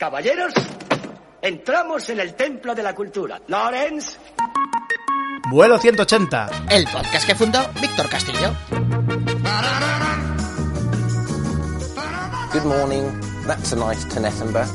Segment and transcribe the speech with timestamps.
[0.00, 0.54] Caballeros,
[1.42, 3.38] entramos en el templo de la cultura.
[3.48, 4.16] Lawrence.
[5.50, 6.48] Vuelo 180.
[6.70, 8.56] El podcast que fundó Víctor Castillo.
[12.50, 13.02] Good morning.
[13.46, 14.70] That's a nice Tenettenberg.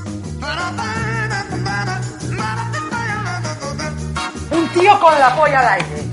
[4.51, 6.05] Un tío con la polla al aire.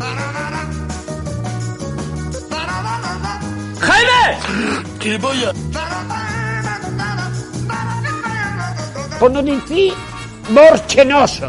[9.23, 9.95] Con un infi
[10.51, 11.49] morchenoso.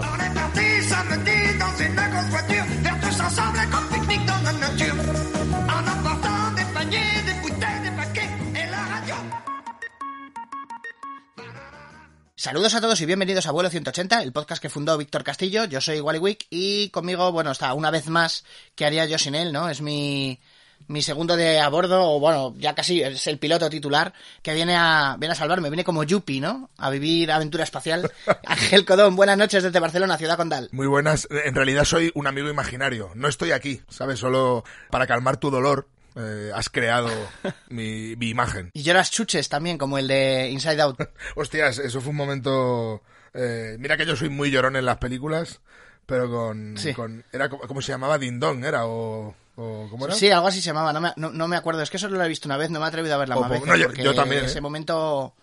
[12.36, 15.66] Saludos a todos y bienvenidos a Vuelo 180, el podcast que fundó Víctor Castillo.
[15.66, 18.44] Yo soy Wally Wick y conmigo, bueno, está una vez más,
[18.76, 19.68] ¿qué haría yo sin él, no?
[19.68, 20.40] Es mi,
[20.88, 24.76] mi segundo de a bordo, o bueno, ya casi es el piloto titular, que viene
[24.76, 26.70] a, viene a salvarme, viene como Yuppie, ¿no?
[26.78, 28.12] A vivir aventura espacial.
[28.46, 30.70] Ángel Codón, buenas noches desde Barcelona, Ciudad Condal.
[30.72, 31.28] Muy buenas.
[31.32, 33.12] En realidad soy un amigo imaginario.
[33.16, 34.20] No estoy aquí, ¿sabes?
[34.20, 35.88] Solo para calmar tu dolor.
[36.16, 37.10] eh, has creado
[37.70, 38.70] mi, mi imagen.
[38.74, 41.00] Y lloras chuches también, como el de Inside Out.
[41.36, 43.02] Hostias, eso fue un momento...
[43.34, 45.62] eh, mira que yo soy muy llorón en las películas,
[46.06, 46.78] pero con...
[46.78, 46.94] Sí.
[46.94, 48.18] con era como, ¿Cómo se llamaba?
[48.20, 48.86] Dindón, ¿era?
[48.86, 50.16] O, o ¿Cómo era?
[50.16, 52.24] Sí, algo así se llamaba, no me, no, no me acuerdo, es que eso lo
[52.24, 53.68] he visto una vez, no me he atrevido a verla O más veces.
[53.68, 54.62] no, yo- porque yo también, Ese ¿eh?
[54.62, 55.34] momento,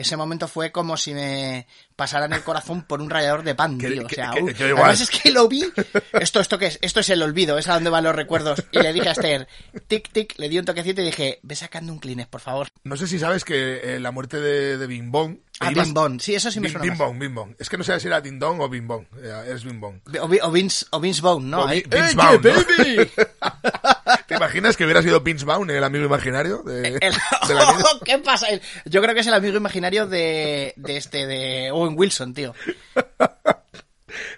[0.00, 3.90] ese momento fue como si me pasaran el corazón por un rallador de pan, Que-
[3.90, 4.04] tío.
[4.04, 5.64] O que- sea, que- uh, además es que lo vi.
[6.12, 8.62] Esto, esto qué es, esto es el olvido, es a donde van los recuerdos.
[8.70, 9.48] Y le dije a Esther,
[9.88, 12.68] tic, tic, le di un toquecito y dije, ve sacando un Kleenex, por favor.
[12.84, 15.38] No sé si sabes que eh, la muerte de, de Bing Bong...
[15.60, 16.98] Ah, Bing Bong, sí, eso sí me suena Bing más.
[16.98, 17.54] Bong, Bing Bong.
[17.58, 19.04] Es que no sé si era Dindong o Bing Bong.
[19.20, 19.96] Eh, Es Bing Bong.
[20.20, 21.64] O, Vi- o Vince, o Vince Bone, ¿no?
[21.64, 22.64] O Vince ¡Eh, Vaughn, yeah, ¿no?
[22.78, 23.10] baby!
[24.38, 26.62] ¿Te imaginas que hubiera sido Vaughn, el amigo imaginario?
[26.62, 27.74] De, El- de la?
[28.04, 28.46] ¿Qué pasa?
[28.84, 32.54] Yo creo que es el amigo imaginario de, de este, de Owen Wilson, tío.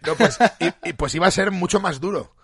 [0.07, 2.35] No, pues, y, y pues iba a ser mucho más duro.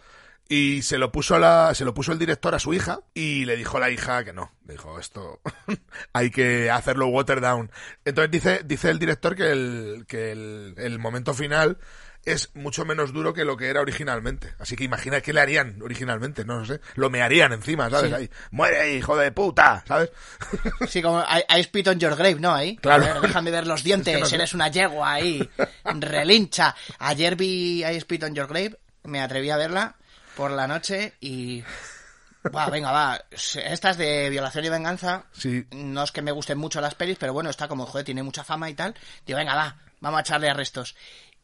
[0.49, 3.57] Y se lo puso la, se lo puso el director a su hija y le
[3.57, 4.53] dijo la hija que no.
[4.67, 5.41] Le dijo, esto
[6.13, 7.71] hay que hacerlo water down.
[8.05, 11.79] Entonces dice, dice el director que el, que el, el momento final
[12.27, 14.53] es mucho menos duro que lo que era originalmente.
[14.59, 16.81] Así que imagina qué le harían originalmente, no lo sé.
[16.97, 18.11] Lo mearían encima, ¿sabes?
[18.11, 18.15] Sí.
[18.17, 20.11] Ahí, muere, hijo de puta, ¿sabes?
[20.89, 22.53] Sí, como I, I spit on your grave, ¿no?
[22.55, 22.77] Ahí.
[22.77, 23.05] Claro.
[23.05, 24.35] Ver, déjame ver los dientes, Es que no sé.
[24.37, 25.49] eres una yegua ahí.
[25.85, 26.75] Relincha.
[26.99, 29.95] Ayer vi I spit on your grave, me atreví a verla
[30.37, 31.63] por la noche y...
[32.55, 33.21] Va, venga, va.
[33.31, 35.67] Estas de violación y venganza, Sí.
[35.73, 38.45] no es que me gusten mucho las pelis, pero bueno, está como, joder, tiene mucha
[38.45, 38.95] fama y tal.
[39.27, 40.95] Digo, venga, va, vamos a echarle a restos.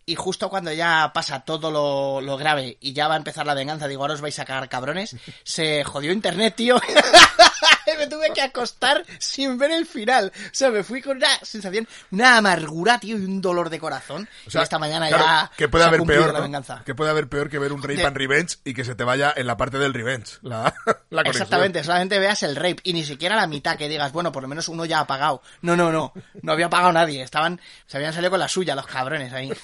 [0.04, 3.54] Y justo cuando ya pasa todo lo, lo grave y ya va a empezar la
[3.54, 6.80] venganza, digo, ahora os vais a cagar cabrones, se jodió internet, tío.
[7.98, 10.32] Me tuve que acostar sin ver el final.
[10.36, 14.28] O sea, me fui con una sensación, una amargura, tío, y un dolor de corazón.
[14.47, 16.42] O sea, y esta mañana claro, ya que puede se ha haber peor, la ¿no?
[16.42, 16.82] venganza.
[16.84, 19.04] Que puede haber peor que ver un rape De- and revenge y que se te
[19.04, 20.38] vaya en la parte del revenge.
[20.42, 20.75] La,
[21.10, 21.22] la.
[21.22, 24.48] Exactamente, solamente veas el rape y ni siquiera la mitad que digas, bueno, por lo
[24.48, 25.42] menos uno ya ha pagado.
[25.60, 28.86] No, no, no, no había pagado nadie, estaban, se habían salido con la suya los
[28.86, 29.53] cabrones ahí.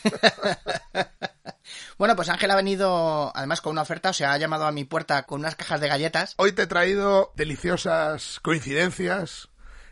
[1.98, 4.84] bueno, pues Ángel ha venido además con una oferta, o sea, ha llamado a mi
[4.84, 6.34] puerta con unas cajas de galletas.
[6.36, 9.48] Hoy te he traído deliciosas coincidencias,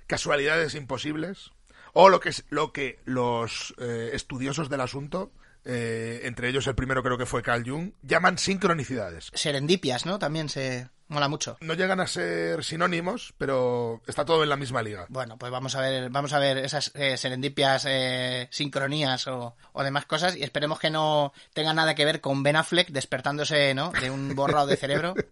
[0.07, 1.51] casualidades imposibles,
[1.93, 5.33] o lo que, es, lo que los eh, estudiosos del asunto,
[5.65, 9.33] eh, entre ellos el primero creo que fue Carl Jung, llaman sincronicidades.
[9.35, 10.19] Serendipias, ¿no?
[10.21, 11.57] También se mola mucho.
[11.61, 15.07] No llegan a ser sinónimos, pero está todo en la misma liga.
[15.09, 19.85] Bueno, pues vamos a ver, vamos a ver esas eh, serendipias, eh, sincronías o, o
[19.85, 23.93] demás cosas y esperemos que no tenga nada que ver con Ben Affleck despertándose, ¿no?
[23.93, 25.15] De un borrado de cerebro.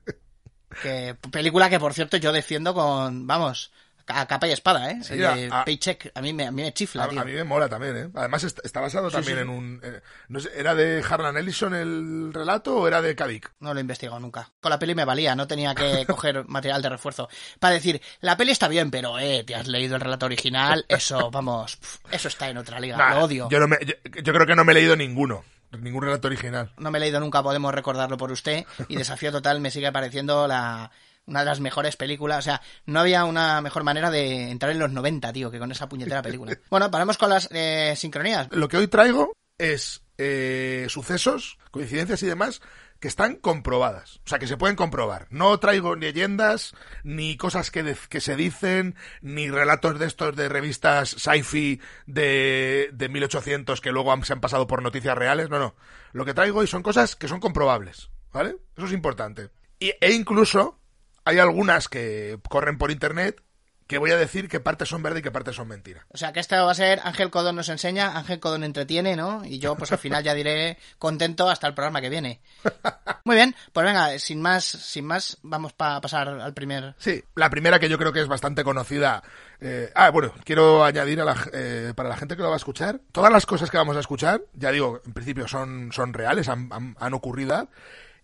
[0.83, 3.71] Que, película que, por cierto, yo defiendo con, vamos,
[4.09, 4.99] a capa y espada, ¿eh?
[5.03, 7.21] Sí, El a- Paycheck, a mí me, a mí me chifla, A, tío.
[7.21, 8.09] a mí me mola también, ¿eh?
[8.15, 9.43] Además est- está basado también sí.
[9.43, 9.81] en un...
[9.83, 13.53] eh, no sé, ¿Era de Harlan Ellison el relato o era de Kadik?
[13.61, 14.51] No lo he investigado nunca.
[14.61, 17.29] Con la peli me valía, no tenía que coger material de refuerzo.
[17.59, 21.31] Para decir, la peli está bien, pero, eh, te has leído el relato original, eso,
[21.33, 21.79] vamos,
[22.11, 23.49] eso está en otra liga, Nah, lo odio.
[23.51, 25.45] Yo, no me- yo- yo creo que no me he leído ninguno.
[25.77, 26.71] Ningún relato original.
[26.79, 28.65] no me he leído nunca, podemos recordarlo por usted.
[28.87, 30.93] Y Desafío Total me sigue pareciendo la,
[31.27, 32.39] una de las mejores películas.
[32.39, 35.73] O sea, no había una mejor manera de entrar en los 90, tío, que con
[35.73, 36.57] esa puñetera película.
[36.71, 38.49] Bueno, paramos con las eh, sincronías.
[38.51, 42.61] Lo que hoy traigo es eh, sucesos, coincidencias y demás
[43.01, 44.17] que están comprobadas.
[44.25, 45.27] O sea, que se pueden comprobar.
[45.29, 46.73] No traigo ni leyendas,
[47.03, 52.89] ni cosas que, de- que se dicen, ni relatos de estos de revistas sci-fi de,
[52.95, 55.51] de 1800 que luego han- se han pasado por noticias reales.
[55.51, 55.75] No, no.
[56.13, 58.09] Lo que traigo hoy son cosas que son comprobables.
[58.33, 58.57] ¿Vale?
[58.77, 59.51] Eso es importante.
[59.79, 60.81] Y, e incluso
[61.25, 63.41] hay algunas que corren por internet
[63.87, 66.07] que voy a decir qué partes son verdad y qué partes son mentira.
[66.09, 69.45] O sea, que esto va a ser Ángel Codón nos enseña, Ángel Codón entretiene, ¿no?
[69.45, 72.41] Y yo, pues al final ya diré contento hasta el programa que viene.
[73.25, 76.95] Muy bien, pues venga, sin más, sin más, vamos a pasar al primer.
[76.99, 79.23] Sí, la primera que yo creo que es bastante conocida.
[79.61, 82.59] eh, ah, bueno, quiero añadir a la, eh, para la gente que lo va a
[82.59, 86.49] escuchar, todas las cosas que vamos a escuchar, ya digo, en principio son, son reales,
[86.49, 87.69] han, han- han ocurrido.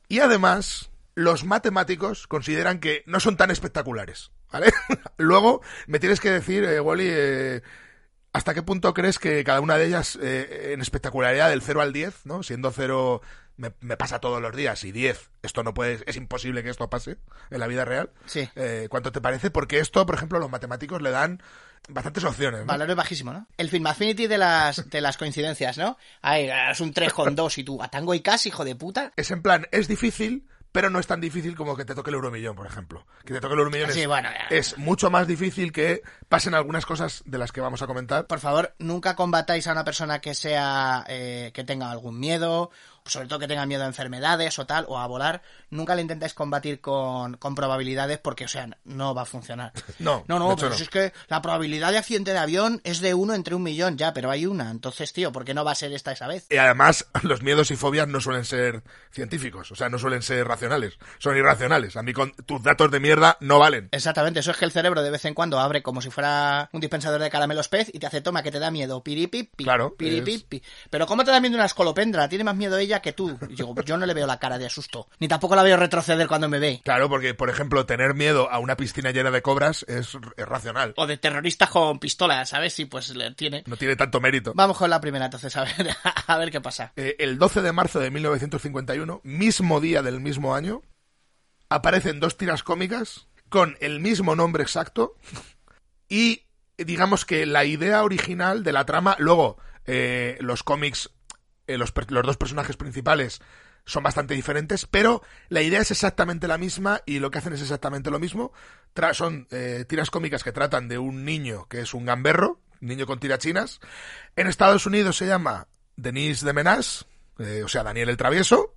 [0.09, 4.31] Y además, los matemáticos consideran que no son tan espectaculares.
[4.53, 4.73] ¿Vale?
[5.17, 7.63] Luego, me tienes que decir, eh, Wally, eh,
[8.33, 11.93] ¿hasta qué punto crees que cada una de ellas, eh, en espectacularidad del 0 al
[11.93, 12.43] 10, ¿no?
[12.43, 13.23] Siendo 0
[13.61, 16.89] me, me pasa todos los días y 10, esto no puede, es imposible que esto
[16.89, 17.19] pase
[17.51, 18.11] en la vida real.
[18.25, 18.49] Sí.
[18.57, 19.51] Eh, ¿Cuánto te parece?
[19.51, 21.43] Porque esto, por ejemplo, los matemáticos le dan
[21.89, 22.61] bastantes opciones.
[22.61, 22.67] ¿no?
[22.67, 23.47] Valor es bajísimo, ¿no?
[23.59, 25.99] El film affinity de las, de las coincidencias, ¿no?
[26.23, 29.13] Ay, es un 3 con 2 y tú, a tango y casi, hijo de puta.
[29.17, 32.17] Es en plan, es difícil, pero no es tan difícil como que te toque el
[32.17, 33.07] euromillón, por ejemplo.
[33.25, 36.87] Que te toque el euromillón Sí, es, bueno, es mucho más difícil que pasen algunas
[36.87, 38.27] cosas de las que vamos a comentar.
[38.27, 42.71] Por favor, nunca combatáis a una persona que sea, eh, que tenga algún miedo,
[43.05, 45.43] sobre todo que tenga miedo a enfermedades o tal, o a volar.
[45.71, 49.73] Nunca le intentáis combatir con, con probabilidades porque, o sea, no va a funcionar.
[49.99, 50.77] No, no, no, pero no.
[50.77, 53.99] si es que la probabilidad de accidente de avión es de uno entre un millón,
[53.99, 54.71] ya, pero hay una.
[54.71, 56.47] Entonces, tío, ¿por qué no va a ser esta esa vez?
[56.49, 60.47] Y además, los miedos y fobias no suelen ser científicos, o sea, no suelen ser
[60.47, 61.97] racionales, son irracionales.
[61.97, 63.89] A mí con tus datos de mierda no valen.
[63.93, 66.81] Exactamente, eso es que el cerebro de vez en cuando abre como si fuera un
[66.81, 70.63] dispensador de caramelos pez y te hace toma que te da miedo, piripipi, Claro, piripipi.
[70.89, 72.29] Pero ¿cómo te da miedo una escolopendra?
[72.29, 73.39] Tiene más miedo ella que tú.
[73.49, 76.27] Y digo, yo no le veo la cara de asusto, ni tampoco la veo retroceder
[76.27, 76.81] cuando me ve.
[76.85, 80.95] Claro, porque, por ejemplo, tener miedo a una piscina llena de cobras es, es racional.
[80.97, 82.75] O de terroristas con pistolas, ¿sabes?
[82.75, 83.63] Sí, pues le tiene.
[83.67, 84.53] No tiene tanto mérito.
[84.55, 85.97] Vamos con la primera, entonces, a ver,
[86.27, 86.93] a ver qué pasa.
[86.97, 90.83] Eh, el 12 de marzo de 1951, mismo día del mismo año,
[91.69, 95.15] aparecen dos tiras cómicas con el mismo nombre exacto
[96.09, 96.43] y
[96.77, 101.11] digamos que la idea original de la trama, luego eh, los cómics,
[101.75, 103.41] eh, los, los dos personajes principales
[103.85, 107.63] son bastante diferentes, pero la idea es exactamente la misma y lo que hacen es
[107.63, 108.53] exactamente lo mismo.
[108.95, 113.07] Tra- son eh, tiras cómicas que tratan de un niño que es un gamberro, niño
[113.07, 113.81] con tirachinas.
[114.37, 117.07] En Estados Unidos se llama Denis de Menas,
[117.39, 118.75] eh, o sea, Daniel el Travieso.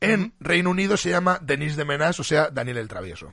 [0.00, 3.32] En Reino Unido se llama Denis de Menas, o sea, Daniel el Travieso.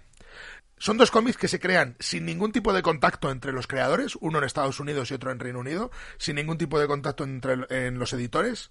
[0.83, 4.39] Son dos cómics que se crean sin ningún tipo de contacto entre los creadores, uno
[4.39, 7.99] en Estados Unidos y otro en Reino Unido, sin ningún tipo de contacto entre en
[7.99, 8.69] los editores.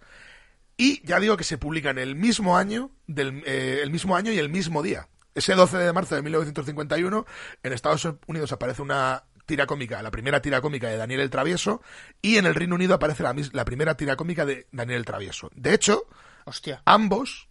[0.77, 4.37] Y ya digo que se publican el mismo año, del, eh, el mismo año y
[4.37, 5.09] el mismo día.
[5.35, 7.25] Ese 12 de marzo de 1951,
[7.63, 11.81] en Estados Unidos aparece una tira cómica, la primera tira cómica de Daniel el Travieso,
[12.21, 15.51] y en el Reino Unido aparece la, la primera tira cómica de Daniel el Travieso.
[15.55, 16.07] De hecho,
[16.45, 16.83] Hostia.
[16.85, 17.49] ambos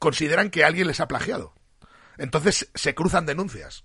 [0.00, 1.54] consideran que alguien les ha plagiado.
[2.18, 3.84] Entonces se cruzan denuncias.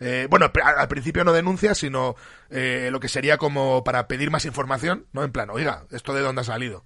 [0.00, 2.16] Eh, bueno, al principio no denuncias, sino
[2.50, 5.22] eh, lo que sería como para pedir más información, ¿no?
[5.24, 6.84] En plan, oiga, ¿esto de dónde ha salido?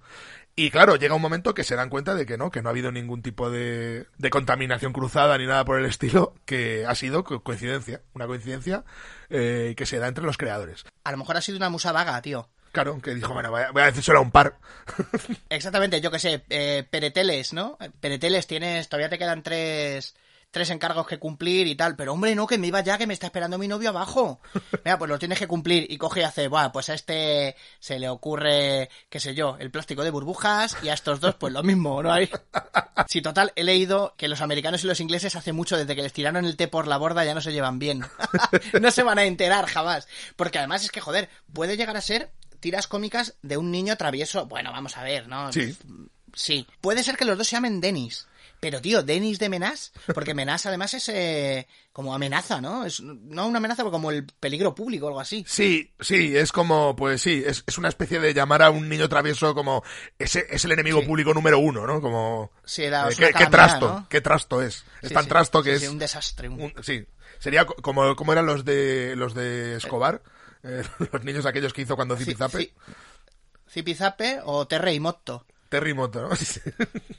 [0.55, 2.71] Y claro, llega un momento que se dan cuenta de que no, que no ha
[2.71, 7.23] habido ningún tipo de, de contaminación cruzada ni nada por el estilo, que ha sido
[7.23, 8.83] co- coincidencia, una coincidencia
[9.29, 10.83] eh, que se da entre los creadores.
[11.03, 12.49] A lo mejor ha sido una musa vaga, tío.
[12.71, 14.57] Claro, que dijo, bueno, voy a, voy a decírselo a un par.
[15.49, 17.77] Exactamente, yo que sé, eh, Pereteles, ¿no?
[17.99, 20.15] Pereteles tienes, todavía te quedan tres,
[20.51, 23.13] tres encargos que cumplir y tal, pero hombre, no, que me iba ya, que me
[23.13, 24.39] está esperando mi novio abajo.
[24.85, 27.99] Mira, pues lo tienes que cumplir y coge y hace, bueno, pues a este se
[27.99, 31.63] le ocurre, qué sé yo, el plástico de burbujas y a estos dos, pues lo
[31.63, 32.29] mismo, ¿no hay?
[33.07, 36.11] Sí, total, he leído que los americanos y los ingleses hace mucho, desde que les
[36.11, 38.03] tiraron el té por la borda, ya no se llevan bien.
[38.81, 40.07] no se van a enterar jamás.
[40.35, 44.47] Porque además es que, joder, puede llegar a ser tiras cómicas de un niño travieso.
[44.47, 45.53] Bueno, vamos a ver, ¿no?
[45.53, 45.77] Sí.
[46.33, 46.67] Sí.
[46.81, 48.27] Puede ser que los dos se llamen Denis.
[48.59, 52.85] Pero, tío, Denis de Menas, porque Menas además es eh, como amenaza, ¿no?
[52.85, 55.45] Es, no una amenaza, pero como el peligro público o algo así.
[55.47, 59.07] Sí, sí, es como, pues sí, es, es una especie de llamar a un niño
[59.09, 59.83] travieso como,
[60.17, 61.05] ese es el enemigo Sí.
[61.05, 62.01] público número uno, ¿no?
[62.01, 64.07] Como, Sí, era eh, qué, qué trasto, ¿no?
[64.09, 64.83] qué trasto es.
[65.03, 65.29] Es Sí, tan sí.
[65.29, 66.49] trasto que es, un desastre.
[66.49, 67.05] un- un- sí,
[67.37, 70.23] sería co- como, como eran los de, los de Escobar,
[70.63, 70.81] eh,
[71.13, 72.73] los niños aquellos que hizo cuando Zipizape,
[73.69, 75.45] Zipizape o Terre y Motto.
[75.69, 76.35] Terry Moto, ¿no?
[76.35, 76.59] Sí.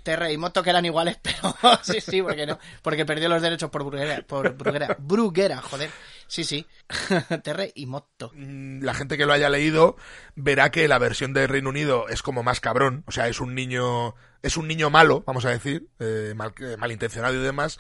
[0.02, 3.70] Terre y Motto que eran iguales, pero sí, sí, porque no, porque perdió los derechos
[3.70, 5.90] por Bruguera, por Bruguera, Bruguera, joder.
[6.26, 6.66] Sí, sí.
[7.42, 8.30] Terre y Motto.
[8.34, 9.96] Mm, la gente que lo haya leído
[10.34, 13.54] verá que la versión de Reino Unido es como más cabrón, o sea, es un
[13.54, 17.78] niño, es un niño malo, vamos a decir, eh, mal, eh, malintencionado y demás.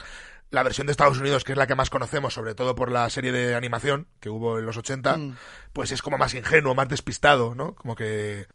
[0.50, 3.10] La versión de Estados Unidos, que es la que más conocemos, sobre todo por la
[3.10, 5.36] serie de animación que hubo en los 80, Mm.
[5.74, 7.74] pues es como más ingenuo, más despistado, ¿no?
[7.74, 8.46] Como que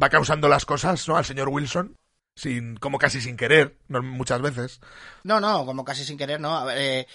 [0.00, 1.16] va causando las cosas, ¿no?
[1.16, 1.96] Al señor Wilson,
[2.36, 4.02] sin, como casi sin querer, ¿no?
[4.02, 4.80] muchas veces.
[5.22, 6.56] No, no, como casi sin querer, no.
[6.56, 7.06] A ver, eh,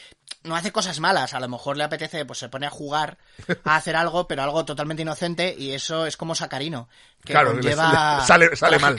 [0.43, 3.17] no hace cosas malas, a lo mejor le apetece, pues se pone a jugar,
[3.63, 6.88] a hacer algo, pero algo totalmente inocente, y eso es como Sacarino,
[7.25, 7.75] que Claro, le-
[8.25, 8.98] sale- sale mal.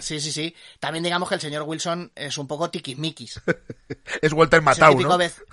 [0.00, 0.54] Sí, sí, sí.
[0.78, 3.40] También digamos que el señor Wilson es un poco tiquismiquis.
[4.22, 4.62] Es Walter
[4.94, 5.18] típico ¿no?
[5.18, 5.44] vec-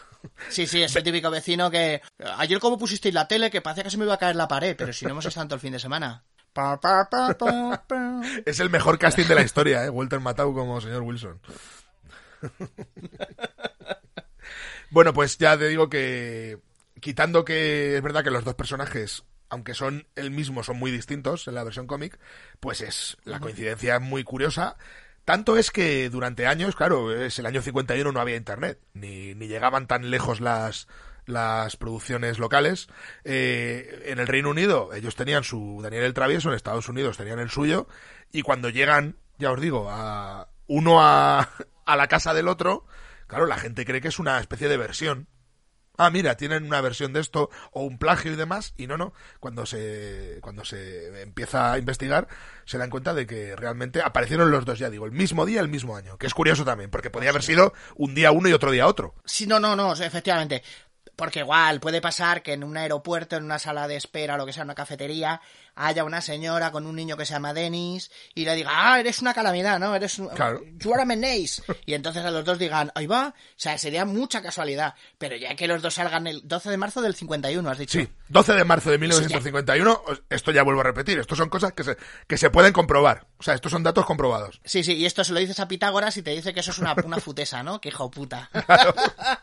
[0.50, 2.02] Sí, sí, es el típico vecino que...
[2.38, 4.76] Ayer como pusisteis la tele que parecía que se me iba a caer la pared,
[4.78, 6.24] pero si no hemos estado el fin de semana.
[6.54, 8.22] Pa, pa, pa, pa, pa.
[8.46, 9.90] Es el mejor casting de la historia, ¿eh?
[9.90, 11.42] Walter Matthau como señor Wilson.
[14.92, 16.60] bueno, pues ya te digo que
[17.00, 21.48] quitando que es verdad que los dos personajes, aunque son el mismo, son muy distintos
[21.48, 22.20] en la versión cómic,
[22.60, 24.78] pues es la coincidencia es muy curiosa.
[25.26, 29.48] Tanto es que durante años, claro, es el año 51 no había internet, ni, ni
[29.48, 30.88] llegaban tan lejos las,
[31.26, 32.88] las producciones locales.
[33.24, 37.40] Eh, en el Reino Unido ellos tenían su Daniel el Travieso, en Estados Unidos tenían
[37.40, 37.88] el suyo,
[38.32, 41.50] y cuando llegan, ya os digo, a uno a,
[41.86, 42.86] a la casa del otro,
[43.28, 45.28] claro, la gente cree que es una especie de versión.
[45.96, 49.14] Ah, mira, tienen una versión de esto o un plagio y demás, y no, no.
[49.40, 52.28] Cuando se, cuando se empieza a investigar,
[52.66, 55.68] se dan cuenta de que realmente aparecieron los dos, ya digo, el mismo día, el
[55.68, 56.18] mismo año.
[56.18, 59.14] Que es curioso también, porque podía haber sido un día uno y otro día otro.
[59.26, 60.64] Sí, no, no, no, efectivamente.
[61.16, 64.54] Porque igual puede pasar que en un aeropuerto, en una sala de espera, lo que
[64.54, 65.42] sea, una cafetería,
[65.76, 69.22] haya una señora con un niño que se llama Dennis y le diga, ah, eres
[69.22, 69.96] una calamidad, ¿no?
[69.96, 70.30] Eres un...
[70.30, 70.62] Claro.
[70.80, 71.62] You are a menace.
[71.86, 73.28] Y entonces a los dos digan, ahí va.
[73.28, 74.96] O sea, sería mucha casualidad.
[75.18, 78.00] Pero ya que los dos salgan el 12 de marzo del 51, has dicho.
[78.00, 81.84] Sí, 12 de marzo de 1951, esto ya vuelvo a repetir, esto son cosas que
[81.84, 83.28] se, que se pueden comprobar.
[83.38, 84.62] O sea, estos son datos comprobados.
[84.66, 86.80] Sí, sí, y esto se lo dices a Pitágoras y te dice que eso es
[86.80, 87.80] una, una futesa, ¿no?
[87.82, 88.50] Que hijo puta.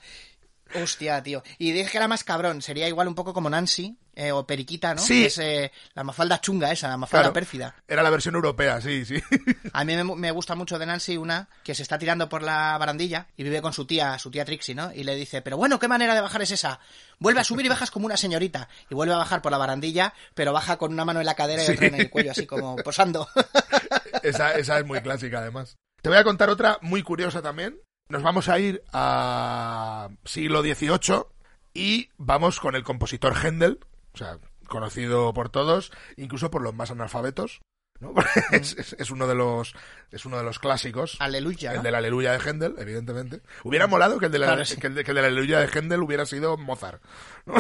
[0.74, 1.42] Hostia, tío.
[1.58, 4.94] Y dije que era más cabrón, sería igual un poco como Nancy, eh, o Periquita,
[4.94, 5.00] ¿no?
[5.00, 5.20] Sí.
[5.22, 7.32] Que es eh, la mafalda chunga esa, la mafalda Claro.
[7.32, 7.74] pérfida.
[7.88, 9.14] Era la versión europea, sí, sí.
[9.72, 12.76] A mí me, me gusta mucho de Nancy una que se está tirando por la
[12.78, 14.92] barandilla y vive con su tía, su tía Trixie, ¿no?
[14.92, 16.80] Y le dice, pero bueno, ¿qué manera de bajar es esa?
[17.18, 18.68] Vuelve a subir y bajas como una señorita.
[18.90, 21.62] Y vuelve a bajar por la barandilla, pero baja con una mano en la cadera
[21.62, 21.72] y Sí.
[21.72, 23.28] otra en el cuello, así como posando.
[24.22, 25.76] Esa, esa es muy clásica, además.
[26.02, 27.78] Te voy a contar otra muy curiosa también.
[28.10, 31.24] Nos vamos a ir a siglo XVIII
[31.72, 33.78] y vamos con el compositor Händel,
[34.14, 34.38] o sea,
[34.68, 37.60] conocido por todos, incluso por los más analfabetos.
[38.00, 38.14] ¿no?
[38.52, 39.74] es, es- es uno de los
[40.10, 41.16] es uno de los clásicos.
[41.20, 41.70] Aleluya.
[41.72, 41.82] El ¿no?
[41.84, 43.42] de la Aleluya de Händel, evidentemente.
[43.62, 44.76] Hubiera molado que el de la, Claro, sí.
[44.78, 47.02] que el de, que el de la Aleluya de Händel hubiera sido Mozart.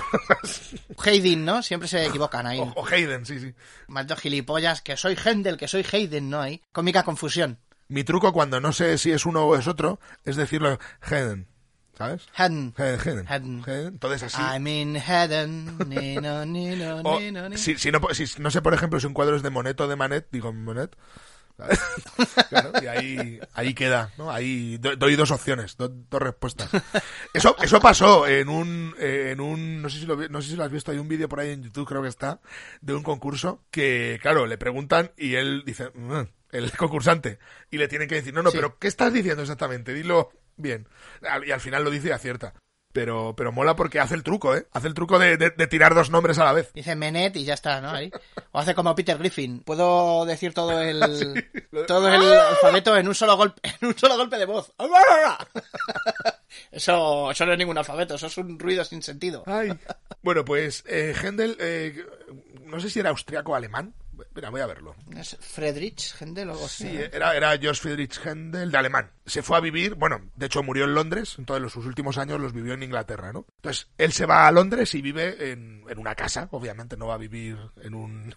[1.04, 1.62] Haydn, ¿no?
[1.62, 2.58] Siempre se equivocan ahí.
[2.58, 3.54] O, o Haydn, sí, sí.
[3.88, 6.40] Malditos gilipollas, que soy Händel, que soy Haydn, ¿no?
[6.40, 6.62] Ahí.
[6.72, 7.58] Cómica confusión.
[7.90, 11.46] Mi truco cuando no sé si es uno o es otro es decirlo Haydn,
[11.98, 12.26] ¿sabes?
[12.34, 12.72] Haydn.
[12.78, 13.26] Haydn.
[13.28, 13.64] Haydn.
[13.66, 14.40] Entonces así.
[14.40, 15.76] I'm in heaven.
[15.88, 17.58] Ni, no, ni, no, O, ni, no, ni.
[17.58, 19.88] si, si no, si no sé, por ejemplo, si un cuadro es de Monet o
[19.88, 20.96] de Manet, digo Monet.
[21.58, 21.80] ¿sabes?
[22.48, 24.30] Claro, y ahí, ahí queda, ¿no?
[24.30, 26.70] Ahí do- doy dos opciones, do- dos respuestas.
[27.34, 30.64] Eso, eso pasó en un, en un, no sé si lo, no sé si lo
[30.64, 32.40] has visto, hay un vídeo por ahí en YouTube, creo que está,
[32.80, 37.38] de un concurso que, claro, le preguntan y él dice, "Mm", el concursante,
[37.70, 38.56] y le tienen que decir, no, no, Sí.
[38.58, 39.94] pero ¿qué estás diciendo exactamente?
[39.94, 40.88] Dilo bien.
[41.46, 42.54] Y al final lo dice y acierta.
[42.92, 44.66] Pero, pero mola porque hace el truco, ¿eh?
[44.72, 46.72] Hace el truco de, de- de tirar dos nombres a la vez.
[46.74, 47.90] Dice Menet y ya está, ¿no?
[47.90, 48.10] Ahí.
[48.50, 49.60] O hace como Peter Griffin.
[49.60, 50.98] Puedo decir todo el
[51.86, 54.72] todo el alfabeto en un solo golpe, en un solo golpe de voz.
[56.72, 59.42] Eso, eso no es ningún alfabeto, eso es un ruido sin sentido.
[59.46, 59.72] Ay.
[60.22, 62.04] Bueno, pues eh, Händel, eh,
[62.64, 63.94] no sé si era austriaco o alemán.
[64.34, 64.94] Mira, voy a verlo.
[65.16, 66.88] ¿Es Friedrich Händel o algo así?
[66.88, 69.10] Sí, era, era George Friedrich Händel de alemán.
[69.26, 72.40] Se fue a vivir, bueno, de hecho murió en Londres, entonces los sus últimos años
[72.40, 73.46] los vivió en Inglaterra, ¿no?
[73.56, 77.14] Entonces, él se va a Londres y vive en, en una casa, obviamente no va
[77.14, 78.34] a vivir en un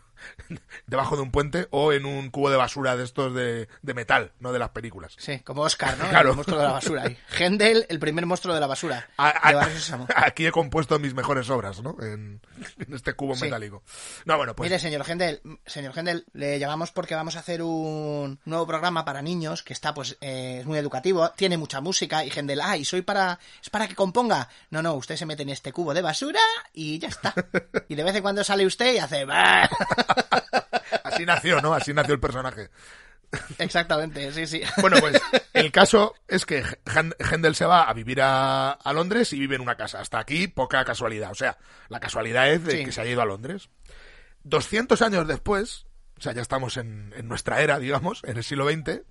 [0.87, 4.31] debajo de un puente o en un cubo de basura de estos de, de metal,
[4.39, 5.15] no de las películas.
[5.17, 6.09] Sí, como Oscar, ¿no?
[6.09, 6.29] Claro.
[6.31, 7.03] El monstruo de la basura.
[7.03, 7.17] ahí.
[7.37, 9.07] Händel, el primer monstruo de la basura.
[9.17, 11.95] A- De aquí he compuesto mis mejores obras, ¿no?
[12.01, 12.41] En,
[12.79, 13.45] en este cubo Sí.
[13.45, 13.83] metálico.
[14.25, 18.39] No, bueno, pues Mire, señor Gendel, señor Gendel, le llamamos porque vamos a hacer un
[18.45, 22.29] nuevo programa para niños que está, pues, eh, es muy educativo, tiene mucha música y
[22.29, 24.49] Gendel, ah, y soy para, es para que componga.
[24.69, 26.39] No, no, usted se mete en este cubo de basura
[26.73, 27.33] y ya está.
[27.87, 29.69] Y de vez en cuando sale usted y hace, "Bah".
[31.03, 31.73] Así nació, ¿no?
[31.73, 32.69] Así nació el personaje.
[33.57, 34.61] exactamente, sí, sí.
[34.81, 35.19] Bueno, pues
[35.53, 36.63] el caso es que
[37.19, 39.99] Händel se va a vivir a, a Londres y vive en una casa.
[39.99, 41.31] Hasta aquí, poca casualidad.
[41.31, 41.57] O sea,
[41.89, 42.85] la casualidad es de Sí.
[42.85, 43.69] que se haya ido a Londres.
[44.43, 45.85] 200 años después,
[46.17, 49.01] o sea, ya estamos en, en nuestra era, digamos, en el siglo XX,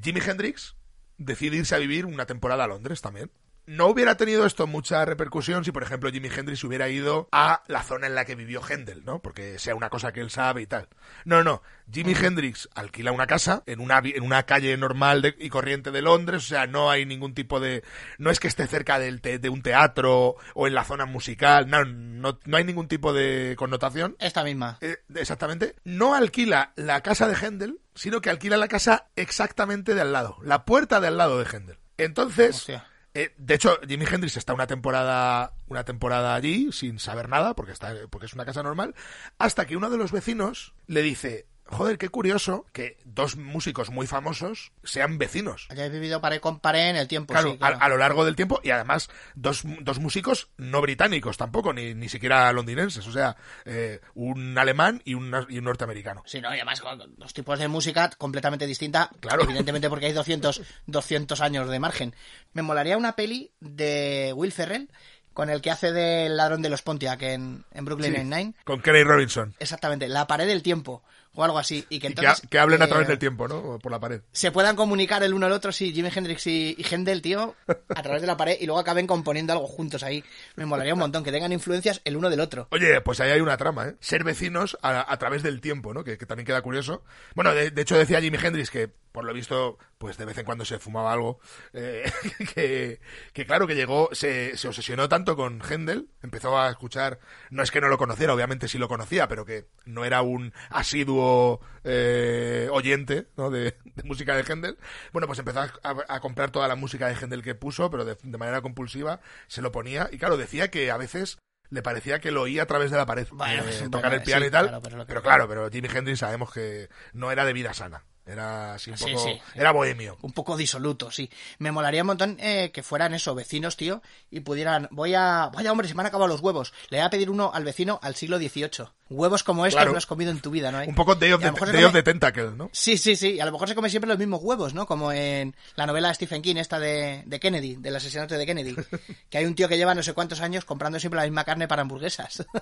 [0.00, 0.76] Jimi Hendrix
[1.16, 3.30] decide irse a vivir una temporada a Londres también.
[3.68, 7.82] No hubiera tenido esto mucha repercusión si, por ejemplo, Jimi Hendrix hubiera ido a la
[7.82, 9.20] zona en la que vivió Händel, ¿no?
[9.20, 10.88] Porque sea una cosa que él sabe y tal.
[11.24, 11.62] No, no.
[11.92, 16.02] Jimi Hendrix alquila una casa en una, en una calle normal de- y corriente de
[16.02, 17.82] Londres, o sea, no hay ningún tipo de...
[18.18, 21.68] No es que esté cerca del te- de un teatro o en la zona musical,
[21.68, 24.16] no, no, no hay ningún tipo de connotación.
[24.18, 24.78] Esta misma.
[24.80, 30.00] Eh, exactamente, no alquila la casa de Händel, sino que alquila la casa exactamente de
[30.00, 31.78] al lado, la puerta de al lado de Händel.
[31.96, 32.86] Entonces, Hostia.
[33.20, 37.72] Eh, de hecho, Jimi Hendrix está una temporada, una temporada allí sin saber nada, porque
[37.72, 38.94] está, porque es una casa normal,
[39.38, 44.06] hasta que uno de los vecinos le dice, joder, qué curioso que dos músicos muy
[44.06, 45.66] famosos sean vecinos.
[45.70, 47.32] Hayáis vivido pared con pared en el tiempo.
[47.34, 47.76] Claro, sí, claro.
[47.80, 51.94] A, a lo largo del tiempo y además dos, dos músicos no británicos tampoco, ni,
[51.94, 56.22] ni siquiera londinenses, o sea, eh, un alemán y un, y un norteamericano.
[56.26, 56.50] Sí, ¿no?
[56.50, 59.10] Y además con dos tipos de música completamente distinta.
[59.20, 59.44] Claro.
[59.44, 62.14] Evidentemente porque hay 200, 200 años de margen.
[62.52, 64.90] Me molaría una peli de Will Ferrell
[65.38, 68.54] con el que hace del ladrón de los Pontiac en, en Brooklyn Sí, Nine-Nine.
[68.64, 69.54] Con Kenny Robinson.
[69.60, 71.04] Exactamente, la pared del tiempo
[71.38, 71.86] o algo así.
[71.88, 72.42] Y que Y que, entonces...
[72.50, 73.78] que hablen a eh, través del tiempo, ¿no?
[73.78, 74.20] Por la pared.
[74.32, 78.02] se puedan comunicar el uno al otro, sí, Jimi Hendrix y, y Händel, tío, a
[78.02, 80.24] través de la pared y luego acaben componiendo algo juntos ahí.
[80.56, 82.66] Me molaría un montón, que tengan influencias el uno del otro.
[82.70, 83.94] Oye, pues ahí hay una trama, ¿eh?
[84.00, 86.02] Ser vecinos a, a través del tiempo, ¿no?
[86.02, 87.04] Que, que también queda curioso.
[87.34, 90.44] Bueno, de, de hecho decía Jimi Hendrix que, por lo visto, pues de vez en
[90.44, 91.40] cuando se fumaba algo,
[91.72, 92.08] eh,
[92.54, 93.00] que,
[93.32, 97.18] que claro, que llegó, se, se obsesionó tanto con Händel, empezó a escuchar,
[97.50, 100.52] no es que no lo conociera, obviamente sí lo conocía, pero que no era un
[100.70, 103.50] asiduo eh, oyente, ¿no?
[103.50, 104.78] De, de música de Händel.
[105.12, 108.16] Bueno, pues empezó a, a comprar toda la música de Händel que puso, pero de,
[108.22, 111.38] de manera compulsiva se lo ponía, y claro, decía que a veces
[111.70, 114.42] le parecía que lo oía a través de la pared, Bueno, eh, tocar el piano
[114.42, 117.74] sí, y tal, claro, pero claro, pero Jimi Hendrix sabemos que no era de vida
[117.74, 119.40] sana, era así un poco, sí.
[119.54, 120.18] era bohemio.
[120.22, 121.30] un poco disoluto, sí.
[121.58, 125.72] Me molaría un montón eh, que fueran eso, vecinos, tío, y pudieran, voy a, vaya
[125.72, 126.72] hombre, se me han acabado los huevos.
[126.90, 128.88] Le voy a pedir uno al vecino al siglo XVIII.
[129.10, 129.92] Huevos como estos Claro.
[129.92, 130.78] no has comido en tu vida, ¿no?
[130.78, 130.88] hay?
[130.88, 132.68] Un poco Day of, the, Day come- of the Tentacle, ¿no?
[132.72, 133.30] Sí, sí, sí.
[133.34, 134.86] Y a lo mejor se come siempre los mismos huevos, ¿no?
[134.86, 138.76] Como en la novela de Stephen King, esta de, de Kennedy, del asesinato de Kennedy.
[139.30, 141.66] Que hay un tío que lleva no sé cuántos años comprando siempre la misma carne
[141.68, 142.44] para hamburguesas.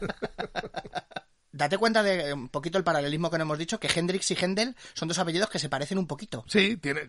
[1.57, 4.35] Date cuenta de eh, un poquito el paralelismo que no hemos dicho, que Hendrix y
[4.35, 6.45] Händel son dos apellidos que se parecen un poquito.
[6.49, 7.09] Sí, tiene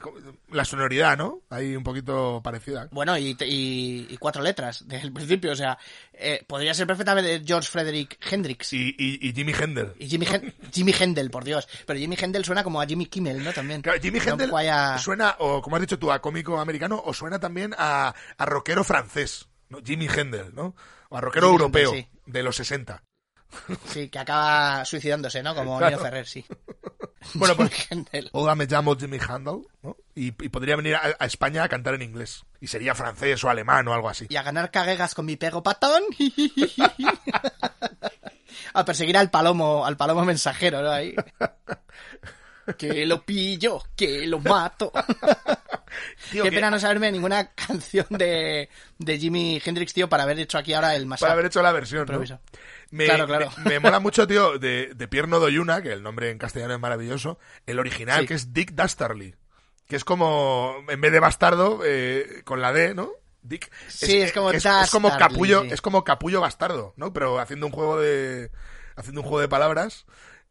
[0.49, 1.41] la sonoridad, ¿no?
[1.49, 2.87] Ahí un poquito parecida.
[2.91, 5.77] Bueno, y, y- y cuatro letras desde el principio, o sea,
[6.13, 8.73] eh, podría ser perfectamente George Frederick Hendrix.
[8.73, 9.93] Y, y, y Jimi Hendel.
[9.99, 11.67] Y Jimmy, Hen- Jimmy Hendel, por Dios.
[11.85, 13.51] Pero Jimmy Hendel suena como a Jimmy Kimmel, ¿no?
[13.53, 13.81] También.
[13.81, 17.01] Claro, Jimmy Hendel poco ahí a- suena, o como has dicho tú, a cómico americano,
[17.05, 19.79] o suena también a, a rockero francés, ¿no?
[19.83, 20.75] Jimmy Hendel, ¿no?
[21.09, 23.03] O a rockero europeo Hendel, de los 60.
[23.87, 25.55] Sí, que acaba suicidándose, ¿no?
[25.55, 25.97] Como Claro.
[25.97, 26.45] Nino Ferrer, sí.
[27.33, 27.87] Bueno, pues-.
[28.31, 29.97] Hola, me llamo Jimmy Handel, ¿no?
[30.15, 32.45] Y, y podría venir a, a España a cantar en inglés.
[32.61, 34.27] Y sería francés o alemán o algo así.
[34.29, 36.03] Y a ganar caguegas con mi perro patón.
[38.73, 40.91] a perseguir al palomo, al palomo mensajero, ¿no?
[40.91, 41.15] Ahí.
[42.77, 44.91] Que lo pillo, que lo mato.
[46.31, 50.37] Tío, Qué que- pena no saberme ninguna canción de, de Jimi Hendrix, tío, para haber
[50.39, 52.19] hecho aquí ahora el más para haber hecho la versión, ¿no?
[52.91, 53.49] Me, Claro, claro.
[53.63, 56.79] Me, me mola mucho, tío, de, de Pierno Doyuna, que el nombre en castellano es
[56.79, 58.27] maravilloso, el original, Sí.
[58.27, 59.35] que es Dick Dastardly,
[59.87, 63.11] que es como, en vez de bastardo, eh, con la D, ¿no?
[63.41, 63.71] Dick.
[63.87, 65.69] Sí, es como es, es como capullo, sí.
[65.71, 67.13] es como capullo bastardo, ¿no?
[67.13, 68.51] Pero haciendo un juego de,
[68.97, 70.05] haciendo un juego de palabras.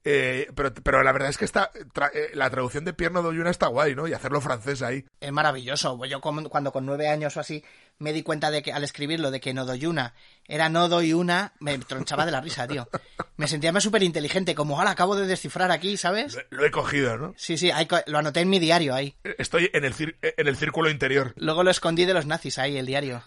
[0.08, 3.66] Eh, pero, pero la verdad es que está, eh, la traducción de Pierno Doyuna está
[3.66, 4.06] guay, ¿no?
[4.06, 5.04] Y hacerlo francés ahí.
[5.18, 6.04] Es maravilloso.
[6.04, 7.64] Yo cuando con nueve años o así
[7.98, 10.14] me di cuenta de que al escribirlo de que no doy una
[10.48, 12.88] era no doy una, me tronchaba de la risa, tío.
[13.36, 16.34] Me sentía más súper inteligente, como ahora acabo de descifrar aquí, ¿sabes?
[16.50, 17.34] Lo, lo he cogido, ¿no?
[17.36, 17.70] Sí, sí,
[18.06, 19.16] lo anoté en mi diario ahí.
[19.38, 21.32] Estoy en el, cir- en el círculo interior.
[21.36, 23.22] Luego lo escondí de los nazis ahí, el diario.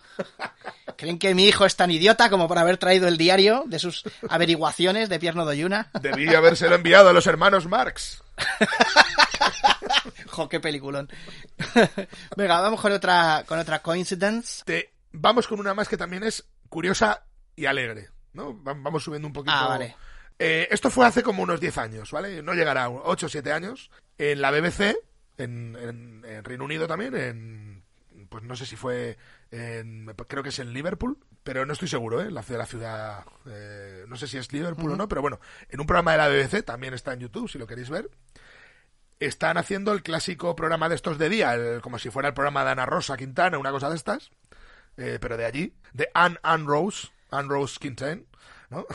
[0.98, 4.04] ¿Creen que mi hijo es tan idiota como por haber traído el diario de sus
[4.30, 5.90] averiguaciones de Pierno Doyuna?
[6.02, 8.24] Debí habérselo enviado a los hermanos Marx.
[10.28, 11.10] Jo, qué peliculón.
[12.38, 14.64] Venga, vamos con otra, con otra coincidence.
[14.66, 17.24] Te- vamos con una más que también es curiosa
[17.56, 18.62] y alegre, ¿no?
[18.64, 19.56] Va- Vamos subiendo un poquito.
[19.56, 19.96] Ah, vale.
[20.38, 22.42] Eh, esto fue hace como unos 10 años, ¿vale?
[22.42, 23.92] No llegará a 8 o 7 años.
[24.18, 24.96] En la BBC,
[25.38, 27.69] en, en- en Reino Unido también, en.
[28.30, 29.18] Pues no sé si fue.
[29.52, 32.30] En, creo que es en Liverpool, pero no estoy seguro, ¿eh?
[32.32, 33.26] La, ciudad- la ciudad.
[33.48, 35.40] eh, no sé si es Liverpool o no, pero bueno.
[35.70, 38.10] En un programa de la BBC, también está en YouTube, si lo queréis ver.
[39.20, 42.64] Están haciendo el clásico programa de estos de día, el- como si fuera el programa
[42.64, 44.32] de Ana Rosa Quintana, una cosa de estas,
[44.98, 48.22] eh, pero de allí, de Anne Anne Rose, Anne Rose Quintana,
[48.70, 48.86] ¿no?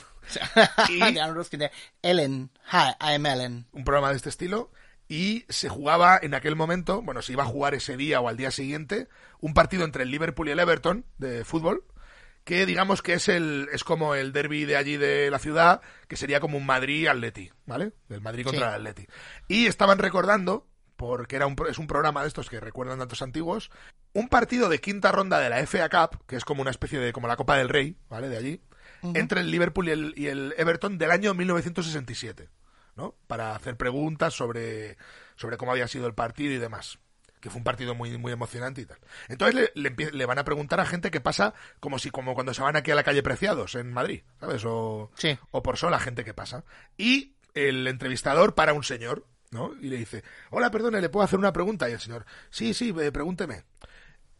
[0.88, 1.70] Y- De Anne Ruskin, de
[2.00, 2.50] Ellen.
[2.72, 3.66] Hi, I'm Ellen.
[3.72, 4.70] un programa de este estilo.
[5.08, 8.36] Y se jugaba en aquel momento, bueno, se iba a jugar ese día o al
[8.36, 9.08] día siguiente,
[9.40, 11.84] un partido entre el Liverpool y el Everton de fútbol,
[12.44, 16.16] que digamos que es el es como el derby de allí de la ciudad, que
[16.16, 17.92] sería como un Madrid-Atleti, ¿vale?
[18.10, 18.74] El Madrid contra Sí.
[18.74, 19.06] el Atleti.
[19.48, 23.70] Y estaban recordando, porque era un, es un programa de estos que recuerdan datos antiguos,
[24.12, 27.12] un partido de quinta ronda de la FA Cup, que es como una especie de
[27.12, 28.28] como la Copa del Rey, ¿vale?
[28.28, 28.60] De allí,
[29.02, 32.48] entre el Liverpool y el, y el Everton del año 1967,
[32.96, 33.14] ¿no?
[33.26, 34.96] Para hacer preguntas sobre,
[35.36, 36.98] sobre cómo había sido el partido y demás.
[37.40, 38.98] Que fue un partido muy, muy emocionante y tal.
[39.28, 42.62] Entonces le, le, van a preguntar a gente que pasa como si, como cuando se
[42.62, 44.64] van aquí a la calle Preciados en Madrid, ¿sabes?
[44.64, 45.38] O, Sí.
[45.50, 46.64] o por sola gente que pasa.
[46.96, 49.74] Y el entrevistador para un señor, ¿no?
[49.80, 51.88] Y le dice, hola, perdone, ¿le puedo hacer una pregunta?
[51.90, 53.64] Y el señor, sí, sí, eh, pregúnteme.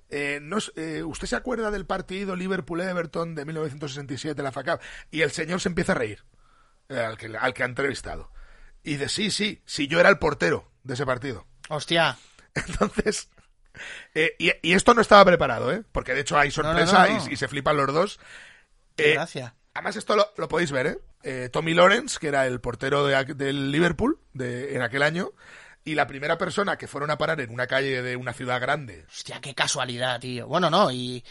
[0.09, 4.81] Eh, no eh, ¿Usted se acuerda del partido Liverpool-Everton de 1967 la FA Cup?
[5.11, 6.25] Y el señor se empieza a reír,
[6.89, 8.31] eh, al, que, al que ha entrevistado.
[8.85, 11.47] Y dice, sí, sí, sí, yo era el portero de ese partido.
[11.69, 12.17] Hostia.
[12.55, 13.29] Entonces,
[14.15, 15.83] eh, y, y esto no estaba preparado, ¿eh?
[15.91, 17.27] Porque de hecho hay sorpresa no, no.
[17.29, 18.21] Y, y se flipan los dos.
[18.97, 19.55] Eh, gracia.
[19.75, 20.99] Además, esto lo, lo podéis ver, ¿eh?
[21.25, 25.33] Eh, Tommy Lawrence, que era el portero de del Liverpool de, en aquel año,
[25.85, 29.05] y la primera persona que fueron a parar en una calle de una ciudad grande.
[29.09, 30.47] Hostia, qué casualidad, tío.
[30.47, 31.25] Bueno, no, y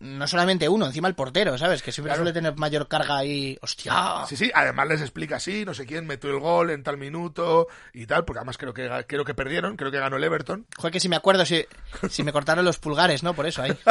[0.00, 1.82] no solamente uno, encima el portero, ¿sabes?
[1.82, 2.22] Que siempre Claro.
[2.22, 3.58] suele tener mayor carga ahí.
[3.62, 4.24] Hostia.
[4.28, 7.66] Sí, sí, además les explica así, no sé quién metió el gol en tal minuto
[7.92, 10.66] y tal, porque además creo que, creo que perdieron, creo que ganó el Everton.
[10.76, 11.64] Joder, que si me acuerdo, si,
[12.08, 13.34] si me cortaron los pulgares, ¿no?
[13.34, 13.76] Por eso ahí.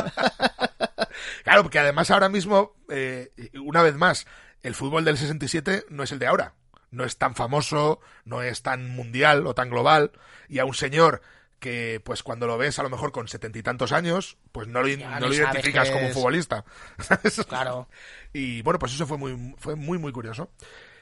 [1.44, 3.32] Claro, porque además ahora mismo, eh,
[3.62, 4.26] una vez más,
[4.62, 6.54] el fútbol del 67 no es el de ahora.
[6.92, 10.12] No es tan famoso, no es tan mundial o tan global.
[10.48, 11.22] Y a un señor
[11.60, 14.82] que, pues cuando lo ves a lo mejor con setenta y tantos años, pues no
[14.82, 16.65] lo, no identificas como un futbolista.
[17.00, 17.45] ¿sabes?
[17.48, 17.88] Claro.
[18.34, 20.52] Y bueno, pues eso fue muy, fue muy, muy curioso.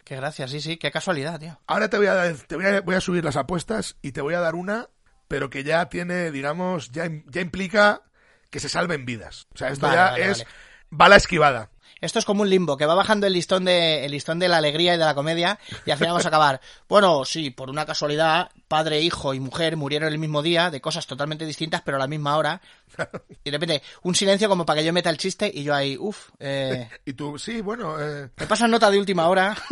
[0.04, 1.60] Qué gracia, sí, sí, qué casualidad, tío.
[1.68, 4.36] Ahora te voy a, te voy a, voy a subir las apuestas y te voy
[4.36, 4.90] a dar una,
[5.28, 8.04] pero que ya tiene, digamos, ya, ya implica
[8.50, 9.48] que se salven vidas.
[9.54, 10.50] O sea, esto Vale, ya vale, es vale.
[10.90, 11.72] bala esquivada.
[12.02, 14.58] Esto es como un limbo, que va bajando el listón de el listón de la
[14.58, 16.62] alegría y de la comedia y al final vamos a acabar.
[16.88, 21.06] Bueno, sí, por una casualidad, padre, hijo y mujer murieron el mismo día de cosas
[21.06, 22.62] totalmente distintas pero a la misma hora.
[23.44, 25.98] Y de repente un silencio como para que yo meta el chiste y yo ahí,
[25.98, 29.56] uff, eh, Y tú, sí, bueno, eh, me pasan nota de última hora.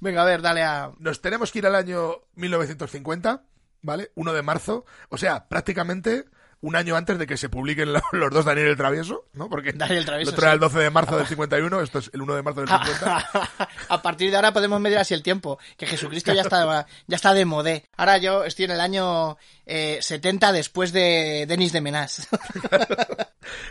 [0.00, 0.90] Venga, a ver, dale a...
[0.98, 3.44] nos tenemos que ir al año 1950,
[3.82, 4.10] ¿vale?
[4.16, 6.24] 1 de marzo, o sea, prácticamente
[6.62, 9.48] un año antes de que se publiquen lo- los dos Daniel el Travieso, ¿no?
[9.50, 12.10] Porque Daniel el Travieso, el otro era el 12 de marzo del 51, esto es
[12.14, 13.28] el 1 de marzo del 50.
[13.88, 17.34] a partir de ahora podemos medir así el tiempo, que Jesucristo ya está, ya está
[17.34, 17.84] de modé.
[17.96, 22.28] Ahora yo estoy en el año eh, 70 después de Denis de Menas.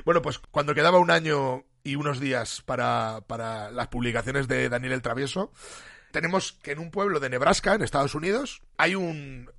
[0.05, 4.93] Bueno, pues cuando quedaba un año y unos días para, para las publicaciones de Daniel
[4.93, 5.51] el Travieso,
[6.11, 9.49] tenemos que en un pueblo de Nebraska, en Estados Unidos, hay un...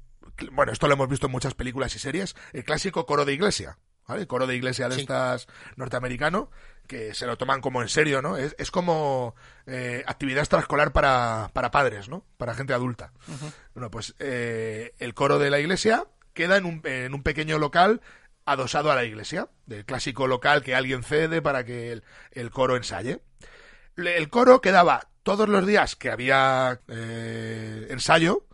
[0.53, 3.79] Bueno, esto lo hemos visto en muchas películas y series, el clásico coro de iglesia.
[4.09, 4.27] ¿Vale?
[4.27, 5.03] Coro de iglesia de Sí.
[5.03, 6.51] estas norteamericano,
[6.89, 8.37] que se lo toman como en serio, ¿no?
[8.37, 12.27] Es, es como eh, actividad extraescolar para, para padres, ¿no?
[12.37, 13.13] Para gente adulta.
[13.75, 16.05] Bueno, pues eh, el coro de la iglesia
[16.35, 18.01] queda en un, en un pequeño local
[18.45, 22.77] adosado a la iglesia, del clásico local que alguien cede para que el, el coro
[22.77, 23.21] ensaye.
[23.97, 28.47] El coro quedaba todos los días que había eh, ensayo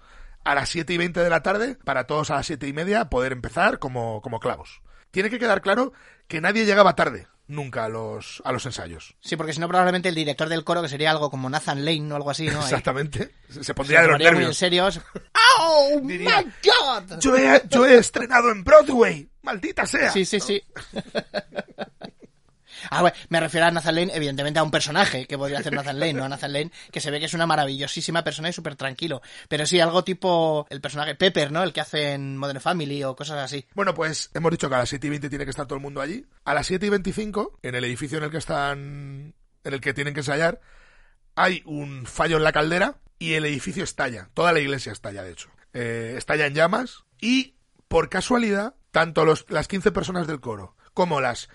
[0.51, 3.11] a las 7 y 20 de la tarde para todos a las 7 y media
[3.11, 4.81] poder empezar como, como clavos.
[5.11, 5.93] Tiene que quedar claro
[6.27, 9.17] que nadie llegaba tarde nunca a los, a los ensayos.
[9.21, 12.13] Sí, porque si no probablemente el director del coro, que sería algo como Nathan Lane
[12.13, 12.59] o algo así, ¿no?
[12.61, 12.65] Ahí.
[12.65, 13.35] Exactamente.
[13.49, 14.57] Se se Se pondría de los tomaría muy en nervios.
[14.57, 14.89] serio.
[15.61, 17.19] ¡Oh, Diría, my God!
[17.21, 19.31] Yo he, yo he estrenado en Broadway.
[19.43, 20.11] Maldita sea.
[20.11, 20.63] Sí, sí, sí.
[22.91, 25.99] Ah, bueno, me refiero a Nathan Lane, evidentemente a un personaje que podría hacer Nathan
[25.99, 28.77] Lane, no a Nathan Lane, que se ve que es una maravillosísima persona y súper
[28.77, 29.23] tranquilo.
[29.49, 31.63] Pero sí, algo tipo el personaje Pepper, ¿no?
[31.63, 33.67] El que hace en Modern Family o cosas así.
[33.75, 35.83] Bueno, pues hemos dicho que a las 7 y 20 tiene que estar todo el
[35.83, 36.25] mundo allí.
[36.45, 39.95] A las 7 y 25, en el edificio en el que están, en el que
[39.95, 40.61] tienen que ensayar,
[41.35, 44.31] hay un fallo en la caldera y el edificio estalla.
[44.35, 45.51] Toda la iglesia estalla, de hecho.
[45.73, 47.55] Eh, estalla en llamas y,
[47.89, 51.49] por casualidad, tanto los, las 15 personas del coro como las,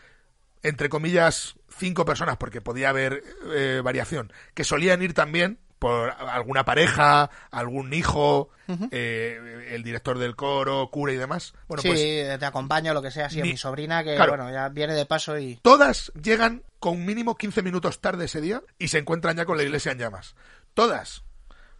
[0.64, 3.24] entre comillas, 5 personas, porque podía haber
[3.54, 8.50] eh, variación, que solían ir también por alguna pareja, algún hijo,
[8.92, 11.54] eh, el director del coro, cura y demás.
[11.68, 14.32] Bueno, sí, pues te acompaño lo que sea, sí, a Ni- mi sobrina que, Claro.
[14.38, 15.58] bueno, ya viene de paso y...
[15.58, 19.64] Todas llegan con mínimo 15 minutos tarde ese día y se encuentran ya con la
[19.64, 20.36] iglesia en llamas.
[20.74, 21.24] Todas.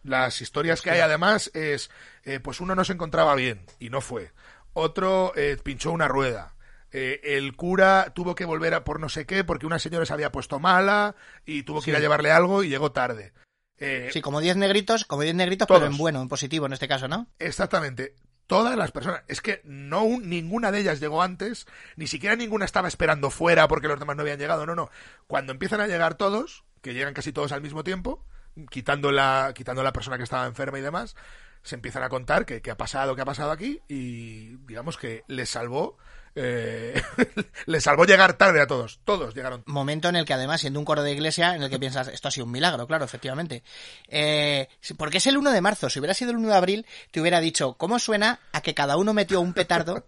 [0.04, 1.90] Las historias que hay además es,
[2.26, 4.32] eh, pues uno no se encontraba bien y no fue.
[4.74, 6.53] Otro eh, pinchó una rueda.
[6.96, 10.14] Eh, el cura tuvo que volver a por no sé qué porque una señora se
[10.14, 13.34] había puesto mala y tuvo que ir a llevarle algo y llegó tarde.
[13.80, 15.82] Eh, Sí, como 10 negritos, como 10 negritos, Todos.
[15.82, 17.28] pero en bueno, en positivo en este caso, ¿no?
[17.40, 18.14] Exactamente.
[18.46, 19.24] Todas las personas.
[19.28, 23.68] Es que no un- ninguna de ellas llegó antes, ni siquiera ninguna estaba esperando fuera
[23.68, 24.66] porque los demás no habían llegado.
[24.68, 24.90] No, no.
[25.28, 28.24] Cuando empiezan a llegar todos, que llegan casi todos al mismo tiempo,
[28.70, 31.16] quitando la, quitando la persona que estaba enferma y demás,
[31.64, 35.24] se empiezan a contar que, que ha pasado, que ha pasado aquí, y digamos que
[35.28, 35.98] les salvó.
[36.36, 37.00] Eh,
[37.68, 39.00] les salvó llegar tarde a todos.
[39.06, 39.64] Todos llegaron.
[39.68, 42.28] Momento en el que además, siendo un coro de iglesia, en el que piensas, esto
[42.28, 43.64] ha sido un milagro, claro, efectivamente.
[44.08, 44.68] Eh,
[44.98, 47.40] porque es el 1 de marzo, si hubiera sido el 1 de abril, te hubiera
[47.40, 50.08] dicho, ¿cómo suena a que cada uno metió un petardo?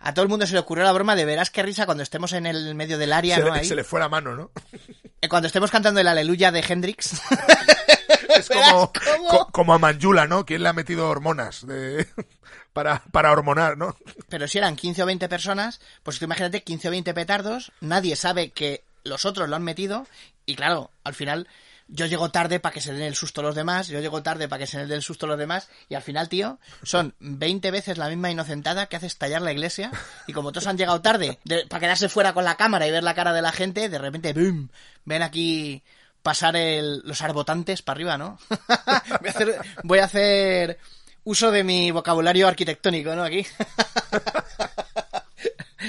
[0.00, 2.32] A todo el mundo se le ocurrió la broma de verás qué risa cuando estemos
[2.32, 3.52] en el medio del área, Se, ¿no?
[3.52, 3.64] le- Ahí.
[3.66, 4.50] se le fue la mano, ¿no?
[5.20, 7.20] Eh, Cuando estemos cantando el aleluya de Hendrix.
[8.34, 8.90] Es como,
[9.28, 10.46] co- como a Manjula, ¿no?
[10.46, 12.06] ¿Quién le ha metido hormonas de,
[12.72, 13.96] para, para hormonar, ¿no?
[14.28, 18.50] Pero si eran 15 o 20 personas, pues imagínate 15 o 20 petardos, nadie sabe
[18.50, 20.06] que los otros lo han metido
[20.46, 21.48] y claro, al final
[21.88, 24.60] yo llego tarde para que se den el susto los demás, yo llego tarde para
[24.60, 28.08] que se den el susto los demás y al final, tío, son 20 veces la
[28.08, 29.90] misma inocentada que hace estallar la iglesia
[30.26, 33.02] y como todos han llegado tarde de- para quedarse fuera con la cámara y ver
[33.02, 34.70] la cara de la gente, de repente, ¡boom!
[35.04, 35.82] Ven aquí
[36.22, 38.38] pasar el- los arbotantes para arriba, ¿no?
[38.68, 39.02] a
[39.82, 40.78] voy a hacer
[41.24, 43.24] uso de mi vocabulario arquitectónico, ¿no?
[43.24, 43.46] Aquí.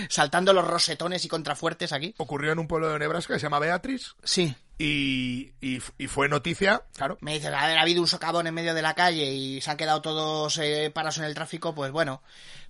[0.10, 2.14] Saltando los rosetones y contrafuertes aquí.
[2.18, 4.56] Ocurrió en un pueblo de Nebraska que se llama Beatriz Sí.
[4.80, 7.18] y, y, y fue noticia, claro.
[7.22, 10.02] Me ver, ha habido un socavón en medio de la calle y se han quedado
[10.02, 12.22] todos eh, parados en el tráfico, pues bueno.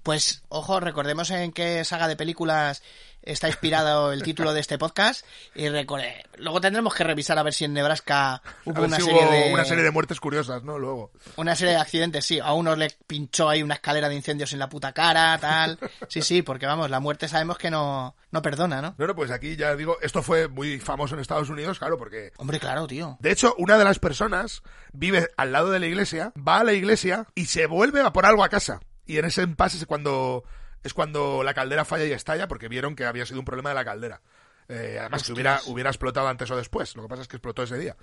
[0.03, 2.83] Pues, ojo, recordemos en qué saga de películas
[3.23, 5.25] está inspirado el título de este podcast.
[5.55, 9.21] Y recorde- luego tendremos que revisar a ver si en Nebraska hubo una si serie
[9.23, 9.53] hubo de...
[9.53, 10.77] una serie de muertes curiosas, ¿no?
[10.77, 11.11] Luego.
[11.37, 12.39] Una serie de accidentes, sí.
[12.39, 15.79] A uno le pinchó ahí una escalera de incendios en la puta cara, tal.
[16.09, 18.95] Sí, sí, porque vamos, la muerte sabemos que no, no perdona, ¿no?
[18.97, 22.31] No, no, pues aquí ya digo, esto fue muy famoso en Estados Unidos, claro, porque
[22.37, 23.17] Hombre, claro, tío.
[23.19, 26.73] De hecho, una de las personas vive al lado de la iglesia, va a la
[26.73, 28.79] iglesia y se vuelve a por algo a casa.
[29.05, 30.43] Y en ese impasse es cuando,
[30.83, 33.75] es cuando la caldera falla y estalla porque vieron que había sido un problema de
[33.75, 34.21] la caldera.
[34.69, 36.95] Eh, además, que hubiera, hubiera explotado antes o después.
[36.95, 37.97] Lo que pasa es que explotó ese día.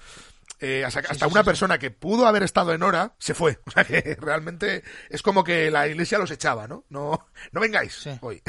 [0.59, 3.59] Eh, hasta hasta una persona que pudo haber estado en hora se fue.
[3.67, 6.85] O sea que realmente es como que la iglesia los echaba, ¿no?
[6.91, 8.43] No, no vengáis hoy.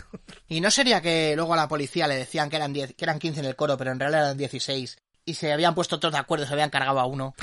[0.47, 3.19] Y no sería que luego a la policía le decían que eran 10, que eran
[3.19, 6.19] 15 en el coro, pero en realidad eran 16 y se habían puesto todos de
[6.19, 7.33] acuerdo, se habían cargado a uno.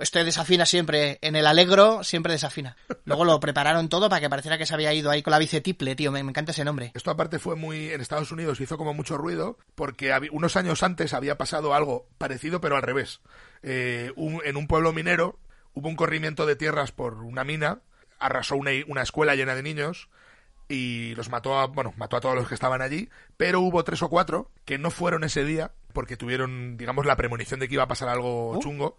[0.00, 2.76] Este desafina siempre, en el alegro siempre desafina.
[3.04, 5.94] Luego lo prepararon todo para que pareciera que se había ido ahí con la bicetiple,
[5.94, 6.90] tío, me, me encanta ese nombre.
[6.94, 11.12] Esto aparte fue muy en Estados Unidos hizo como mucho ruido porque unos años antes
[11.14, 13.20] había pasado algo parecido pero al revés.
[13.62, 15.38] Eh, un- en un pueblo minero
[15.74, 17.80] hubo un corrimiento de tierras por una mina,
[18.18, 20.08] arrasó una, una escuela llena de niños
[20.68, 24.02] y los mató a, bueno, mató a todos los que estaban allí, pero hubo tres
[24.02, 27.82] o cuatro que no fueron ese día porque tuvieron, digamos, la premonición de que iba
[27.84, 28.98] a pasar algo chungo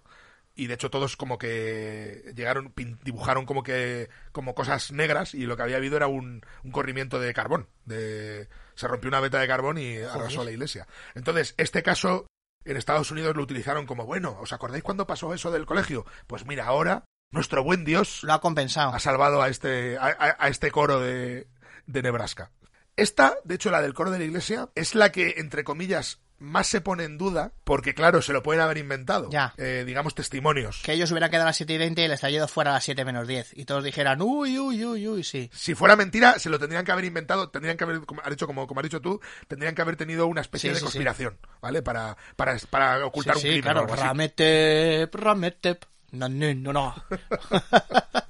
[0.56, 5.56] y de hecho todos como que llegaron, dibujaron como que como cosas negras y lo
[5.58, 9.48] que había habido era un, un corrimiento de carbón, de se rompió una veta de
[9.48, 10.88] carbón y arrasó la iglesia.
[11.16, 12.26] Entonces, este caso
[12.66, 16.06] en Estados Unidos lo utilizaron como, bueno, ¿os acordáis cuando pasó eso del colegio?
[16.28, 18.94] Pues mira, ahora nuestro buen Dios Lo ha compensado.
[18.94, 21.48] ha salvado a este, a, a- a este coro de,
[21.88, 22.52] de Nebraska.
[22.98, 26.68] Esta, de hecho, la del coro de la iglesia, es la que, entre comillas, más
[26.68, 29.30] se pone en duda, porque claro, se lo pueden haber inventado.
[29.30, 29.54] Ya.
[29.58, 30.82] Eh, digamos, testimonios.
[30.84, 32.84] Que ellos hubieran quedado a las 7 y 20 y el estallido fuera a las
[32.84, 33.58] 7 menos 10.
[33.58, 35.50] Y todos dijeran, uy, uy, uy, uy, sí.
[35.54, 38.48] Si fuera mentira, se lo tendrían que haber inventado, tendrían que haber, como has dicho,
[38.48, 40.86] como, como has dicho tú, tendrían que haber tenido una especie Sí, de sí, sí.
[40.86, 41.84] conspiración, ¿vale?
[41.84, 43.80] Para, para, para ocultar un crimen o claro.
[43.82, 44.04] algo así.
[44.04, 45.86] Rametep, rametep.
[46.12, 46.96] No, no, no, no.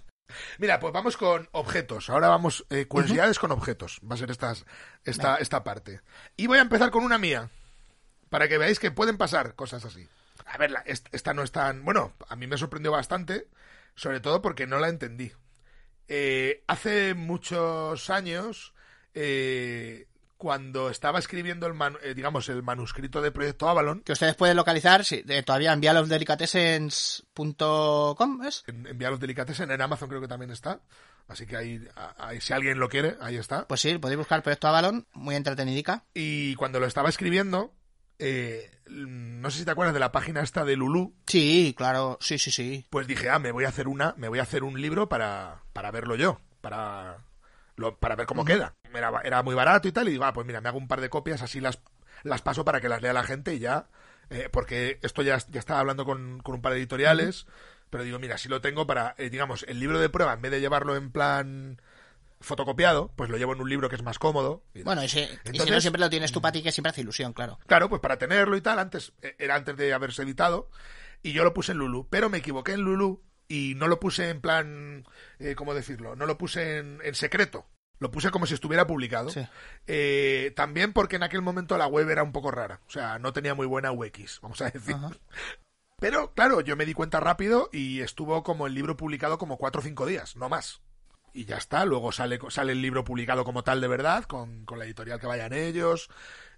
[0.60, 2.10] Mira, pues vamos con objetos.
[2.10, 4.00] Ahora vamos, eh, curiosidades con objetos.
[4.10, 4.65] Va a ser estas,
[5.04, 6.02] esta, esta parte.
[6.38, 7.50] Y voy a empezar con una mía.
[8.32, 10.10] Para que veáis que pueden pasar cosas así.
[10.48, 11.86] A ver, la- esta no es tan.
[11.86, 13.46] Bueno, a mí me sorprendió bastante.
[13.94, 15.32] Sobre todo porque no la entendí.
[16.08, 18.74] Eh, hace muchos años.
[19.13, 24.34] eh, cuando estaba escribiendo el manu- eh, digamos el manuscrito de Proyecto Avalon Que ustedes
[24.36, 28.63] pueden localizar, sí, todavía en vialosdelicatessens.com, ¿es?
[28.67, 30.80] en, en Vía los Delicatessen en Amazon creo que también está
[31.28, 34.67] así que ahí, ahí si alguien lo quiere ahí está Pues sí, podéis buscar Proyecto
[34.67, 36.04] Avalon, muy entretenidica.
[36.13, 37.74] Y cuando lo estaba escribiendo,
[38.22, 42.38] eh, no sé si te acuerdas de la página esta de Lulu, Sí, claro, sí,
[42.38, 42.86] sí, sí.
[42.90, 45.62] pues dije, ah, me voy a hacer una, me voy a hacer un libro para,
[45.74, 47.18] para verlo yo, para,
[47.76, 48.74] lo- para ver cómo queda.
[48.94, 51.02] Era, era muy barato y tal, y digo, ah, pues mira, me hago un par
[51.02, 51.80] de copias, así las,
[52.24, 53.88] las paso para que las lea la gente y ya,
[54.30, 57.48] eh, porque esto ya, ya estaba hablando con, con un par de editoriales,
[57.90, 60.52] pero digo, mira, si lo tengo para, eh, digamos, el libro de prueba, en vez
[60.52, 61.82] de llevarlo en plan
[62.41, 64.63] fotocopiado, pues lo llevo en un libro que es más cómodo.
[64.73, 66.71] y- Bueno, y si, y si Entonces- no siempre lo tienes tú para ti, que
[66.71, 67.60] siempre hace ilusión, claro.
[67.67, 70.69] Claro, pues para tenerlo y tal, antes eh, era antes de haberse editado.
[71.23, 74.30] y yo lo puse en Lulu, pero me equivoqué en Lulu y no lo puse
[74.30, 75.06] en plan,
[75.39, 76.15] eh, ¿cómo decirlo?
[76.15, 77.67] No lo puse en, en secreto.
[77.99, 79.30] Lo puse como si estuviera publicado.
[79.30, 79.45] Sí.
[79.86, 82.82] Eh, también porque en aquel momento la web era un poco rara.
[82.88, 84.95] O sea, no tenía muy buena UX, vamos a decir.
[84.95, 85.12] Ajá.
[85.99, 89.82] Pero claro, yo me di cuenta rápido y estuvo como el libro publicado como cuatro
[89.82, 90.82] o cinco días, no más.
[91.34, 94.78] Y ya está, luego sale, sale el libro publicado como tal de verdad, con, con
[94.80, 96.10] la editorial que vayan ellos.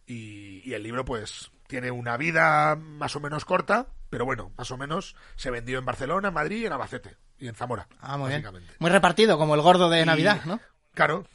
[0.05, 4.69] Y, y el libro pues tiene una vida más o menos corta, pero bueno, más
[4.71, 7.17] o menos se vendió en Barcelona, en Madrid y en Albacete.
[7.39, 7.87] Y en Zamora.
[7.99, 8.43] Ah, muy bien.
[8.79, 10.59] Muy repartido, como el gordo de Y- Navidad, ¿no?
[10.93, 11.25] Claro,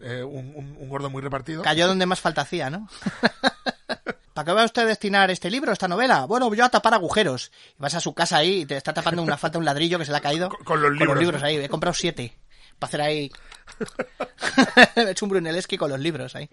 [0.00, 1.62] eh, un, un- un gordo muy repartido.
[1.62, 2.88] Cayó donde más falta hacía, ¿no?
[4.34, 6.26] ¿Para qué va usted a destinar este libro, esta novela?
[6.26, 7.50] Bueno, yo a tapar agujeros.
[7.78, 10.04] Y vas a su casa ahí y te está tapando una falta un ladrillo que
[10.04, 10.50] se le ha caído.
[10.50, 11.46] Con- con los libros, ¿no?
[11.46, 11.56] ahí.
[11.56, 12.36] He comprado siete.
[12.78, 13.30] Para hacer ahí...
[14.96, 16.48] He hecho un Brunelleschi con los libros ahí.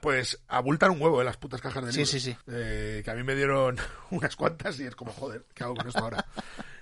[0.00, 2.10] Pues abultan un huevo en las putas cajas de Sí, libros.
[2.10, 2.36] sí, sí.
[2.48, 3.76] Eh, que a mí me dieron
[4.10, 6.24] unas cuantas y es como, joder, ¿qué hago con esto ahora?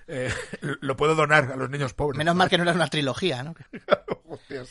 [0.07, 0.31] Eh,
[0.81, 2.17] lo puedo donar a los niños pobres.
[2.17, 3.53] Menos mal que no era una trilogía, ¿no?
[4.25, 4.69] Hostias.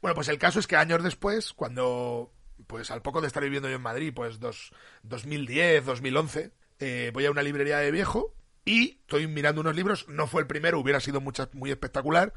[0.00, 2.32] Bueno, pues el caso es que años después, cuando,
[2.66, 7.26] pues al poco de estar viviendo yo en Madrid, pues dos, 2010, 2011, eh, voy
[7.26, 10.06] a una librería de viejo y estoy mirando unos libros.
[10.08, 12.32] No fue el primero, hubiera sido mucha- muy espectacular,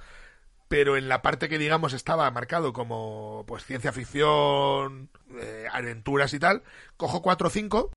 [0.72, 6.40] pero en la parte que digamos estaba marcado como pues ciencia ficción, eh, aventuras y
[6.40, 6.64] tal,
[6.96, 7.92] cojo cuatro o cinco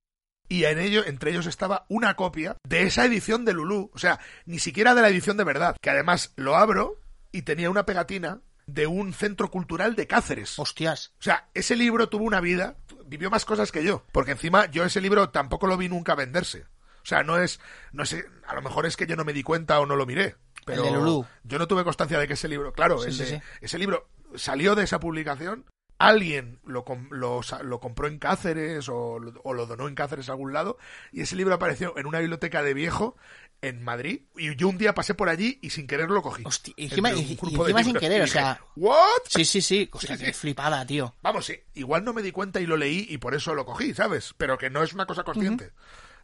[0.49, 4.19] y en ello, entre ellos estaba una copia de esa edición de Lulú, o sea,
[4.45, 6.99] ni siquiera de la edición de verdad, que además lo abro
[7.31, 10.59] y tenía una pegatina de un centro cultural de Cáceres.
[10.59, 11.13] Hostias.
[11.21, 14.85] O sea, ese libro tuvo una vida, vivió más cosas que yo, porque encima yo
[14.85, 16.65] ese libro tampoco lo vi nunca venderse.
[17.05, 17.61] O sea, no es,
[17.93, 20.07] no sé, a lo mejor es que yo no me di cuenta o no lo
[20.07, 20.35] miré.
[20.67, 21.27] Pero de Lulú.
[21.45, 23.43] yo no tuve constancia de que ese libro, claro, Sí, el sí, de- sí.
[23.61, 25.65] ese libro salió de esa publicación,
[25.99, 30.53] alguien lo, lo, compró en Cáceres o, lo- o lo donó en Cáceres a algún
[30.53, 30.77] lado,
[31.13, 33.17] y ese libro apareció en una biblioteca de viejo
[33.63, 36.43] en Madrid, y yo un día pasé por allí y sin querer lo cogí.
[36.45, 38.99] Hostia, y encima- y- y sin querer, o sea- ¿What?
[39.29, 39.89] Sí, sí, sí.
[39.93, 40.33] Hostia, qué sí.
[40.33, 41.15] flipada, tío.
[41.23, 43.95] Vamos, sí, igual no me di cuenta y lo leí y por eso lo cogí,
[43.95, 44.35] ¿sabes?
[44.37, 45.73] Pero que no es una cosa consciente.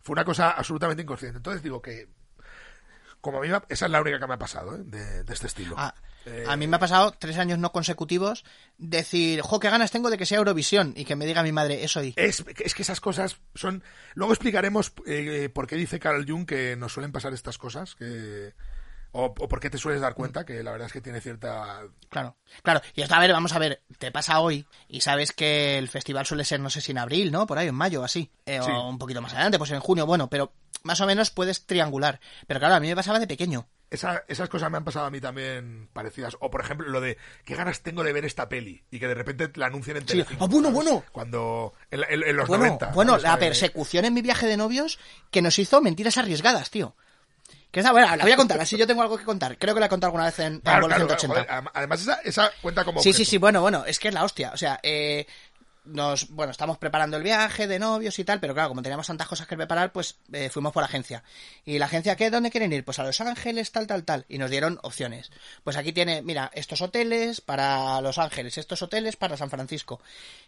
[0.03, 1.37] Fue una cosa absolutamente inconsciente.
[1.39, 2.09] Entonces digo que,
[3.21, 4.83] como a mí, esa es la única que me ha pasado, ¿eh?
[4.85, 5.75] de, de este estilo.
[5.79, 5.95] Ah,
[6.27, 8.45] Eh, a mí me ha pasado tres años no consecutivos
[8.77, 11.83] decir, jo, qué ganas tengo de que sea Eurovisión y que me diga mi madre,
[11.83, 12.13] eso y.
[12.17, 13.83] Es, es que esas cosas son...
[14.15, 18.53] Luego explicaremos eh, por qué dice Carl Jung que nos suelen pasar estas cosas, que...
[19.13, 21.81] O, o por qué te sueles dar cuenta, que la verdad es que tiene cierta...
[22.09, 22.81] Claro, claro.
[22.95, 26.27] Y hasta, a ver, vamos a ver, te pasa hoy y sabes que el festival
[26.27, 27.47] suele ser, no sé si en abril, ¿no?
[27.47, 28.31] Por ahí, en mayo, así.
[28.47, 28.71] Eh, Sí.
[28.71, 30.53] O un poquito más adelante, pues en junio, bueno, pero
[30.85, 32.21] más o menos puedes triangular.
[32.47, 33.67] Pero claro, a mí me pasaba de pequeño.
[33.91, 36.37] Esa- esas cosas me han pasado a mí también parecidas.
[36.39, 39.15] O, por ejemplo, lo de qué ganas tengo de ver esta peli y que de
[39.15, 40.09] repente la anuncien en Sí.
[40.13, 40.45] Telecinco.
[40.45, 40.85] Ah, bueno, ¿sabes?
[40.85, 41.05] bueno.
[41.11, 41.75] Cuando...
[41.91, 42.87] En, en- en los Bueno, 90.
[42.93, 43.25] bueno, ¿sabes?
[43.25, 45.01] la persecución en mi viaje de novios
[45.33, 46.95] que nos hizo mentiras arriesgadas, tío.
[47.71, 49.57] Que esa, bueno, la voy a contar, así yo tengo algo que contar.
[49.57, 51.35] Creo que la he contado alguna vez en, en Claro, claro, 180.
[51.35, 53.01] joder, además, esa, esa cuenta como.
[53.01, 54.51] Sí, sí, sí, bueno, bueno, es que es la hostia.
[54.53, 55.27] O sea, eh,
[55.93, 59.29] nos, bueno, estamos preparando el viaje de novios y tal, pero claro, como teníamos tantas
[59.29, 61.23] cosas que preparar, pues eh, fuimos por agencia.
[61.65, 62.31] ¿Y la agencia qué?
[62.31, 62.85] ¿Dónde quieren ir?
[62.85, 64.25] Pues a Los Ángeles, tal, tal, tal.
[64.29, 65.31] Y nos dieron opciones.
[65.65, 70.01] Pues aquí tiene, mira, estos hoteles para Los Ángeles, estos hoteles para San Francisco.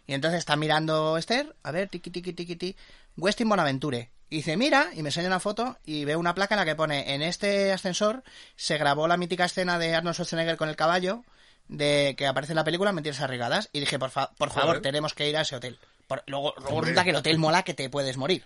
[0.07, 2.77] Y entonces está mirando Esther, a ver, tiqui, tiqui, tiqui, tiqui,
[3.17, 4.09] Westin Bonaventure.
[4.29, 6.75] Y dice, mira, y me enseña una foto y veo una placa en la que
[6.75, 8.23] pone, en este ascensor
[8.55, 11.23] se grabó la mítica escena de Arnold Schwarzenegger con el caballo,
[11.67, 13.69] de que aparece en la película Mentiras Arriesgadas.
[13.73, 15.77] Y dije, por, fa- por favor, tenemos que ir a ese hotel.
[16.07, 18.43] Por- luego luego resulta que el hotel mola que te puedes morir.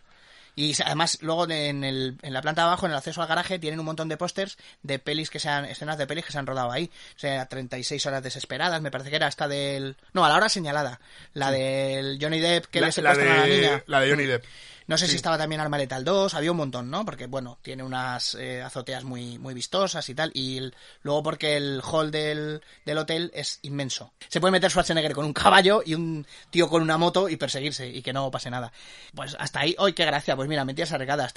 [0.55, 3.27] Y además, luego de- en, el, en la planta de abajo, en el acceso al
[3.27, 6.31] garaje, tienen un montón de pósters de pelis que se han, escenas de pelis que
[6.31, 6.89] se han rodado ahí.
[7.15, 9.97] O sea, 36 horas desesperadas, me parece que era esta del...
[10.13, 10.99] No, a la hora señalada.
[11.33, 13.83] La del Johnny Depp que La, le la secuestran a la de, niña.
[13.85, 14.45] la de Johnny Depp.
[14.87, 15.11] No sé Sí.
[15.11, 17.03] si estaba también Arma Letal 2, había un montón, ¿no?
[17.03, 20.31] Porque, bueno, tiene unas eh, azoteas muy, muy vistosas y tal.
[20.33, 24.13] Y el- luego porque el hall del, del hotel es inmenso.
[24.29, 27.87] Se puede meter Schwarzenegger con un caballo y un tío con una moto y perseguirse
[27.87, 28.71] y que no pase nada.
[29.13, 30.35] Pues hasta ahí, ¡ay, qué gracia!
[30.37, 31.33] Pues mira, mentiras arregadas.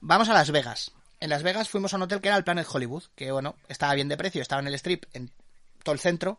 [0.00, 0.90] Vamos a Las Vegas.
[1.20, 3.94] En Las Vegas fuimos a un hotel que era el Planet Hollywood, que, bueno, estaba
[3.94, 5.30] bien de precio, estaba en el strip, en
[5.84, 6.38] todo el centro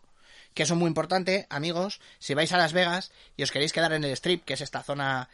[0.52, 3.92] que eso es muy importante, amigos, si vais a Las Vegas y os queréis quedar
[3.92, 5.28] en el strip, que es esta zona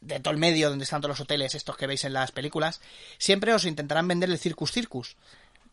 [0.00, 2.80] de todo el medio donde están todos los hoteles, estos que veis en las películas,
[3.18, 5.16] siempre os intentarán vender el Circus Circus.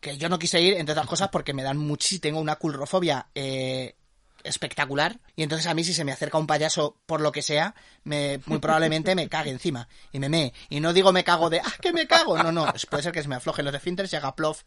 [0.00, 3.26] Que yo no quise ir, entre otras cosas, porque me dan muchísimo, tengo una culrofobia
[3.34, 3.96] eh,
[4.44, 5.18] espectacular.
[5.36, 8.40] Y entonces a mí si se me acerca un payaso por lo que sea, me,
[8.46, 10.52] muy probablemente me cague encima y me mee.
[10.68, 12.40] Y no digo me cago de, ah, que me cago.
[12.42, 14.62] No, no, puede ser que se me aflojen los esfínteres y haga plof.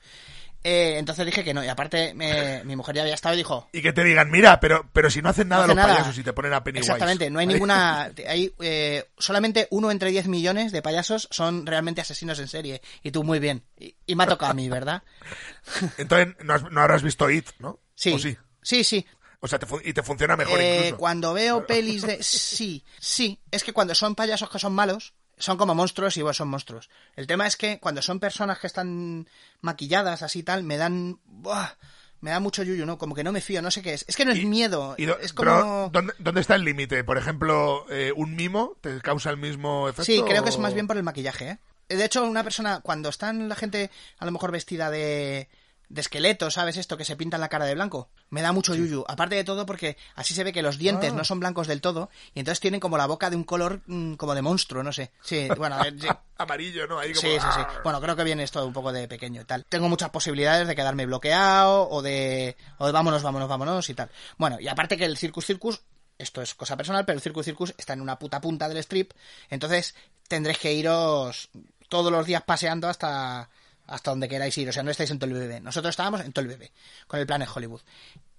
[0.63, 1.63] Eh, entonces dije que no.
[1.63, 4.59] Y aparte, me- mi mujer ya había estado y dijo, Y que te digan, mira,
[4.59, 5.93] pero, pero si no hacen nada hace los nada.
[5.95, 6.91] payasos y te ponen a Pennywise.
[6.91, 8.11] Exactamente, no hay ninguna.
[8.27, 12.81] Hay eh, solamente uno entre 10 millones de payasos son realmente asesinos en serie.
[13.01, 13.63] Y tú muy bien.
[13.79, 15.01] Y, y me ha tocado a mí, ¿verdad?
[15.97, 17.79] Entonces, no, has- no habrás visto It, ¿no?
[17.95, 18.13] Sí.
[18.13, 18.37] ¿O sí?
[18.61, 19.05] Sí, sí.
[19.39, 20.97] O sea, te y te funciona mejor Eh, incluso.
[20.97, 22.21] cuando veo pelis de.
[22.21, 23.39] Sí, sí.
[23.49, 26.89] Es que cuando son payasos que son malos, son como monstruos y vos son monstruos.
[27.15, 29.27] El tema es que cuando son personas que están
[29.61, 31.19] maquilladas así y tal, me dan.
[31.25, 31.69] ¡buah!
[32.21, 32.99] me da mucho yuyu, ¿no?
[32.99, 34.05] Como que no me fío, no sé qué es.
[34.07, 34.93] Es que no es Y- miedo.
[34.97, 35.89] y do- es pero, como.
[35.91, 37.03] ¿dónde, dónde está el límite?
[37.03, 40.03] Por ejemplo, eh, ¿un mimo te causa el mismo efecto?
[40.03, 41.49] Sí, creo que es más bien por el maquillaje,
[41.89, 41.95] ¿eh?
[41.95, 43.89] De hecho, una persona, cuando están la gente
[44.19, 45.49] a lo mejor vestida de,
[45.91, 46.77] de esqueleto, ¿sabes?
[46.77, 49.03] Esto que se pintan la cara de blanco, me da mucho yuyu.
[49.07, 51.15] Aparte de todo, porque así se ve que los dientes Ah.
[51.15, 54.13] no son blancos del todo, y entonces tienen como la boca de un color mm,
[54.13, 55.11] como de monstruo, no sé.
[55.21, 56.07] Sí, bueno, a ver, sí.
[56.37, 56.97] Amarillo, ¿no?
[56.97, 57.21] Ahí como...
[57.21, 57.61] Sí, sí, sí.
[57.61, 57.81] ¡ah!
[57.83, 59.65] Bueno, creo que viene esto un poco de pequeño y tal.
[59.65, 64.09] Tengo muchas posibilidades de quedarme bloqueado o de, o de vámonos, vámonos, vámonos y tal.
[64.37, 65.81] Bueno, y aparte que el Circus Circus,
[66.17, 69.11] esto es cosa personal, pero el Circus Circus está en una puta punta del strip,
[69.49, 69.93] entonces
[70.27, 71.49] tendréis que iros
[71.89, 73.49] todos los días paseando hasta,
[73.91, 74.69] hasta donde queráis ir.
[74.69, 75.59] O sea, no estáis en todo el bebé.
[75.59, 76.71] Nosotros estábamos en todo el bebé,
[77.07, 77.81] con el Planet Hollywood.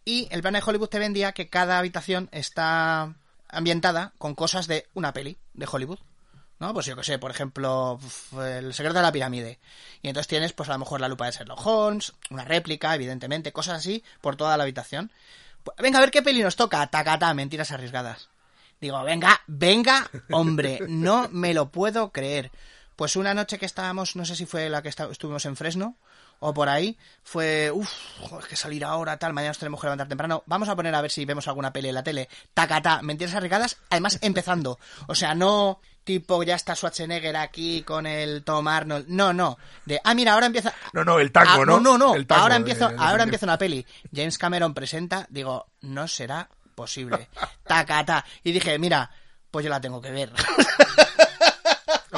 [0.05, 3.15] Y el Planet Hollywood te vendía que cada habitación está
[3.49, 5.99] ambientada con cosas de una peli de Hollywood.
[6.59, 6.73] ¿no?
[6.73, 7.99] Pues yo que sé, por ejemplo,
[8.41, 9.59] el secreto de la pirámide.
[10.01, 13.53] Y entonces tienes, pues a lo mejor la lupa de Sherlock Holmes, una réplica, evidentemente,
[13.53, 15.11] cosas así por toda la habitación.
[15.63, 16.87] Pues, venga, a ver qué peli nos toca.
[16.87, 18.29] Tacata, mentiras arriesgadas.
[18.81, 22.51] Digo, venga, venga, hombre, no me lo puedo creer.
[23.03, 25.97] Pues una noche que estábamos, no sé si fue la que está- estuvimos en Fresno
[26.39, 27.91] o por ahí, fue, uff,
[28.39, 30.45] es que salir ahora, tal, mañana nos tenemos que levantar temprano.
[30.47, 32.29] Vamos a poner a ver si vemos alguna peli en la tele.
[32.55, 34.79] Tacata, mentiras arriesgadas, además empezando.
[35.09, 39.07] O sea, no tipo ya está Schwarzenegger aquí con el Tom Arnold.
[39.09, 39.59] No, no.
[39.85, 40.73] De, ah, mira, ahora empieza.
[40.93, 41.81] No, no, el tango, Ah, ¿no?
[41.81, 42.15] No, no, no.
[42.15, 43.85] El tango ahora empiezo, de- ahora empieza una peli.
[44.15, 47.29] James Cameron presenta, digo, no será posible.
[47.67, 48.25] Tacata.
[48.45, 49.11] Y dije, mira,
[49.51, 50.33] pues yo la tengo que ver.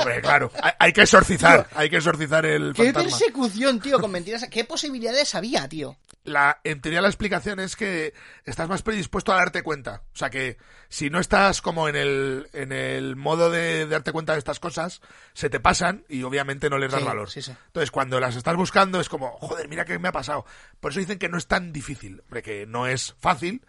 [0.05, 0.51] Hombre, claro.
[0.63, 1.69] Hay, hay que exorcizar.
[1.75, 3.11] Hay que exorcizar el ¡Qué fantasma.
[3.19, 3.99] persecución, tío!
[4.01, 4.47] Con mentiras.
[4.51, 5.97] ¿Qué posibilidades había, tío?
[6.25, 10.03] La, en teoría la explicación es que estás más predispuesto a darte cuenta.
[10.15, 10.57] O sea que
[10.89, 15.03] si no estás como en el, en el modo de, darte cuenta de estas cosas,
[15.35, 17.31] se te pasan y obviamente no les das Sí, valor.
[17.31, 17.53] sí, sí.
[17.67, 20.47] Entonces cuando las estás buscando es como, joder, mira qué me ha pasado.
[20.81, 22.23] Por eso dicen que no es tan difícil.
[22.25, 23.61] Hombre, que no es fácil,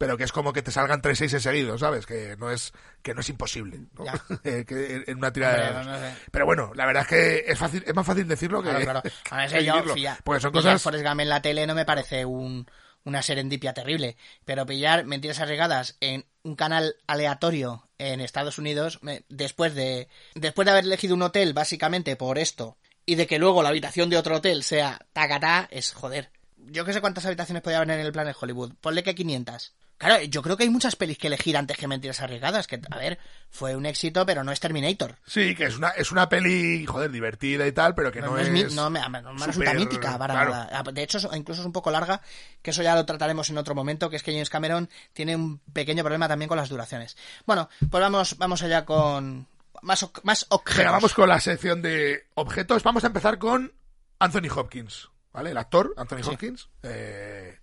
[0.00, 2.06] pero que es como que te salgan tres seis seguidos, ¿sabes?
[2.06, 2.72] Que no es,
[3.02, 3.80] que no es imposible.
[4.44, 6.14] Eh, que en- una tirada no, no sé.
[6.30, 9.02] Pero bueno, la verdad es que es fácil, es más fácil decirlo que, Claro, claro.
[9.30, 10.82] A ver, que si yo, fía- Porque son pillar cosas...
[10.82, 12.66] Forrest Gump en la tele no me parece un,
[13.04, 14.16] una serendipia terrible.
[14.46, 20.64] Pero pillar mentiras arriesgadas en un canal aleatorio en Estados Unidos, me- después de después
[20.64, 24.16] de haber elegido un hotel básicamente por esto, y de que luego la habitación de
[24.16, 26.30] otro hotel sea tacatá, es joder.
[26.66, 28.72] Yo que sé cuántas habitaciones podía haber en el plan de Hollywood.
[28.80, 29.72] Ponle que 500.
[29.98, 32.66] Claro, yo creo que hay muchas pelis que elegir antes que mentiras arriesgadas.
[32.66, 33.18] Que, a ver,
[33.50, 35.16] fue un éxito, pero no es Terminator.
[35.26, 38.38] Sí, que es una, es una peli, joder, divertida y tal, pero que no, no,
[38.38, 38.46] es...
[38.48, 40.50] es mi- no me, no me resulta mítica para claro.
[40.52, 40.68] nada.
[40.72, 42.22] Ah, De hecho, incluso es un poco larga,
[42.62, 45.58] que eso ya lo trataremos en otro momento, que es que James Cameron tiene un
[45.58, 47.18] pequeño problema también con las duraciones.
[47.44, 49.46] Bueno, pues vamos, vamos allá con
[49.82, 50.78] más, o- más objetos.
[50.78, 52.82] Venga, vamos con la sección de objetos.
[52.84, 53.70] Vamos a empezar con
[54.18, 55.50] Anthony Hopkins, ¿vale?
[55.50, 56.30] El actor Anthony Sí.
[56.30, 56.68] Hopkins.
[56.82, 57.58] eh,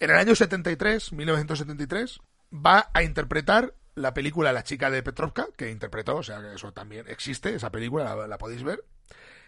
[0.00, 2.20] en el año 73, 1973,
[2.52, 6.72] va a interpretar la película La chica de Petrovka, que interpretó, o sea, que eso
[6.72, 8.84] también existe, esa película, la, la podéis ver,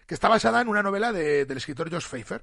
[0.07, 2.43] que está basada en una novela de- del escritor Josh Pfeiffer.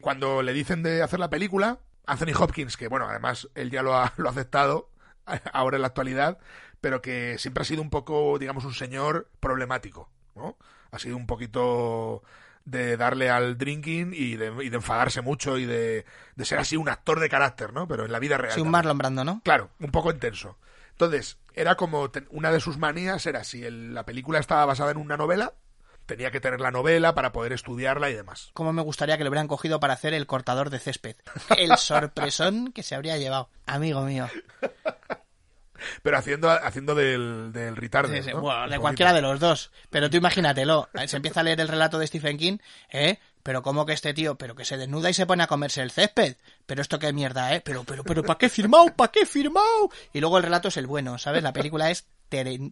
[0.00, 3.96] Cuando le dicen de hacer la película, Anthony Hopkins, que bueno, además él ya lo
[3.96, 4.90] ha, lo ha aceptado
[5.52, 6.38] ahora en la actualidad,
[6.80, 10.58] pero que siempre ha sido un poco, digamos, un señor problemático, ¿no?
[10.90, 12.22] Ha sido un poquito
[12.64, 16.04] de darle al drinking y de, y de enfadarse mucho y de,
[16.36, 17.88] de ser así un actor de carácter, ¿no?
[17.88, 18.54] Pero en la vida real.
[18.54, 18.70] Sí, un.
[18.70, 19.40] Marlon Brando, ¿no?
[19.44, 20.56] Claro, un poco intenso.
[20.92, 24.98] Entonces, era como una de sus manías era si el- la película estaba basada en
[24.98, 25.54] una novela,
[26.06, 28.50] tenía que tener la novela para poder estudiarla y demás.
[28.54, 31.16] Como me gustaría que lo hubieran cogido para hacer el cortador de césped.
[31.56, 33.48] El sorpresón que se habría llevado.
[33.66, 34.28] Amigo mío.
[36.02, 38.40] Pero haciendo, haciendo del, del retarder, Sí, sí, ¿no?
[38.42, 39.70] bueno, Un de cualquiera de los dos.
[39.90, 40.88] Pero tú imagínatelo.
[40.94, 42.58] eh, Se empieza a leer el relato de Stephen King,
[42.90, 43.18] ¿eh?
[43.42, 45.90] Pero cómo que este tío, pero que se desnuda y se pone a comerse el
[45.90, 46.36] césped.
[46.64, 47.60] Pero esto qué mierda, ¿eh?
[47.64, 48.86] Pero, pero, pero, ¿para qué firmado?
[48.94, 49.90] ¿Para qué firmado?
[50.12, 51.42] Y luego el relato es el bueno, ¿sabes?
[51.42, 52.06] La película es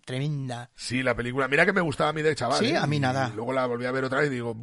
[0.05, 0.71] tremenda.
[0.77, 1.49] Sí, la película.
[1.49, 2.59] Mira que me gustaba a mí de chaval.
[2.61, 2.77] Sí, ¿eh?
[2.77, 3.31] a mí Y nada.
[3.35, 4.55] luego la volví a ver otra vez y digo,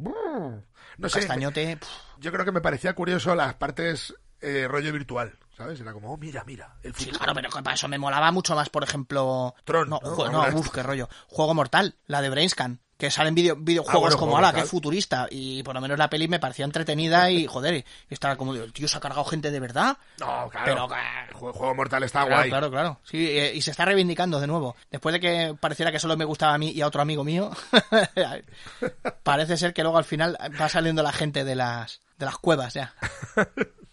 [0.98, 1.20] no sé.
[1.20, 1.78] Castañote.
[2.18, 5.80] Yo creo que me parecía curioso las partes eh, rollo virtual, ¿sabes?
[5.80, 8.54] Era como, oh, mira, mira, el Sí, claro, pero que para eso me molaba mucho
[8.54, 9.54] más, por ejemplo...
[9.64, 10.30] Tron, No, ¿no?
[10.50, 11.08] no, uf, qué rollo.
[11.28, 12.80] Juego Mortal, la de Brainscan.
[12.98, 15.28] que salen video- videojuegos Ah, bueno, como ala, que futurista.
[15.30, 18.72] Y por lo menos la peli me parecía entretenida y, joder, y estaba como, el
[18.72, 19.96] tío se ha cargado gente de verdad.
[20.18, 20.64] No, claro.
[20.64, 20.88] Pero,
[21.28, 22.48] el juego, juego mortal está Claro, guay.
[22.50, 23.00] claro, claro.
[23.04, 24.74] Sí, eh, y se está reivindicando de nuevo.
[24.90, 27.52] Después de que pareciera que solo me gustaba a mí y a otro amigo mío,
[29.22, 32.74] parece ser que luego al final va saliendo la gente de las, de las cuevas
[32.74, 32.94] ya.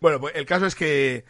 [0.00, 1.24] Bueno, pues el caso es que,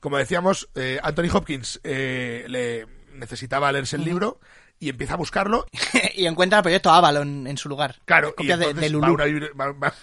[0.00, 4.40] como decíamos, eh, Anthony Hopkins eh, le necesitaba leerse el libro
[4.80, 5.66] y empieza a buscarlo.
[6.14, 7.96] y encuentra el proyecto Avalon en su lugar.
[8.04, 9.94] Claro, y Copias de, de va va- va-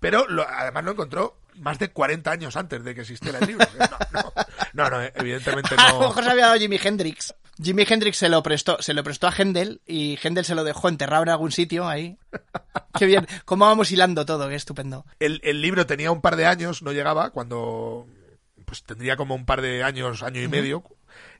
[0.00, 3.66] Pero lo- además lo encontró más de 40 años antes de que existiera el libro.
[4.72, 6.08] No, no, no, no, evidentemente A lo no.
[6.08, 7.34] mejor se había dado Jimi Hendrix.
[7.62, 10.88] Jimi Hendrix se lo prestó, se lo prestó a Händel y Händel se lo dejó
[10.88, 12.18] enterrado en algún sitio ahí.
[12.98, 15.06] Qué bien, cómo vamos hilando todo, qué estupendo.
[15.20, 18.06] El, el libro tenía un par de años, no llegaba, cuando
[18.66, 20.82] pues tendría como un par de años, año y medio,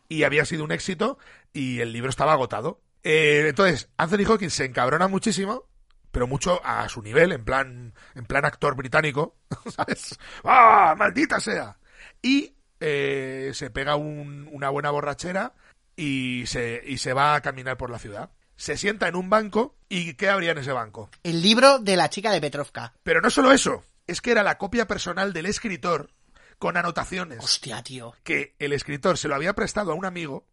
[0.09, 1.19] y había sido un éxito
[1.53, 2.81] y el libro estaba agotado.
[3.03, 5.65] Eh, entonces, Anthony Hopkins se encabrona muchísimo,
[6.13, 9.37] pero mucho a su nivel, en plan, en plan actor británico,
[9.75, 10.19] ¿sabes?
[10.45, 11.77] ¡Ah, maldita sea!
[12.23, 15.53] Y eh, se pega un- una buena borrachera
[15.97, 18.31] y se, y se va a caminar por la ciudad.
[18.57, 21.11] Se sienta en un banco y ¿qué habría en ese banco?
[21.23, 22.95] El libro de la chica de Petrovka.
[23.03, 26.11] Pero no solo eso, es que era la copia personal del escritor
[26.59, 28.15] con anotaciones Hostia, tío.
[28.23, 30.47] que el escritor se lo había prestado a un amigo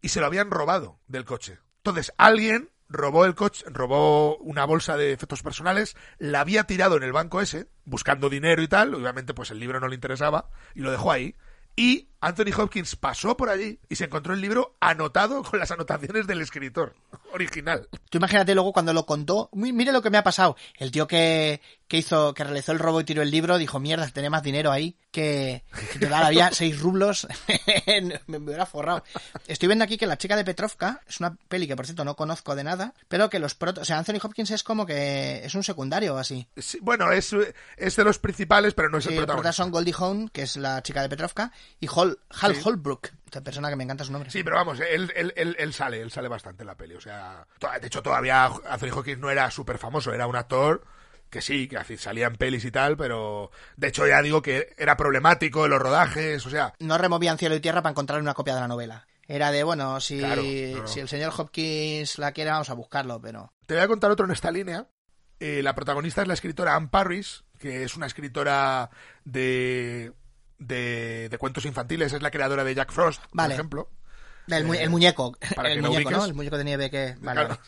[0.00, 1.58] y se lo habían robado del coche.
[1.78, 7.02] Entonces, alguien robó el coche, robó una bolsa de efectos personales, la había tirado en
[7.02, 10.80] el banco ese, buscando dinero y tal, obviamente pues el libro no le interesaba y
[10.80, 11.34] lo dejó ahí.
[11.76, 16.26] Y Anthony Hopkins pasó por allí y se encontró el libro anotado con las anotaciones
[16.26, 16.94] del escritor
[17.32, 17.88] original.
[18.10, 20.56] Tú imagínate luego cuando lo contó, "Uy, mire lo que me ha pasado.
[20.78, 24.08] El tío que, que hizo, que realizó el robo y tiró el libro, dijo, mierda,
[24.08, 27.26] tenía más dinero ahí que, que total, había seis rublos,
[28.26, 29.04] me, hubiera forrado.
[29.46, 32.16] Estoy viendo aquí que La chica de Petrovka es una peli que por cierto no
[32.16, 35.54] conozco de nada, pero que los protos, o sea, Anthony Hopkins es como que es
[35.54, 36.46] un secundario o así.
[36.56, 37.34] Sí, bueno, es,
[37.76, 39.26] es de los principales, pero no es Sí, el protagonista.
[39.26, 42.18] protagonista son Goldie Hawn, que es la chica de Petrovka, y Hal,
[42.50, 42.62] Hal Sí.
[42.64, 44.30] Holbrook, esta persona que me encanta su nombre.
[44.30, 46.94] Sí, pero vamos, él, él, él, él sale, él sale bastante en la peli.
[46.94, 47.46] O sea,
[47.80, 50.84] de hecho, todavía Anthony Hopkins no era súper famoso, era un actor
[51.30, 54.96] que sí, que salía en pelis y tal, pero de hecho ya digo que era
[54.96, 58.54] problemático en los rodajes, o sea, no removían cielo y tierra para encontrar una copia
[58.54, 59.06] de la novela.
[59.26, 60.86] Era de, bueno, si, Claro, no, no.
[60.88, 63.52] si el señor Hopkins la quiere, vamos a buscarlo, pero...
[63.66, 64.86] te voy a contar otro en esta línea.
[65.38, 68.88] Eh, la protagonista es la escritora Anne Parris, que es una escritora
[69.24, 70.12] de,
[70.58, 73.48] de, de cuentos infantiles, es la creadora de Jack Frost, Vale.
[73.48, 73.90] por ejemplo.
[74.48, 76.24] El, mu- Eh, el muñeco, para el muñeco, ¿no?
[76.24, 77.16] El muñeco de nieve que...
[77.20, 77.48] Vale, Claro.
[77.48, 77.60] vale.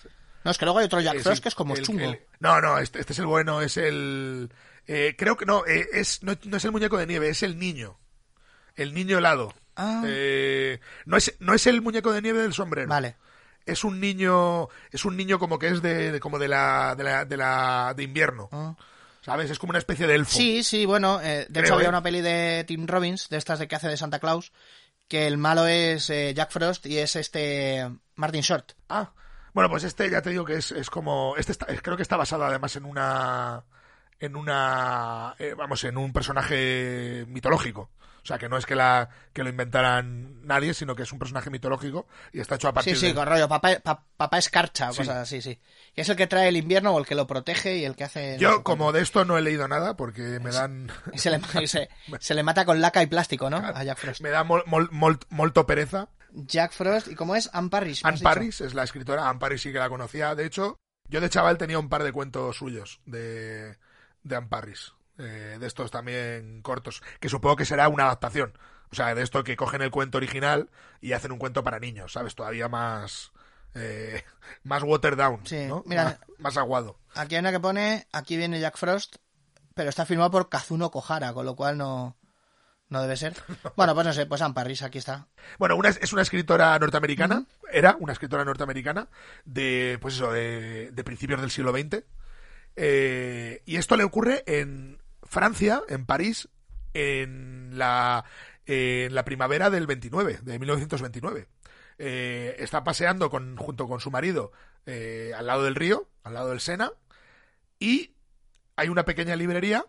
[0.42, 2.00] No, es que luego hay otro Jack Frost que es como el- chungo.
[2.04, 4.50] el- no, no, este, este es el bueno, es el...
[4.86, 7.58] eh, creo que no, eh, es, no, no es el muñeco de nieve, es el
[7.58, 7.98] niño.
[8.74, 9.52] El niño helado.
[9.76, 10.02] Ah.
[10.06, 12.88] Eh, no, es, no es el muñeco de nieve del sombrero.
[12.88, 13.16] Vale.
[13.66, 17.04] Es un niño, es un niño como que es de, de- como de la, de
[17.04, 18.48] la, de la, de invierno.
[18.52, 18.74] Ah.
[19.22, 19.50] ¿Sabes?
[19.50, 20.36] Es como una especie de elfo.
[20.36, 21.90] Sí, sí, bueno, eh, de Creo, hecho había ¿eh?
[21.90, 24.52] una peli de Tim Robbins, de estas de que hace de Santa Claus,
[25.08, 28.72] que el malo es eh, Jack Frost y es este Martin Short.
[28.88, 29.12] Ah,
[29.52, 32.16] bueno, pues este ya te digo que es, es como, este está- creo que está
[32.16, 33.64] basado además en una,
[34.20, 37.90] en una, eh, vamos, en un personaje mitológico.
[38.22, 41.18] O sea, que no es que la que lo inventaran nadie, sino que es un
[41.18, 43.14] personaje mitológico y está hecho a partir Sí, sí, de...
[43.14, 44.98] con rollo, papá, pa- papá escarcha o Sí.
[44.98, 45.58] cosas así, sí.
[45.94, 48.04] Y es el que trae el invierno o el que lo protege y el que
[48.04, 48.36] hace...
[48.38, 50.90] Yo, como de esto no he leído nada, porque me dan...
[51.12, 51.88] Y se le, y se,
[52.20, 53.56] se le mata con laca y plástico, ¿no?
[53.58, 54.20] A Jack Frost.
[54.20, 56.08] Me da mol, mol- mol- molto pereza.
[56.32, 57.50] Jack Frost, ¿y cómo es?
[57.52, 58.04] Anne Parrish.
[58.04, 58.28] ¿me Anne has dicho?
[58.30, 60.34] Parris es la escritora, Anne Parris sí que la conocía.
[60.34, 60.76] De hecho,
[61.08, 63.76] yo de chaval tenía un par de cuentos suyos de,
[64.22, 64.92] de Anne Parris.
[65.20, 68.52] Eh, de estos también cortos, que supongo que será una adaptación.
[68.90, 70.68] O sea, de esto que cogen el cuento original
[71.00, 72.34] y hacen un cuento para niños, ¿sabes?
[72.34, 73.30] Todavía más...
[73.74, 74.24] eh,
[74.64, 75.84] más watered down, Sí, ¿no?
[75.86, 76.04] mira.
[76.04, 76.98] Más, más aguado.
[77.14, 79.16] Aquí hay una que pone, aquí viene Jack Frost,
[79.74, 82.16] pero está firmado por Kazuno Kohara, con lo cual no,
[82.88, 83.34] no debe ser.
[83.76, 85.28] Bueno, pues no sé, pues Anne Parrish, aquí está.
[85.58, 89.08] Bueno, una, es una escritora norteamericana, era una escritora norteamericana
[89.44, 92.02] de, pues eso, de, de principios del siglo XX.
[92.76, 95.00] Eh, y esto le ocurre en
[95.30, 96.48] Francia, en París,
[96.92, 98.24] en la,
[98.66, 101.46] en la primavera del 29, de 1929.
[101.98, 104.52] Eh, está paseando con, junto con su marido
[104.86, 106.90] eh, al lado del río, al lado del Sena,
[107.78, 108.14] y
[108.76, 109.84] hay una pequeña librería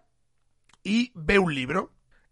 [0.83, 1.91] y ve un libro,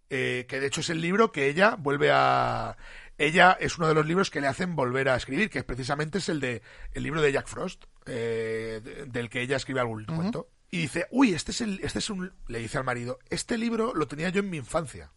[0.10, 2.78] eh, que de hecho es el libro que ella vuelve a...
[3.18, 6.30] Ella es uno de los libros que le hacen volver a escribir, que precisamente es
[6.30, 6.62] el de
[6.93, 10.49] el libro de Jack Frost, eh, de- del que ella escribe algún cuento.
[10.72, 13.94] Y dice, uy, este es el, este es un, le dice al marido, este libro
[13.96, 15.12] lo tenía yo en mi infancia,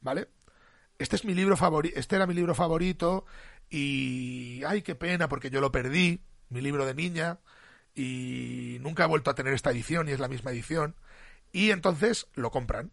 [0.00, 0.28] ¿vale?
[0.98, 3.24] Este es mi libro favorito, este era mi libro favorito
[3.70, 7.38] y, ay, qué pena porque yo lo perdí, mi libro de niña
[7.94, 10.94] y nunca ha vuelto a tener esta edición y es la misma edición.
[11.52, 12.92] Y entonces lo compran.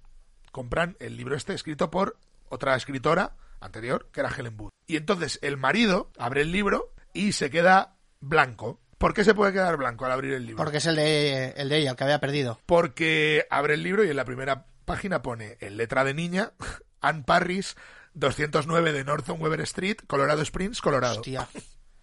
[0.51, 2.17] Compran el libro este escrito por
[2.49, 4.71] otra escritora anterior, que era Helen Wood.
[4.87, 8.79] Y entonces el marido abre el libro y se queda blanco.
[8.99, 10.63] ¿Por qué se puede quedar blanco al abrir el libro?
[10.63, 12.59] Porque es el de, el de ella, el que había perdido.
[12.67, 16.51] Porque abre el libro y en la primera página pone en letra de niña
[17.01, 17.75] Ann Parris
[18.13, 21.15] 209 de Northern Weber Street, Colorado Springs, Colorado.
[21.15, 21.47] Hostia.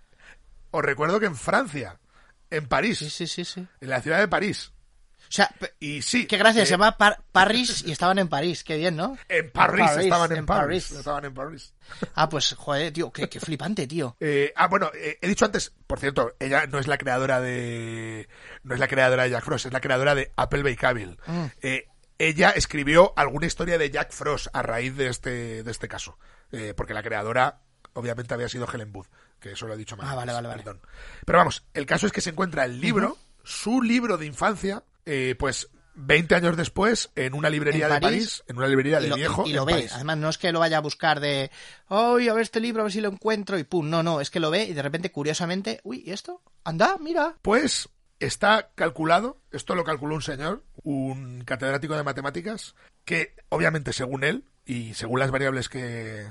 [0.71, 1.99] Os recuerdo que en Francia,
[2.51, 3.67] en París, Sí, sí, sí, sí.
[3.81, 4.73] en la ciudad de París.
[5.29, 5.51] O sea,
[5.81, 6.27] Y sí.
[6.27, 8.63] qué gracia, eh, se llama Par- Parris y estaban en París.
[8.65, 9.17] Qué bien, ¿no?
[9.29, 10.85] En París, París, estaban en, en París.
[10.89, 10.93] París.
[10.93, 11.73] Estaban en París.
[12.15, 14.17] Ah, pues, joder, tío, qué, qué flipante, tío.
[14.21, 18.29] Eh, ah, bueno, eh, he dicho antes, por cierto, ella no es la creadora de.
[18.65, 21.19] No es la creadora de Jack Frost, es la creadora de Appleby Cavill.
[21.27, 21.45] Mm.
[22.19, 26.19] Ella escribió alguna historia de Jack Frost a raíz de este, de este caso.
[26.77, 27.61] Porque la creadora,
[27.93, 29.09] obviamente, había sido Helen Booth,
[29.39, 30.07] que eso lo he dicho mal.
[30.09, 30.63] Ah, vale, vale, vale.
[30.63, 30.81] perdón.
[31.27, 35.35] Pero vamos, el caso es que se encuentra el libro, su libro de infancia, eh,
[35.39, 38.45] pues 20 años después, en una librería ¿En de París?
[38.47, 39.47] En una librería Y de lo, viejo.
[39.47, 39.73] y lo ve.
[39.73, 39.93] París.
[39.95, 41.51] Además, no es que lo vaya a buscar de,
[41.89, 43.89] ay, a ver este libro, a ver si lo encuentro y pum.
[43.89, 46.43] No, no, es que lo ve y de repente, curiosamente, uy, ¿y esto?
[46.65, 47.37] Anda, mira.
[47.41, 47.89] Pues
[48.21, 54.45] está calculado, esto lo calculó un señor, un catedrático de matemáticas, que obviamente según él
[54.65, 56.27] y según las variables que...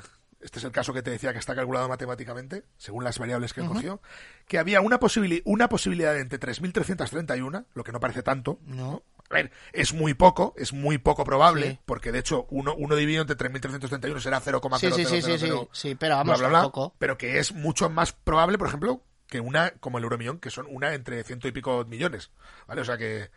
[0.45, 3.61] Este es el caso que te decía que está calculado matemáticamente, según las variables que
[3.61, 3.99] él cogió,
[4.47, 8.59] que había una, posibili- una posibilidad de entre 3.331, lo que no parece tanto.
[8.65, 9.01] No.
[9.29, 11.79] A ver, es muy poco, es muy poco probable, Sí.
[11.85, 14.79] porque de hecho uno, uno dividido entre 3.331 será 0,000.
[14.79, 16.95] Sí, sí, sí, sí, sí, sí, pero vamos, bla, bla, bla, poco.
[16.99, 20.67] pero que es mucho más probable, por ejemplo, que una como el euromillón, que son
[20.69, 22.29] una entre ciento y pico millones.
[22.67, 22.81] ¿Vale?
[22.81, 23.31] O sea que,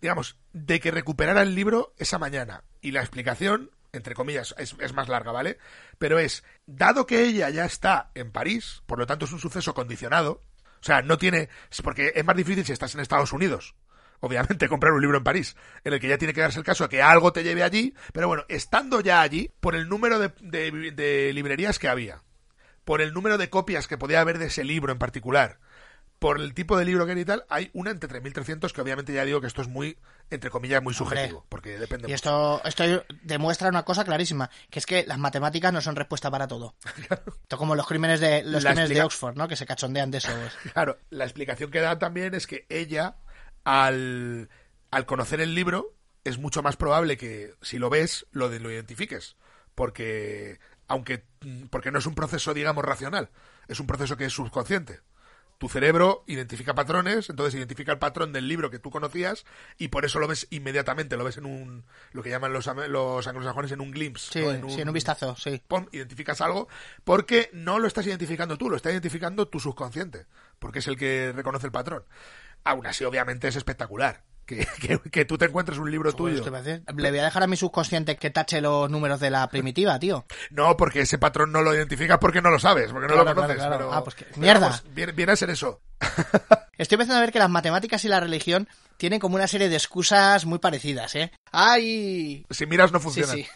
[0.00, 2.64] digamos, de que recuperara el libro esa mañana.
[2.80, 5.58] Y la explicación, entre comillas, es, más larga, ¿vale?
[5.98, 9.74] Pero es, dado que ella ya está en París, por lo tanto es un suceso
[9.74, 10.42] condicionado,
[10.80, 11.48] o sea, no tiene,
[11.82, 13.74] porque es más difícil si estás en Estados Unidos.
[14.20, 16.84] Obviamente comprar un libro en París, en el que ya tiene que darse el caso
[16.84, 21.30] de que algo te lleve allí, pero bueno, estando ya allí, por el número de
[21.34, 22.22] librerías que había,
[22.84, 25.58] por el número de copias que podía haber de ese libro en particular,
[26.20, 29.12] por el tipo de libro que era y tal, hay una entre 3.300 que obviamente
[29.12, 29.96] ya digo que esto es muy,
[30.28, 32.14] entre comillas, muy subjetivo, porque depende Y mucho.
[32.14, 32.84] esto, esto
[33.22, 36.76] demuestra una cosa clarísima, que es que las matemáticas no son respuesta para todo.
[37.42, 39.48] Esto como los crímenes de los La crímenes de Oxford, ¿no?
[39.48, 40.28] Que se cachondean de eso.
[40.74, 43.16] Claro, la explicación que da también es que ella,
[43.64, 44.50] al,
[44.90, 48.70] al conocer el libro, es mucho más probable que si lo ves, lo, de, lo
[48.70, 49.36] identifiques.
[49.74, 51.24] Porque, aunque,
[51.70, 53.30] porque no es un proceso, digamos, racional,
[53.68, 55.00] es un proceso que es subconsciente.
[55.60, 59.44] Tu cerebro identifica patrones, entonces identifica el patrón del libro que tú conocías
[59.76, 63.26] y por eso lo ves inmediatamente, lo ves en un, lo que llaman los, los
[63.26, 64.30] anglosajones en un glimpse.
[64.32, 64.70] Sí, ¿no?
[64.70, 65.60] sí, en un vistazo, sí.
[65.92, 66.66] identificas algo,
[67.04, 70.24] porque no lo estás identificando tú, lo está identificando tu subconsciente,
[70.58, 72.04] porque es el que reconoce el patrón.
[72.64, 74.22] Aún así, obviamente, es espectacular.
[74.50, 76.42] Que, que, que tú te encuentres un libro tuyo.
[76.44, 80.24] Le voy a dejar a mi subconsciente que tache los números de la primitiva, tío.
[80.50, 83.34] No, porque ese patrón no lo identificas porque no lo sabes, porque no Claro, lo
[83.34, 83.56] conoces.
[83.56, 83.88] claro, claro.
[83.90, 84.66] pero- Ah, pues que- mierda.
[84.70, 85.80] vamos, viene, viene a ser eso.
[86.78, 89.76] Estoy empezando a ver que las matemáticas y la religión tienen como una serie de
[89.76, 91.30] excusas muy parecidas, ¿eh?
[91.52, 92.44] ¡Ay!
[92.50, 93.32] Si miras, no Sí, funciona.
[93.34, 93.46] sí.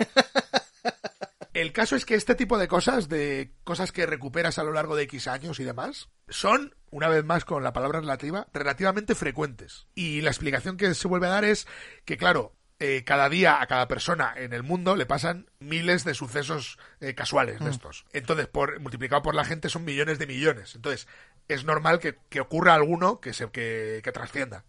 [1.54, 4.96] El caso es que este tipo de cosas, de cosas que recuperas a lo largo
[4.96, 9.86] de X años y demás, son, una vez más con la palabra relativa, relativamente frecuentes.
[9.94, 11.68] Y la explicación que se vuelve a dar es
[12.04, 16.14] que, claro, eh, cada día a cada persona en el mundo le pasan miles de
[16.14, 18.04] sucesos eh, casuales de estos.
[18.12, 20.74] Entonces, por, multiplicado por la gente son millones de millones.
[20.74, 21.06] Entonces,
[21.46, 24.64] es normal que, que ocurra alguno que, se, que, que trascienda.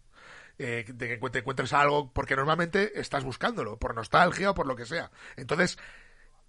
[0.58, 4.78] Eh, de que te encuentres algo, porque normalmente estás buscándolo, por nostalgia o por lo
[4.78, 5.12] que sea.
[5.36, 5.78] Entonces,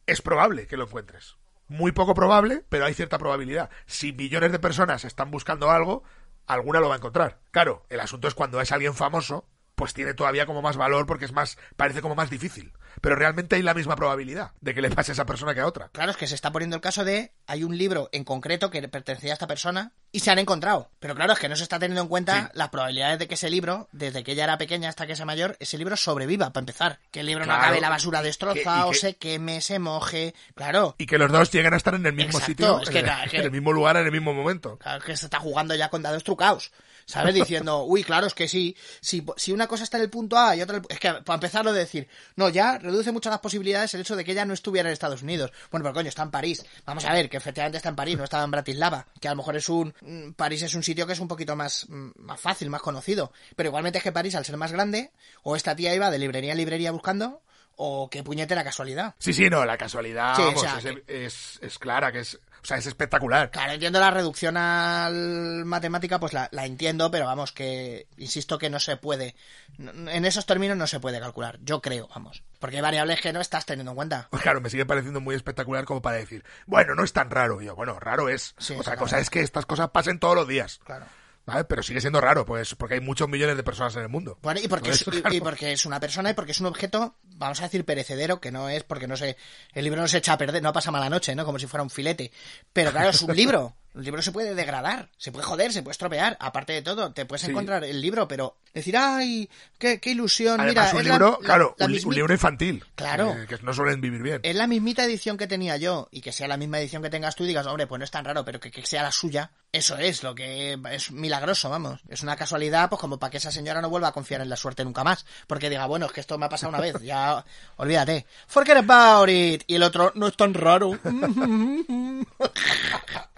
[0.07, 1.37] es probable que lo encuentres.
[1.69, 3.71] Muy poco probable, pero hay cierta probabilidad.
[3.87, 6.05] Si millones de personas están buscando algo,
[6.47, 7.41] alguna lo va a encontrar.
[7.51, 11.27] Claro, el asunto es cuando es alguien famoso, pues tiene todavía como más valor porque
[11.27, 12.73] es más, parece como más difícil.
[13.03, 15.67] Pero realmente hay la misma probabilidad de que le pase a esa persona que a
[15.67, 15.91] otra.
[15.93, 18.89] Claro, es que se está poniendo el caso de hay un libro en concreto que
[18.89, 20.91] pertenecía a esta persona y se han encontrado.
[20.99, 22.49] Pero claro, es que no se está teniendo en cuenta Sí.
[22.55, 25.59] las probabilidades de que ese libro, desde que ella era pequeña hasta que sea mayor,
[25.61, 26.99] ese libro sobreviva, para empezar.
[27.11, 27.59] Que el libro Claro.
[27.61, 30.35] no acabe la basura Que- y o que- se queme, se moje.
[30.55, 33.01] Claro, Y que los dos lleguen a estar en el mismo Exacto, sitio, es que
[33.01, 34.79] en, el, es en el mismo lugar, en el mismo momento.
[34.79, 36.73] Claro que se está jugando ya con dados trucados.
[37.07, 37.35] ¿Sabes?
[37.35, 40.57] Diciendo, uy, claro, es que sí, si, si una cosa está en el punto A
[40.57, 43.31] y otra en el- Es que para empezar lo de decir, no, ya reduce mucho
[43.31, 45.53] las posibilidades el hecho de que ella no estuviera en Estados Unidos.
[45.71, 46.67] Bueno, pero coño, está en París.
[46.85, 49.07] Vamos a ver, que efectivamente está en París, no estaba en Bratislava.
[49.21, 49.95] Que a lo mejor es un.
[50.01, 53.33] mm, París es un sitio que es un poquito más, mm, más fácil, más conocido.
[53.55, 55.13] Pero igualmente es que París, al ser más grande,
[55.45, 57.41] o esta tía iba de librería en librería buscando,
[57.77, 59.15] o qué puñetera casualidad.
[59.19, 62.21] Sí, sí, no, la casualidad Sí, o vamos, sea, es, que- es- es clara, que
[62.21, 63.51] es, o sea, es espectacular.
[63.51, 68.71] Claro, entiendo la reducción al matemática, pues la, la entiendo, pero vamos, que insisto que
[68.71, 69.35] no se puede.
[69.79, 72.43] En esos términos no se puede calcular, yo creo, vamos.
[72.59, 74.29] Porque hay variables que no estás teniendo en cuenta.
[74.31, 77.61] Pues claro, me sigue pareciendo muy espectacular como para decir, bueno, no es tan raro.
[77.61, 78.55] Y yo, bueno, raro es.
[78.59, 80.81] Sí, Otra cosa es que estas cosas pasen todos los días.
[80.85, 81.07] Claro.
[81.47, 81.63] ¿Vale?
[81.65, 84.37] Pero sigue siendo raro, pues, porque hay muchos millones de personas en el mundo.
[84.43, 85.35] Bueno, y porque, es, y- claro.
[85.35, 88.51] y porque es una persona y porque es un objeto, vamos a decir, perecedero, que
[88.51, 89.37] no es porque no se,
[89.73, 91.45] el libro no se echa a perder, no pasa mala noche, ¿no?
[91.45, 92.33] Como si fuera un filete.
[92.73, 93.77] Pero claro, es un libro.
[93.97, 96.37] El libro se puede degradar, se puede joder, se puede estropear.
[96.39, 97.51] Aparte de todo, te puedes Sí.
[97.51, 101.47] encontrar el libro, pero decir, ay, qué, qué ilusión, Además, mira, un libro, la- la-
[101.47, 102.85] claro, la un, libro infantil.
[102.95, 103.33] Claro.
[103.33, 104.41] eh, que no suelen vivir bien.
[104.43, 107.35] es la mismita edición que tenía yo y que sea la misma edición que tengas
[107.37, 109.51] tú y digas, hombre, pues no es tan raro, pero que, que sea la suya,
[109.73, 112.01] eso es lo que es milagroso, vamos.
[112.09, 114.57] Es una casualidad, pues como para que esa señora no vuelva a confiar en la
[114.57, 115.25] suerte nunca más.
[115.47, 117.43] Porque diga, bueno, es que esto me ha pasado una vez, ya,
[117.77, 118.27] olvídate.
[118.47, 119.63] Forget about it.
[119.67, 120.99] Y el otro, no es tan raro.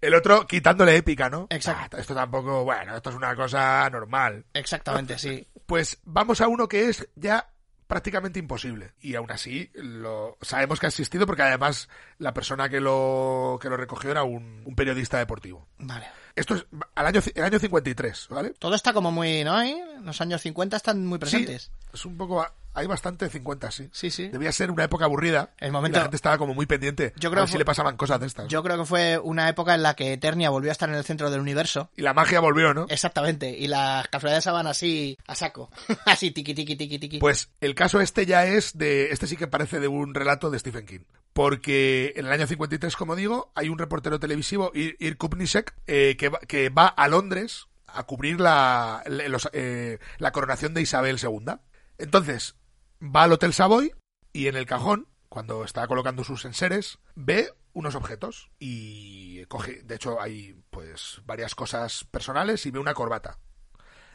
[0.00, 1.46] El otro quitándole épica, ¿no?
[1.50, 1.96] Exacto.
[1.96, 4.44] Ah, esto tampoco, bueno, esto es una cosa normal.
[4.54, 5.46] Exactamente, sí.
[5.66, 7.48] Pues vamos a uno que es ya
[7.86, 8.92] prácticamente imposible.
[9.00, 11.88] Y aún así, lo sabemos que ha existido porque además
[12.18, 15.68] la persona que lo, que lo recogió era un, un periodista deportivo.
[15.78, 16.06] Vale.
[16.34, 18.50] Esto es al año, el año 53, ¿vale?
[18.58, 19.60] Todo está como muy, ¿no?
[19.62, 19.82] ¿Eh?
[20.02, 21.62] Los años 50 están muy presentes.
[21.62, 23.88] Sí, es un poco, hay bastante 50, sí.
[23.92, 24.28] Sí, sí.
[24.28, 25.50] Debía ser una época aburrida.
[25.58, 27.12] El momento- La gente estaba como muy pendiente.
[27.16, 28.46] Yo a creo ver que si le pasaban cosas de estas.
[28.48, 31.04] Yo creo que fue una época en la que Eternia volvió a estar en el
[31.04, 31.90] centro del universo.
[31.96, 32.86] Y la magia volvió, ¿no?
[32.88, 35.70] Exactamente, y las casualidades van así a saco.
[36.06, 37.18] así, tiqui, tiqui, tiqui, tiqui.
[37.18, 39.10] Pues el caso este ya es de.
[39.10, 41.00] Este sí que parece de un relato de Stephen King.
[41.32, 46.16] Porque en el año 53, como digo, hay un reportero televisivo, Ir, Ir Kupnisek, eh,
[46.18, 50.80] que, va, que va a Londres a cubrir la, la- los, eh, la coronación de
[50.82, 51.54] Isabel II.
[51.98, 52.56] Entonces,
[53.00, 53.92] va al Hotel Savoy
[54.32, 59.94] y en el cajón, cuando está colocando sus enseres, ve unos objetos y coge, de
[59.94, 63.38] hecho hay pues varias cosas personales y ve una corbata.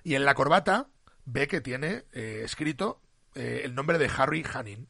[0.04, 0.88] Y en la corbata
[1.26, 3.02] ve que tiene eh, escrito
[3.36, 4.90] eh, el nombre de Harry Hanning,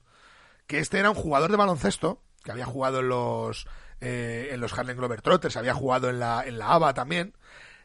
[0.68, 3.68] que este era un jugador de baloncesto, que había jugado en los
[4.02, 7.36] eh, en los Harlem Globetrotters, había jugado en la, en la ABA también,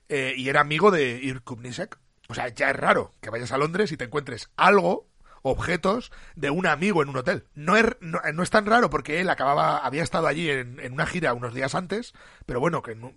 [0.08, 1.98] eh, y era amigo de Ir Kubnisek.
[2.28, 5.06] O sea, ya es raro que vayas a Londres y te encuentres algo,
[5.50, 7.46] objetos, de un amigo en un hotel.
[7.54, 10.92] No es, no, no es tan raro porque él acababa, había estado allí en, en
[10.92, 12.12] una gira unos días antes,
[12.46, 13.12] pero bueno, que no-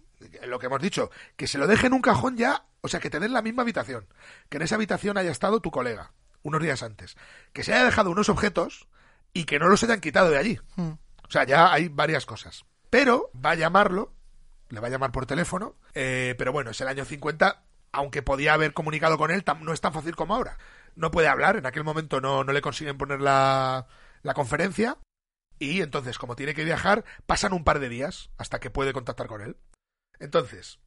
[0.47, 3.09] lo que hemos dicho, que se lo deje en un cajón ya, o sea, que
[3.09, 4.07] te den la misma habitación,
[4.49, 6.11] que en esa habitación haya estado tu colega
[6.43, 7.15] unos días antes,
[7.53, 8.87] que se haya dejado unos objetos
[9.33, 10.59] y que no los hayan quitado de allí.
[10.75, 10.91] Hmm.
[11.27, 12.65] O sea, ya hay varias cosas.
[12.89, 14.13] Pero va a llamarlo,
[14.69, 18.53] le va a llamar por teléfono, eh, pero bueno, es el año 50, aunque podía
[18.53, 20.57] haber comunicado con él, no es tan fácil como ahora.
[20.95, 23.87] No puede hablar, en aquel momento no, no le consiguen poner la,
[24.21, 24.97] la conferencia,
[25.59, 29.27] y entonces, como tiene que viajar, pasan un par de días hasta que puede contactar
[29.27, 29.57] con él.
[30.19, 30.79] Entonces,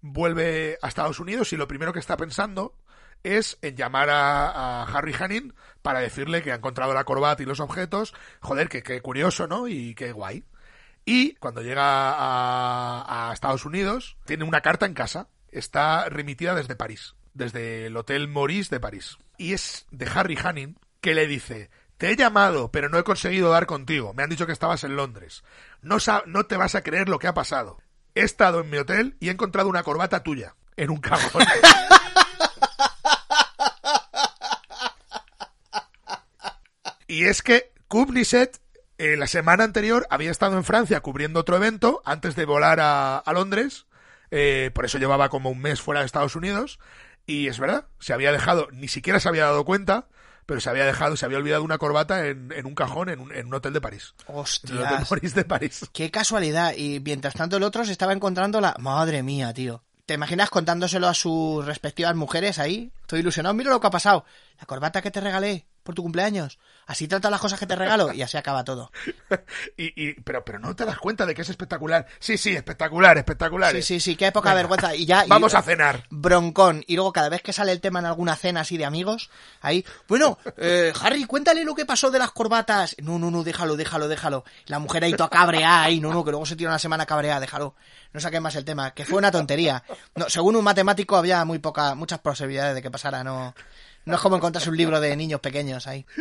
[0.00, 2.76] vuelve a Estados Unidos y lo primero que está pensando
[3.24, 7.60] es en llamar a, Harry Hanning para decirle que ha encontrado la corbata y los
[7.60, 8.14] objetos.
[8.40, 9.66] Joder, que, que curioso, ¿no?
[9.66, 10.44] Y qué guay.
[11.06, 15.28] Y cuando llega a, a Estados Unidos, tiene una carta en casa.
[15.50, 19.16] Está remitida desde París, desde el Hotel Maurice de París.
[19.38, 23.50] Y es de Harry Hanning que le dice, te he llamado, pero no he conseguido
[23.50, 24.12] dar contigo.
[24.12, 25.42] Me han dicho que estabas en Londres.
[25.80, 27.78] No, no te vas a creer lo que ha pasado.
[28.14, 31.42] He estado en mi hotel y he encontrado una corbata tuya en un cajón.
[37.06, 38.60] y es que Kubniset
[38.98, 43.18] eh, la semana anterior había estado en Francia cubriendo otro evento antes de volar a,
[43.18, 43.86] a Londres.
[44.30, 46.78] eh, por eso llevaba como un mes fuera de Estados Unidos.
[47.28, 50.06] Y es verdad, se había dejado, ni siquiera se había dado cuenta,
[50.46, 53.34] pero se había dejado, se había olvidado una corbata en, en un cajón en un,
[53.34, 54.14] en un hotel de París.
[54.20, 55.10] En el Hotel Hostias.
[55.10, 55.90] Maurice de París.
[55.92, 56.72] Qué casualidad.
[56.74, 58.74] Y mientras tanto el otro se estaba encontrando la...
[58.78, 59.84] Madre mía, tío.
[60.06, 62.90] ¿Te imaginas contándoselo a sus respectivas mujeres ahí?
[63.02, 63.54] Estoy ilusionado.
[63.54, 64.24] Mira lo que ha pasado.
[64.58, 66.58] La corbata que te regalé por tu cumpleaños.
[66.90, 68.90] Así trata las cosas que te regalo y así acaba todo.
[69.76, 72.06] Y, y, pero, pero no te das cuenta de que es espectacular.
[72.18, 73.72] Sí, sí, espectacular, espectacular.
[73.76, 74.16] Sí, sí, sí.
[74.16, 74.94] Qué poca Venga, vergüenza.
[74.96, 75.24] Y ya...
[75.24, 76.02] y- Vamos a cenar.
[76.10, 76.82] broncón.
[76.86, 79.30] Y luego cada vez que sale el tema en alguna cena así de amigos,
[79.60, 82.96] ahí, bueno, eh, Harry, cuéntale lo que pasó de las corbatas.
[83.02, 84.44] No, no, no, déjalo, déjalo, déjalo.
[84.66, 87.38] La mujer ahí toda cabreada, ahí, no, no, que luego se tira una semana cabreada,
[87.40, 87.74] déjalo.
[88.12, 89.84] No saques más el tema, que fue una tontería.
[90.16, 93.54] No, según un matemático había muy poca, muchas posibilidades de que pasara, no.
[94.08, 96.04] No es como encontrarse un libro de niños pequeños ahí.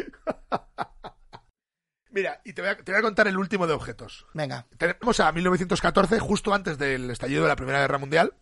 [2.09, 4.25] Mira, y te voy, a, te voy a contar el último de objetos.
[4.33, 4.65] Venga.
[4.77, 8.33] Tenemos a 1914, justo antes del estallido de la Primera Guerra Mundial.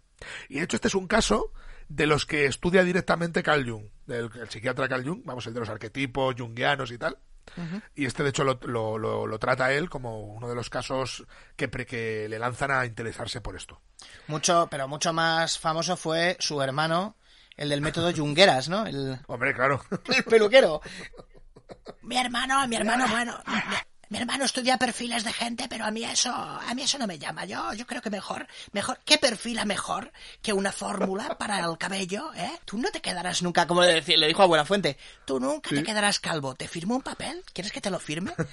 [0.47, 1.51] Y de hecho este es un caso
[1.89, 5.69] de los que estudia directamente Carl Jung, el psiquiatra Carl Jung, vamos, el de los
[5.69, 7.17] arquetipos junguianos y tal.
[7.93, 11.25] Y este, de hecho, lo, lo, lo- lo trata él como uno de los casos
[11.55, 13.79] que, pre- que le lanzan a interesarse por esto.
[14.27, 17.17] Mucho, pero mucho más famoso fue su hermano,
[17.57, 18.85] el del método Jungueras, ¿no?
[18.85, 19.81] El, Hombre, claro.
[20.15, 20.81] el peluquero.
[22.03, 23.33] Mi hermano, mi hermano, bueno,
[24.09, 27.17] mi, hermano estudia perfiles de gente, pero a mí eso, a mí eso no me
[27.19, 27.45] llama.
[27.45, 32.31] Yo, yo creo que mejor, mejor, ¿qué perfila mejor que una fórmula para el cabello,
[32.35, 32.51] eh?
[32.65, 36.19] Tú no te quedarás nunca, como le, le dijo a Buenafuente, tú nunca te quedarás
[36.19, 36.55] calvo.
[36.55, 37.43] ¿Te firmo un papel?
[37.53, 38.33] ¿Quieres que te lo firme?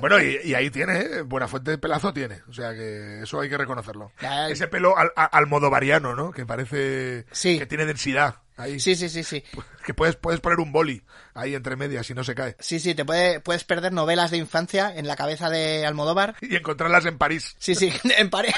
[0.00, 1.22] Bueno, y, y ahí tiene, ¿eh?
[1.22, 2.40] buena fuente de pelazo tiene.
[2.48, 4.10] O sea que eso hay que reconocerlo.
[4.48, 6.32] Ese pelo al, a- almodovariano, ¿no?
[6.32, 7.58] Que parece Sí.
[7.58, 8.36] que tiene densidad.
[8.62, 8.78] Ahí.
[8.78, 9.42] Sí, sí, sí, sí.
[9.84, 11.02] Que puedes, puedes poner un boli
[11.34, 12.54] ahí entre medias y no se cae.
[12.60, 16.36] Sí, sí, te puede, puedes perder novelas de infancia en la cabeza de Almodóvar.
[16.40, 17.56] Y encontrarlas en París.
[17.58, 18.54] Sí, sí, en París.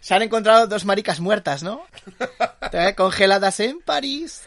[0.00, 1.84] Se han encontrado dos maricas muertas, ¿no?
[2.72, 4.44] Eh, Congeladas en París.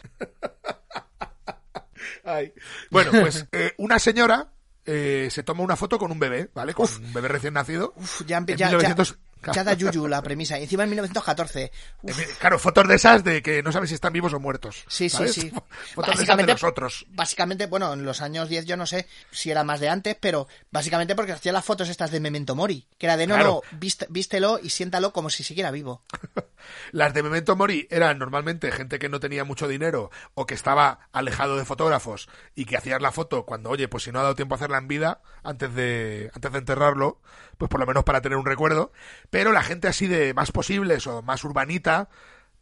[2.24, 2.52] Ay.
[2.90, 4.48] Bueno, pues eh, una señora
[4.84, 6.74] eh, se toma una foto con un bebé, ¿vale?
[6.74, 7.92] Con un bebé recién nacido.
[7.96, 10.58] Uf, ya, En ya, 1900 ya, ya da yuyu la premisa.
[10.58, 11.72] Y encima en 1914.
[12.02, 14.84] Uf, Eh, Claro, fotos de esas de que no sabes si están vivos o muertos.
[14.88, 15.32] Sí, sí, ¿sabes?
[15.34, 15.52] sí.
[15.94, 17.06] Fotos de esas de los otros.
[17.10, 20.48] Básicamente, bueno, en los años 10 yo no sé si era más de antes, pero
[20.70, 23.62] básicamente porque hacía las fotos estas de Memento Mori, que era de no, Claro.
[23.70, 26.02] no, víste- vístelo y siéntalo como si siguiera vivo.
[26.92, 31.08] Las de Memento Mori eran normalmente gente que no tenía mucho dinero o que estaba
[31.12, 34.34] alejado de fotógrafos y que hacías la foto cuando, oye, pues si no ha dado
[34.34, 37.20] tiempo a hacerla en vida, antes de, antes de enterrarlo,
[37.58, 38.92] pues por lo menos para tener un recuerdo.
[39.30, 42.08] Pero la gente así de más posibles o más urbanita,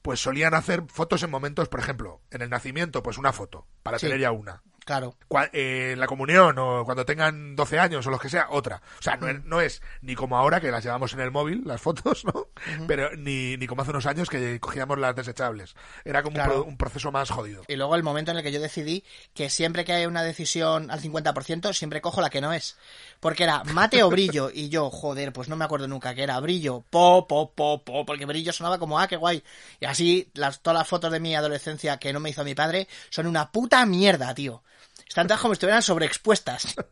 [0.02, 3.98] pues solían hacer fotos en momentos, por ejemplo, en el nacimiento, pues una foto, para
[3.98, 4.06] Sí.
[4.06, 4.62] tener ya una.
[4.86, 5.16] Claro.
[5.28, 8.80] Cua- eh, la comunión o cuando tengan 12 años o lo que sea, otra.
[9.00, 11.62] O sea, no es, no es ni como ahora que las llevamos en el móvil,
[11.64, 12.46] las fotos, ¿no?
[12.86, 15.74] Pero ni, ni como hace unos años que cogíamos las desechables.
[16.04, 17.64] Era como un pro- un, proceso más jodido.
[17.66, 19.02] Y luego el momento en el que yo decidí
[19.34, 22.76] que siempre que hay una decisión al 50%, siempre cojo la que no es.
[23.18, 24.50] Porque era mate o brillo.
[24.54, 26.84] Y yo, joder, pues no me acuerdo nunca que era brillo.
[26.90, 28.06] Po, po, po, po.
[28.06, 29.42] Porque brillo sonaba como, ah, qué guay.
[29.80, 32.86] Y así, las, todas las fotos de mi adolescencia que no me hizo mi padre
[33.10, 34.62] son una puta mierda, tío.
[35.08, 36.76] Están todas como si estuvieran sobreexpuestas.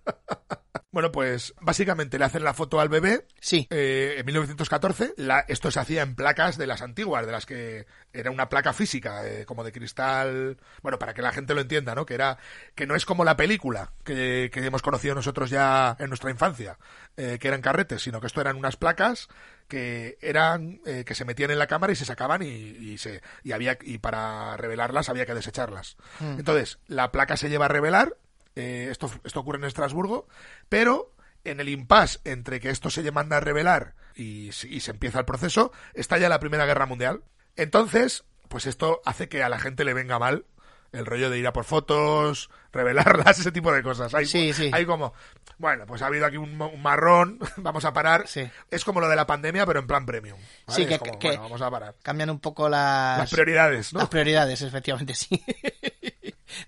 [0.94, 3.26] Bueno, pues básicamente le hacen la foto al bebé.
[3.40, 3.66] Sí.
[3.70, 7.86] eh, en 1914, la, esto se hacía en placas de las antiguas, de las que
[8.12, 10.56] era una placa física, eh, como de cristal.
[10.82, 12.06] Bueno, para que la gente lo entienda, ¿no?
[12.06, 12.38] Que era
[12.76, 16.78] que no es como la película que, que hemos conocido nosotros ya en nuestra infancia,
[17.16, 19.28] eh, que eran carretes, sino que esto eran unas placas
[19.68, 23.22] que eran eh, que se metían en la cámara y se sacaban y, y se
[23.42, 25.96] y había y para revelarlas había que desecharlas.
[26.20, 28.16] Entonces la placa se lleva a revelar.
[28.56, 30.28] eh, esto esto ocurre en Estrasburgo,
[30.68, 31.12] pero
[31.44, 35.18] en el impasse entre que esto se manda a revelar y, se- y se empieza
[35.18, 37.22] el proceso, está ya la Primera Guerra Mundial.
[37.56, 40.44] Entonces, pues esto hace que a la gente le venga mal
[40.92, 44.14] el rollo de ir a por fotos, revelarlas, ese tipo de cosas.
[44.14, 44.70] Hay, Sí, sí.
[44.72, 45.12] hay como,
[45.58, 48.26] bueno, pues ha habido aquí un, un marrón, vamos a parar.
[48.26, 48.48] Sí.
[48.70, 50.38] Es como lo de la pandemia, pero en plan premium.
[50.66, 50.82] ¿vale?
[50.82, 51.94] Sí, que- como, que- bueno, vamos a parar.
[52.02, 53.18] Cambian un poco las...
[53.18, 54.00] Las prioridades, ¿no?
[54.00, 55.42] Las prioridades, efectivamente, sí.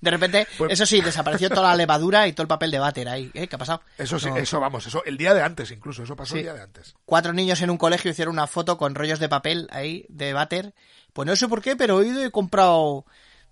[0.01, 3.09] De repente, Pues- eso sí, desapareció toda la levadura y todo el papel de váter
[3.09, 3.30] ahí.
[3.34, 3.47] ¿Eh?
[3.47, 3.82] ¿Qué ha pasado?
[3.99, 4.37] Eso sí, No.
[4.37, 6.39] eso vamos, eso el día de antes incluso, eso pasó Sí.
[6.39, 6.95] el día de antes.
[7.05, 10.74] Cuatro niños en un colegio hicieron una foto con rollos de papel ahí, de váter.
[11.12, 13.07] Pues no sé por qué, pero he ido y he comprado...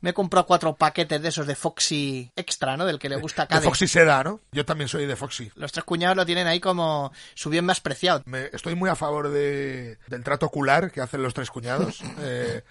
[0.05, 2.85] Me he comprado cuatro paquetes de esos de Foxy Extra, ¿no?
[2.85, 3.65] Del que le gusta a De.
[3.65, 4.39] Foxy Seda, ¿no?
[4.53, 5.51] Yo también soy de Foxy.
[5.55, 8.23] Los tres cuñados lo tienen ahí como su bien más preciado.
[8.27, 12.63] Me- estoy muy a favor de, del trato ocular que hacen los tres cuñados, eh,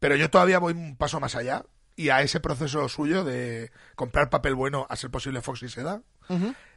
[0.00, 1.64] pero yo todavía voy un paso más allá
[1.94, 6.02] y a ese proceso suyo de comprar papel bueno a ser posible Foxy Seda,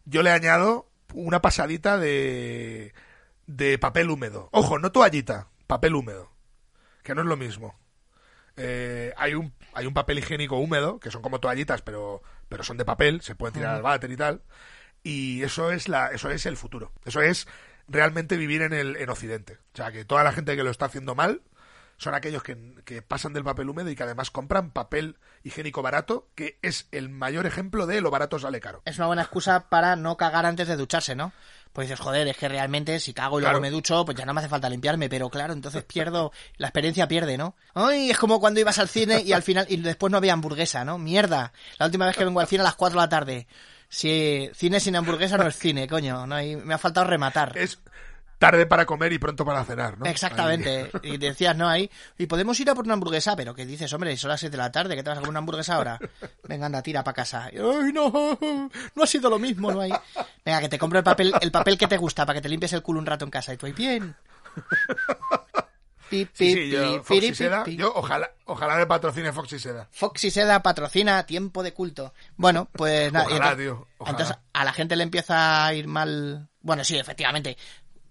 [0.05, 2.93] yo le añado una pasadita de,
[3.47, 4.49] de papel húmedo.
[4.51, 6.29] Ojo, no toallita, papel húmedo,
[7.01, 7.73] que no es lo mismo.
[8.57, 12.77] Eh, hay un hay un papel higiénico húmedo que son como toallitas pero pero son
[12.77, 14.41] de papel se pueden tirar al váter y tal.
[15.03, 16.91] Y eso es la eso es el futuro.
[17.05, 17.47] Eso es
[17.87, 19.57] realmente vivir en el en occidente.
[19.73, 21.41] O sea que toda la gente que lo está haciendo mal
[21.97, 26.27] son aquellos que, que pasan del papel húmedo y que además compran papel higiénico barato
[26.35, 28.81] que es el mayor ejemplo de lo barato sale caro.
[28.85, 31.33] Es una buena excusa para no cagar antes de ducharse, ¿no?
[31.73, 33.53] Pues dices, joder, es que realmente si cago y Claro.
[33.57, 36.67] luego me ducho, pues ya no me hace falta limpiarme, pero claro, entonces pierdo, la
[36.67, 37.55] experiencia pierde, ¿no?
[37.73, 40.85] Ay, es como cuando ibas al cine y al final, y después no había hamburguesa,
[40.85, 40.97] ¿no?
[40.99, 41.51] Mierda.
[41.79, 43.47] La última vez que vengo al cine a las 4 de la tarde.
[43.89, 47.57] Si cine sin hamburguesa no es cine, coño, no hay, me ha faltado rematar.
[47.57, 47.79] es
[48.43, 50.05] tarde para comer y pronto para cenar ¿no?
[50.05, 50.91] Exactamente.
[51.01, 51.69] Y decías, ¿no?
[51.69, 54.17] Ahí, y podemos ir a por una hamburguesa, pero ¿qué dices, hombre?
[54.17, 55.97] Son las 6 de la tarde, ¿qué te vas a comer una hamburguesa ahora?
[56.49, 57.49] Venga, anda, tira para casa.
[57.53, 58.37] Y, Ay, no,
[58.95, 59.93] no ha sido lo mismo, no hay.
[60.43, 62.73] Venga, que te compro el papel, el papel que te gusta para que te limpies
[62.73, 63.53] el culo un rato en casa.
[63.53, 64.13] Y tú ahí, bien.
[66.09, 69.87] pi, pi, sí, yo, pi, Foxy Seda, yo ojalá, ojalá me patrocine Foxy Seda.
[69.89, 72.13] Foxy Seda patrocina tiempo de culto.
[72.35, 73.25] Bueno, pues nada.
[73.25, 74.17] Ojalá, entonces, tío, ojalá.
[74.17, 76.49] entonces a la gente le empieza a ir mal.
[76.59, 77.57] Bueno, sí, efectivamente.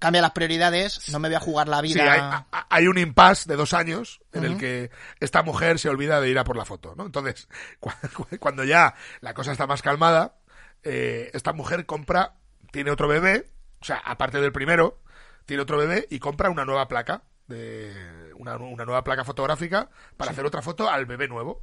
[0.02, 2.44] Cambia las prioridades, no me voy a jugar la Sí, vida.
[2.68, 4.90] hay, un impasse de dos años en el que
[5.20, 7.06] esta mujer se olvida de ir a por la foto, ¿no?
[7.06, 7.48] Entonces,
[7.78, 7.92] cu-
[8.40, 10.34] cuando ya la cosa está más calmada,
[10.82, 12.34] eh, esta mujer compra,
[12.72, 13.48] tiene otro bebé,
[13.80, 15.00] o sea, aparte del primero,
[15.46, 17.94] tiene otro bebé y compra una nueva placa, de
[18.38, 21.62] una, una nueva placa fotográfica para hacer otra foto al bebé nuevo.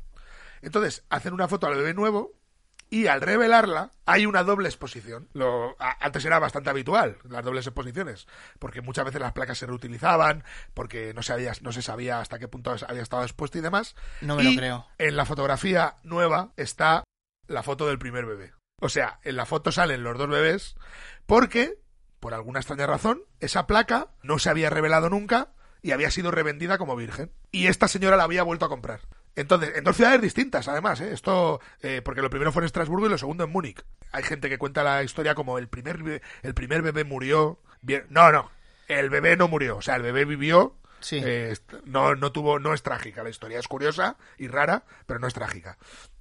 [0.61, 2.38] Entonces, hacen una foto al bebé nuevo
[2.91, 5.29] y al revelarla hay una doble exposición.
[5.33, 8.27] Lo, a- antes era bastante habitual las dobles exposiciones,
[8.57, 12.39] porque muchas veces las placas se reutilizaban, porque no se, había, no se sabía hasta
[12.39, 13.95] qué punto había estado expuesto y demás.
[14.21, 14.87] No me Y lo creo.
[14.97, 17.03] En la fotografía nueva está
[17.47, 18.53] la foto del primer bebé.
[18.81, 20.75] O sea, en la foto salen los dos bebés
[21.25, 21.79] porque,
[22.19, 25.49] por alguna extraña razón, esa placa no se había revelado nunca
[25.81, 27.31] y había sido revendida como virgen.
[27.51, 29.01] Y esta señora la había vuelto a comprar.
[29.39, 31.13] Entonces, en dos ciudades distintas, además, ¿eh?
[31.13, 33.83] Esto, eh, porque lo primero fue en Estrasburgo y lo segundo en Múnich.
[34.11, 37.59] Hay gente que cuenta la historia como el primer, be- el primer bebé murió.
[37.81, 38.51] Bien, no, no.
[38.87, 39.77] El bebé no murió.
[39.77, 40.75] O sea, el bebé vivió.
[40.99, 41.21] Sí.
[41.23, 43.23] eh, no, no tuvo, no es trágica.
[43.23, 45.77] La historia es curiosa y rara, pero no es trágica.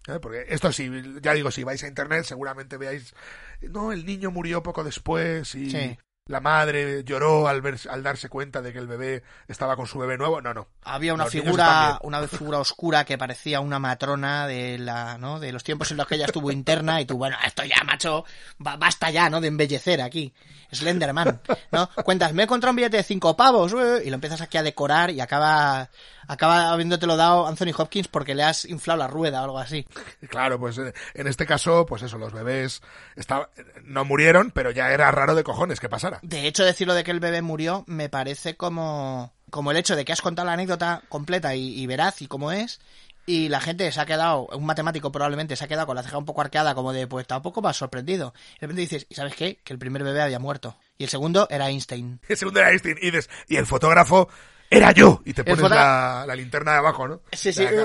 [0.07, 0.21] ¿Eh?
[0.23, 0.89] Porque esto sí,
[1.21, 3.15] ya digo, si vais a internet, seguramente veáis.
[3.63, 5.71] No, el niño murió poco después y.
[5.71, 5.99] Sí.
[6.29, 9.99] La madre lloró al, ver, al darse cuenta de que el bebé estaba con su
[9.99, 10.41] bebé nuevo.
[10.41, 10.69] No, no.
[10.85, 15.41] Había una Los figura, una figura oscura que parecía una matrona de la, ¿no?
[15.41, 18.25] De los tiempos en los que ella estuvo interna y tú, bueno, esto ya, macho,
[18.59, 19.41] ba- basta ya, ¿no?
[19.41, 20.33] De embellecer aquí.
[20.71, 21.41] Slenderman,
[21.73, 21.89] ¿no?
[22.05, 24.63] Cuentas, me he encontrado un billete de cinco pavos, eh, y lo empiezas aquí a
[24.63, 25.89] decorar y acaba,
[26.29, 29.87] acaba habiéndotelo dado Anthony Hopkins porque le has inflado la rueda o algo así.
[30.29, 32.83] Claro, pues eh, en este caso, pues eso, los bebés
[33.85, 36.21] no murieron, pero ya era raro de cojones que pasara.
[36.23, 40.05] De hecho, decirlo de que el bebé murió me parece como, como el hecho de
[40.05, 42.81] que has contado la anécdota completa y, y veraz y cómo es,
[43.29, 46.17] y la gente se ha quedado, un matemático probablemente se ha quedado con la ceja
[46.17, 48.33] un poco arqueada, como de, pues tampoco ha sorprendido.
[48.57, 49.59] Y de repente dices, ¿y sabes qué?
[49.63, 50.79] Que el primer bebé había muerto.
[50.97, 52.21] Y el segundo era Einstein.
[52.29, 54.31] El segundo era Einstein y dices, y el fotógrafo
[54.71, 55.23] era yo.
[55.25, 57.21] Y te pones la, la linterna de abajo, ¿no?
[57.33, 57.65] Sí, sí.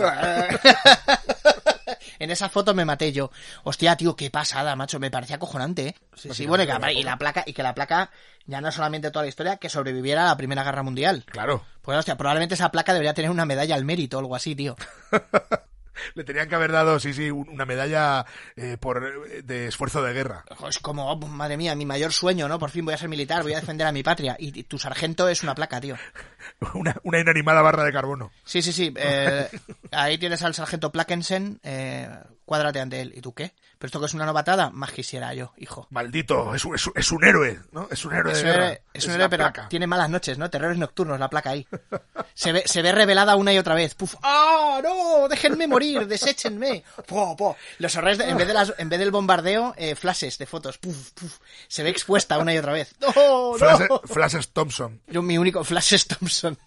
[2.20, 3.32] En esa foto me maté yo.
[3.64, 4.98] Hostia, tío, qué pasada, macho.
[4.98, 5.96] Me parecía acojonante, ¿eh?
[6.16, 8.12] Sí, sí, bueno, y que, y la placa, y que la placa,
[8.46, 11.26] ya no solamente toda la historia, que sobreviviera a la Primera Guerra Mundial.
[11.26, 11.66] Claro.
[11.82, 14.78] Pues hostia, probablemente esa placa debería tener una medalla al mérito o algo así, tío.
[16.16, 18.26] Le tenían que haber dado, sí, sí, un- una medalla
[18.56, 20.46] eh, por eh, de esfuerzo de guerra.
[20.68, 22.60] Es como, oh, madre mía, mi mayor sueño, ¿no?
[22.60, 24.36] Por fin voy a ser militar, voy a defender a mi patria.
[24.40, 25.96] Y, y tu sargento es una placa, tío.
[26.74, 28.32] Una, una inanimada barra de carbono.
[28.44, 28.94] Sí, sí, sí.
[28.98, 29.48] eh,
[29.92, 32.10] ahí tienes al sargento Plackensen, eh,
[32.46, 33.14] cuádrate ante él.
[33.16, 33.54] ¿Y tú qué?
[33.84, 34.70] ¿Pero esto que es una novatada?
[34.70, 35.88] Más quisiera yo, hijo.
[35.90, 37.90] Maldito, es un, es es un héroe, ¿no?
[37.92, 38.78] Es un héroe Es de un guerra.
[38.94, 39.68] es un héroe, pero placa.
[39.68, 40.50] tiene malas noches, ¿no?
[40.50, 41.68] Terrores nocturnos, la placa ahí.
[42.34, 43.94] Se ve, se ve revelada una y otra vez.
[43.94, 45.28] Puf, ¡Ah, no!
[45.28, 46.08] ¡Déjenme morir!
[46.08, 46.84] ¡Deséchenme!
[47.06, 47.56] Po, po.
[47.78, 50.78] Los horrores, de- en, vez de las, en vez del bombardeo, eh, flashes de fotos.
[50.80, 51.38] Puf, puf.
[51.68, 52.96] Se ve expuesta una y otra vez.
[53.02, 54.02] ¡No, Flashes, no!
[54.06, 55.02] Flashes Thompson.
[55.08, 56.58] Yo, mi único, Flashes Thompson.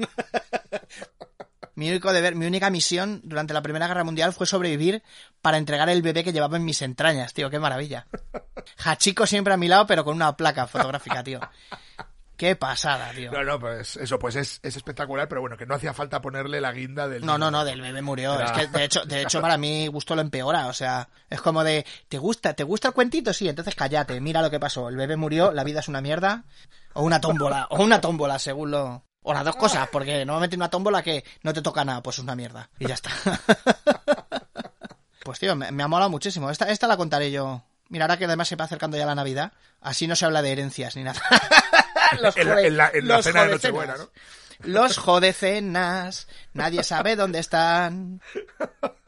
[1.76, 5.02] Mi único deber, mi única misión durante la Primera Guerra Mundial fue sobrevivir
[5.40, 8.06] para entregar el bebé que llevaba en mis entrañas, tío, qué maravilla.
[8.84, 11.40] Hachiko siempre a mi lado, pero con una placa fotográfica, tío.
[12.36, 13.32] Qué pasada, tío.
[13.32, 16.60] No, no, pues eso, pues es, es espectacular, pero bueno, que no hacía falta ponerle
[16.60, 17.24] la guinda del...
[17.24, 18.34] No, no, no, del bebé murió.
[18.34, 21.40] Era- Es que de hecho, de hecho para mí gusto lo empeora, o sea, es
[21.40, 23.32] como de, ¿te gusta, te gusta el cuentito?
[23.32, 24.90] Sí, entonces cállate, mira lo que pasó.
[24.90, 26.44] El bebé murió, la vida es una mierda,
[26.92, 30.70] o una tómbola, o una tómbola, según lo, o las dos cosas, porque normalmente una
[30.70, 33.10] tómbola que no te toca nada, pues es una mierda y ya está.
[35.24, 36.50] Pues tío, me, me ha molado muchísimo.
[36.50, 37.64] Esta, esta la contaré yo.
[37.88, 40.52] Mira, ahora que además se va acercando ya la Navidad, así no se habla de
[40.52, 41.20] herencias ni nada.
[42.20, 43.74] Los En la- jode- en la- en la los cena de jodecenas.
[43.74, 44.10] Nochebuena, ¿no?
[44.60, 48.22] Los jodecenas, nadie sabe dónde están.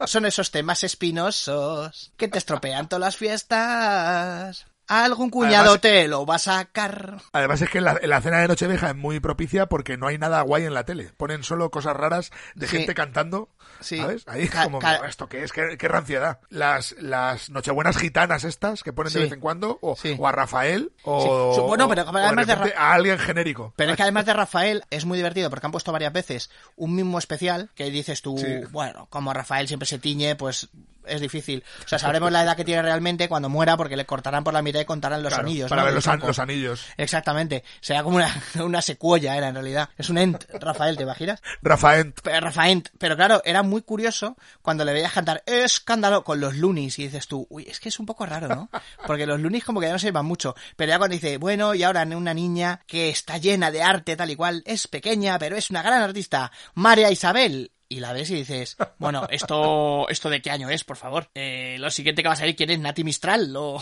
[0.05, 4.65] Son esos temas espinosos que te estropean todas las fiestas.
[4.89, 7.17] Algún cuñado Además- te lo va a sacar.
[7.31, 10.41] Además es que la, la cena de Nochevieja es muy propicia porque no hay nada
[10.41, 11.11] guay en la tele.
[11.15, 12.77] Ponen solo cosas raras de Sí.
[12.77, 13.49] gente cantando,
[13.81, 13.97] Sí.
[13.97, 14.23] ¿sabes?
[14.27, 15.51] Ahí es como, ¿esto qué es?
[15.53, 16.39] ¿Qué, qué ranciedad?
[16.49, 19.19] Las, las Nochebuenas gitanas estas que ponen Sí.
[19.19, 21.67] de vez en cuando, o, o a Rafael, o.
[21.67, 23.73] Bueno, pero o además de a alguien genérico.
[23.75, 26.95] Pero es que además de Rafael es muy divertido porque han puesto varias veces un
[26.95, 28.37] mismo especial que dices tú,
[28.71, 30.67] bueno, como Rafael siempre se tiñe, pues
[31.05, 31.63] es difícil.
[31.83, 34.61] O sea, sabremos la edad que tiene realmente cuando muera porque le cortarán por la
[34.61, 35.69] mitad y contarán los Claro, anillos.
[35.69, 35.85] Para ¿no?
[35.87, 36.27] ver los, an- tronco.
[36.27, 36.85] los anillos.
[36.97, 37.63] Exactamente.
[37.81, 38.29] Será como una,
[38.63, 39.89] una secuoya, era en realidad.
[39.97, 41.41] Es un ent, Rafael, ¿te imaginas?
[41.61, 42.13] Rafael.
[42.23, 46.99] Pero, Rafael, pero claro, era muy curioso cuando le veías cantar escándalo con los Loonies
[46.99, 48.69] y dices tú, uy, es que es un poco raro, ¿no?
[49.07, 50.55] Porque los Loonies como que ya no se llevan mucho.
[50.75, 54.29] Pero ya cuando dice, bueno, y ahora una niña que está llena de arte tal
[54.31, 57.71] y cual, es pequeña, pero es una gran artista, María Isabel.
[57.91, 61.27] Y la ves y dices, bueno, esto, esto de qué año es, por favor.
[61.33, 62.79] Eh, lo siguiente que va a salir, ¿quién es?
[62.79, 63.77] Nati Mistral o...
[63.77, 63.81] O,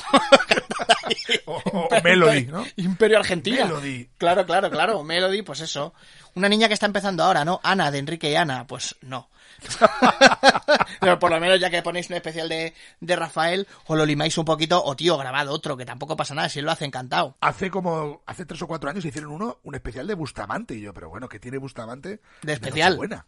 [1.46, 2.66] o- o Melody, ¿no?
[2.78, 3.66] Imperio Argentina.
[3.66, 4.10] Melody.
[4.18, 5.04] Claro, claro, claro.
[5.04, 5.94] Melody, pues eso.
[6.36, 7.60] Una niña que está empezando ahora, ¿no?
[7.64, 9.30] Ana, de Enrique y Ana, pues no.
[11.00, 14.38] Pero por lo menos ya que ponéis un especial de, de Rafael, o lo limáis
[14.38, 17.36] un poquito, o tío, grabad otro, que tampoco pasa nada, si él lo hace encantado.
[17.42, 20.76] Hace como, hace tres o cuatro años hicieron uno, un especial de Bustamante.
[20.76, 22.22] Y yo, pero bueno, ¿qué tiene Bustamante?
[22.44, 22.92] De especial.
[22.94, 23.26] Nochebuena?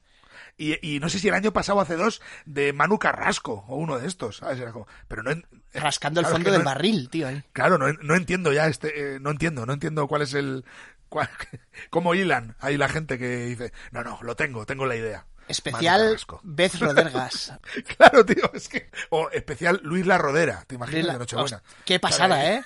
[0.58, 3.98] Y, y no sé si el año pasado, hace dos, de Manu Carrasco, o uno
[4.00, 4.38] de estos.
[4.38, 4.60] ¿sabes?
[4.60, 7.28] Era como- pero no, en- Rascando el claro, fondo del no- barril, tío.
[7.54, 10.66] Claro, no, no entiendo ya este, eh, no entiendo, no entiendo cuál es el,
[11.10, 11.30] cuál-
[11.90, 15.26] cómo hilan ahí la gente que dice, no, no, lo tengo, tengo la idea.
[15.48, 16.16] Especial.
[16.44, 17.54] Beth Rodergas.
[17.98, 21.64] Claro, tío, es que, o especial Luis La Rodera, te imaginas La- de Nochebuena.
[21.86, 22.64] Qué pasada, ¿eh?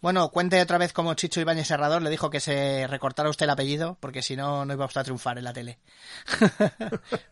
[0.00, 3.50] Bueno, cuente otra vez cómo Chicho Ibáñez Serrador le dijo que se recortara usted el
[3.50, 5.78] apellido, porque si no, no iba usted a triunfar en la tele.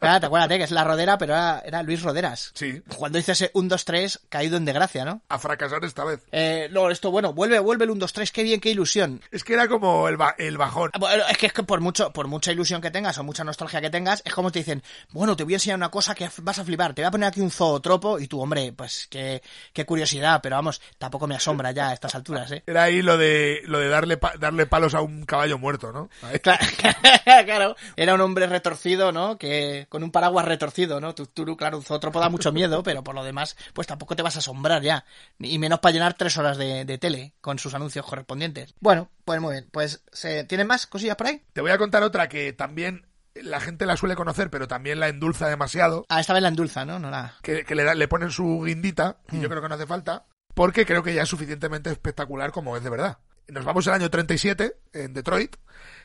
[0.01, 2.53] Ah, te acuérdate que es la Rodera, pero era, era Luis Roderas.
[2.55, 5.23] Sí, Cuando hice ese 1, 2, 3, caído en desgracia, ¿no?
[5.29, 6.21] a fracasar esta vez.
[6.33, 9.21] Eh, no, esto, bueno, vuelve, vuelve el 1, 2, 3, qué bien, qué ilusión.
[9.31, 10.91] Es que era como el, ba- el bajón.
[10.95, 13.45] Ah, bueno, Es que, es que por mucho, por mucha ilusión que tengas o mucha
[13.45, 16.29] nostalgia que tengas, es como te dicen, bueno, te voy a enseñar una cosa que
[16.43, 19.43] vas a flipar, te voy a poner aquí un zootropo y tú, hombre, pues qué,
[19.73, 22.63] qué curiosidad, pero vamos, tampoco me asombra ya estas alturas, ¿eh?
[22.67, 26.09] Era ahí lo de, lo de darle, pa- darle palos a un caballo muerto, ¿no?
[26.43, 26.65] Claro,
[27.45, 29.37] claro, era un hombre retorcido, ¿no?
[29.39, 31.15] Que con un paraguas retorcido, ¿no?
[31.15, 34.37] Tuturu, claro, un zootropo da mucho miedo, pero por lo demás, pues tampoco te vas
[34.37, 35.05] a asombrar ya.
[35.39, 38.75] Y menos para llenar tres horas de, de tele con sus anuncios correspondientes.
[38.81, 39.69] Bueno, pues muy bien.
[39.71, 41.43] Pues, ¿se, ¿tienen más cosillas por ahí?
[41.53, 45.09] Te voy a contar otra que también la gente la suele conocer, pero también la
[45.09, 46.05] endulza demasiado.
[46.09, 46.99] Ah, esta vez la endulza, ¿no?
[46.99, 47.35] No la...
[47.43, 49.41] que, que le, da- le ponen su guindita, y Mm.
[49.43, 50.27] yo creo que no hace falta,
[50.59, 53.19] porque creo que ya es suficientemente espectacular como es de verdad.
[53.47, 55.55] Nos vamos al año 37, en Detroit,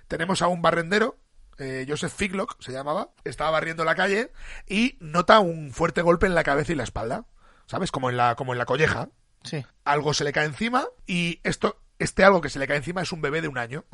[0.08, 1.18] tenemos a un barrendero,
[1.58, 4.32] eh, Joseph Figlock se llamaba, estaba barriendo la calle
[4.68, 7.26] y nota un fuerte golpe en la cabeza y la espalda,
[7.66, 7.91] ¿sabes?
[7.91, 9.10] Como en la, como en la colleja.
[9.43, 9.66] Sí.
[9.86, 13.12] Algo se le cae encima y esto, este algo que se le cae encima es
[13.12, 13.86] un bebé de un año,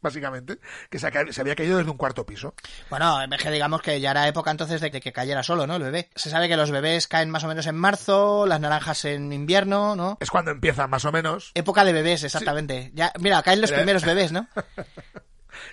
[0.00, 2.54] básicamente, que se, había caído desde un cuarto piso.
[2.88, 3.18] Bueno,
[3.50, 5.76] digamos que ya era época entonces de que, cayera solo, ¿no?
[5.76, 6.10] El bebé.
[6.14, 9.96] Se sabe que los bebés caen más o menos en marzo, las naranjas en invierno,
[9.96, 10.18] ¿no?
[10.20, 12.90] Es cuando empieza más o menos Época de bebés, exactamente.
[12.94, 14.48] Ya, mira, caen los Era- primeros bebés, ¿no?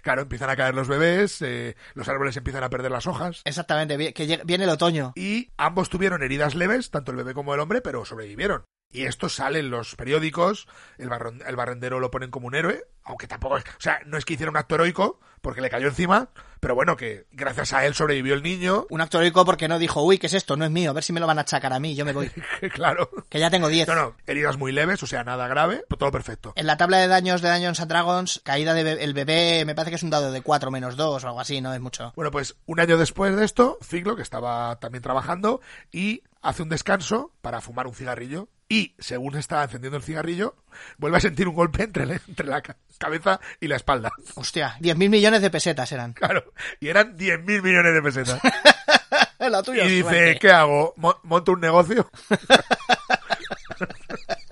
[0.01, 3.41] Claro, empiezan a caer los bebés, eh, los árboles empiezan a perder las hojas.
[3.45, 5.13] Exactamente, que viene el otoño.
[5.15, 8.65] Y ambos tuvieron heridas leves, tanto el bebé como el hombre, pero sobrevivieron.
[8.91, 10.67] Y esto sale en los periódicos,
[10.97, 13.63] el, barron- el barrendero lo ponen como un héroe, aunque tampoco es...
[13.65, 16.29] O sea, no es que hiciera un acto heroico, porque le cayó encima,
[16.61, 18.87] pero bueno, que gracias a él sobrevivió el niño.
[18.89, 20.55] Un actor heroico porque no dijo, uy, ¿qué es esto?
[20.55, 22.13] No es mío, a ver si me lo van a achacar a mí, yo me
[22.13, 22.29] voy.
[22.73, 23.09] claro.
[23.29, 23.89] Que ya tengo 10.
[23.89, 26.53] No, no, heridas muy leves, o sea, nada grave, pero todo perfecto.
[26.55, 29.75] En la tabla de daños de Dungeons and Dragons, caída de be- el bebé, me
[29.75, 32.13] parece que es un dado de 4 menos 2 o algo así, no es mucho.
[32.15, 35.59] Bueno, pues un año después de esto, Figlo, que estaba también trabajando,
[35.91, 38.47] y hace un descanso para fumar un cigarrillo.
[38.69, 40.55] Y según está encendiendo el cigarrillo,
[40.97, 44.11] vuelve a sentir un golpe entre, la- entre la ca- cabeza y la espalda.
[44.35, 46.11] Hostia, 10.000 millones de pesetas eran.
[46.13, 46.51] Claro,
[46.81, 48.41] y eran 10.000 millones de pesetas.
[49.39, 50.39] la tuya Y dice, suerte.
[50.39, 50.93] ¿qué hago?
[50.97, 52.09] ¿Mo- ¿Monto un negocio?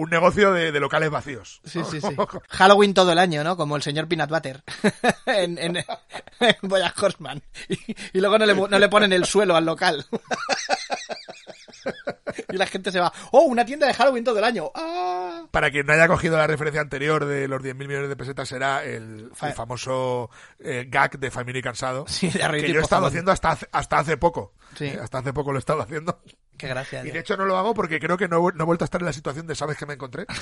[0.00, 1.60] un negocio de, de locales vacíos.
[1.64, 2.16] Sí, sí, sí.
[2.50, 3.56] Halloween todo el año, ¿no?
[3.56, 4.62] Como el señor Peanut Butter
[5.26, 6.56] en, en, en
[7.00, 7.42] Horseman.
[7.68, 7.78] Y,
[8.14, 10.06] y luego no le, no le ponen el suelo al local.
[12.52, 14.70] y la gente se va, ¡oh, una tienda de Halloween todo el año!
[14.74, 15.44] ¡Ah!
[15.50, 18.84] Para quien no haya cogido la referencia anterior de los 10.000 millones de pesetas, será
[18.84, 22.04] el, Fa- el famoso eh, gag de Family Cansado.
[22.08, 24.52] Sí, de que yo he estado haciendo hasta hace, hasta hace poco.
[24.76, 24.86] Sí.
[24.86, 26.20] Eh, Hasta hace poco lo he estado haciendo.
[26.60, 27.04] ¡Qué gracia!
[27.04, 29.00] Y de hecho no lo hago porque creo que no, no he vuelto a estar
[29.00, 30.26] en la situación de sabes que me encontré.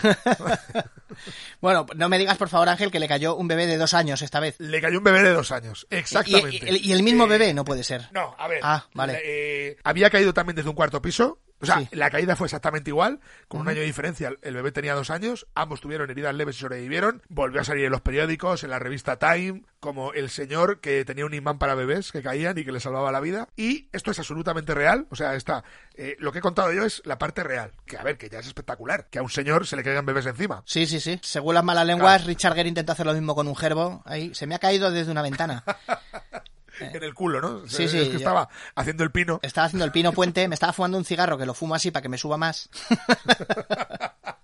[1.60, 4.22] Bueno, no me digas, por favor, Ángel, que le cayó un bebé de dos años
[4.22, 4.54] esta vez.
[4.60, 5.86] Le cayó un bebé de dos años.
[5.90, 6.70] Exactamente.
[6.70, 8.08] y- y- y el mismo Eh, bebé no puede ser.
[8.12, 8.60] No, a ver.
[8.62, 9.20] Ah, vale.
[9.24, 11.38] eh, había caído también desde un cuarto piso.
[11.60, 11.88] O sea, Sí.
[11.92, 14.32] la caída fue exactamente igual, con un año de diferencia.
[14.42, 17.22] El bebé tenía dos años, ambos tuvieron heridas leves y sobrevivieron.
[17.28, 21.24] Volvió a salir en los periódicos, en la revista Time, como el señor que tenía
[21.26, 23.48] un imán para bebés que caían y que le salvaba la vida.
[23.56, 25.06] Y esto es absolutamente real.
[25.10, 27.72] O sea, está, eh, lo que he contado yo es la parte real.
[27.86, 29.08] Que a ver, que ya es espectacular.
[29.10, 30.62] Que a un señor se le caigan bebés encima.
[30.66, 31.18] Sí, sí, sí.
[31.22, 34.02] Según las malas lenguas, Richard Gere intenta hacer lo mismo con un gerbo.
[34.04, 35.64] Ahí, se me ha caído desde una ventana.
[36.80, 37.66] en el culo, ¿no?
[37.68, 39.40] Sí, Es sí, que yo- estaba haciendo el pino.
[39.42, 42.02] Estaba haciendo el pino puente, me estaba fumando un cigarro que lo fumo así para
[42.02, 42.68] que me suba más.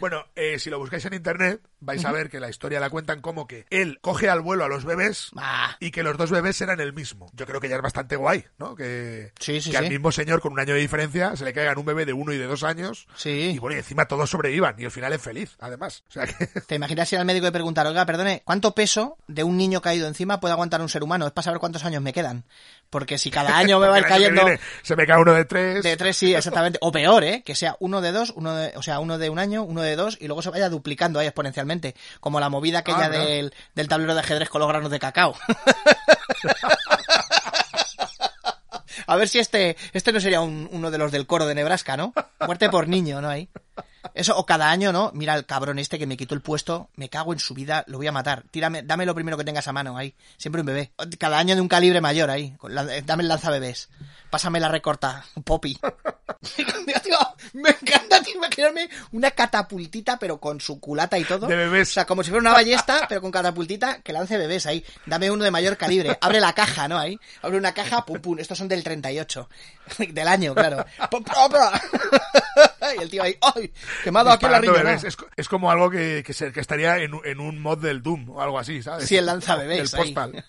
[0.00, 3.20] Bueno, eh, si lo buscáis en internet, vais a ver que la historia la cuentan
[3.20, 5.76] como que él coge al vuelo a los bebés Ah.
[5.80, 7.30] y que los dos bebés eran el mismo.
[7.34, 8.74] Yo creo que ya es bastante guay, ¿no?
[8.74, 11.78] Que, Sí, sí, que al mismo señor con un año de diferencia se le caigan
[11.78, 13.06] un bebé de uno y de dos años.
[13.16, 13.52] Sí.
[13.54, 16.04] Y bueno, y encima todos sobrevivan y al final es feliz, además.
[16.08, 16.46] O sea que...
[16.62, 20.08] ¿Te imaginas ir al médico y preguntar, oiga, perdone, ¿cuánto peso de un niño caído
[20.08, 21.26] encima puede aguantar un ser humano?
[21.26, 22.44] Es para saber cuántos años me quedan.
[22.94, 25.44] Porque si cada año me va a ir cayendo viene se me cae uno de
[25.46, 25.82] tres.
[25.82, 26.78] de tres, sí, exactamente.
[26.80, 27.42] O peor, ¿eh?
[27.44, 29.96] Que sea uno de dos, uno de, o sea, uno de un año, uno de
[29.96, 31.96] dos, y luego se vaya duplicando ahí exponencialmente.
[32.20, 35.34] Como la movida aquella Ah, del, del tablero de ajedrez con los granos de cacao.
[39.06, 41.96] A ver si este, este no sería un- uno de los del coro de Nebraska,
[41.96, 42.14] ¿no?
[42.46, 43.28] Muerte por niño, ¿no?
[43.28, 43.48] Ahí.
[44.14, 45.10] Eso, o cada año, ¿no?
[45.14, 47.98] Mira el cabrón este que me quitó el puesto, me cago en su vida, lo
[47.98, 48.44] voy a matar.
[48.50, 50.14] Tírame, dame lo primero que tengas a mano ahí.
[50.36, 50.92] Siempre un bebé.
[51.18, 52.54] Cada año de un calibre mayor ahí.
[52.68, 53.88] La- dame el lanzabebés.
[54.30, 55.78] Pásame la recorta, Poppy.
[57.54, 61.46] Me encanta tío, imaginarme una catapultita, pero con su culata y todo.
[61.46, 61.90] De bebés.
[61.90, 64.84] O sea, como si fuera una ballesta, pero con catapultita que lance bebés ahí.
[65.06, 66.18] Dame uno de mayor calibre.
[66.20, 66.98] Abre la caja, ¿no?
[66.98, 67.18] Ahí.
[67.42, 68.38] Abre una caja, pum, pum.
[68.38, 69.48] Estos son del 38.
[70.10, 70.84] Del año, claro.
[72.98, 73.72] Y el tío ahí, ¡ay!
[74.02, 75.04] Quemado aquí la bebés.
[75.04, 77.78] Es, co- es como algo que, que, se- que estaría en, un- en un mod
[77.78, 79.06] del Doom o algo así, ¿sabes?
[79.08, 80.14] Sí, el lanzabebés El ahí.
[80.14, 80.44] postal.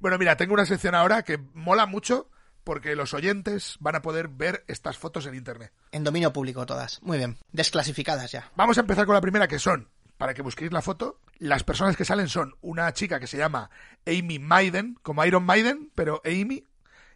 [0.00, 2.28] bueno, mira, tengo una sección ahora que mola mucho
[2.64, 5.72] porque los oyentes van a poder ver estas fotos en internet.
[5.90, 7.02] En dominio público todas.
[7.02, 7.36] Muy bien.
[7.52, 8.50] Desclasificadas ya.
[8.56, 11.96] Vamos a empezar con la primera que son, para que busquéis la foto, las personas
[11.96, 13.70] que salen son una chica que se llama
[14.06, 16.66] Amy Maiden, como Iron Maiden, pero Amy,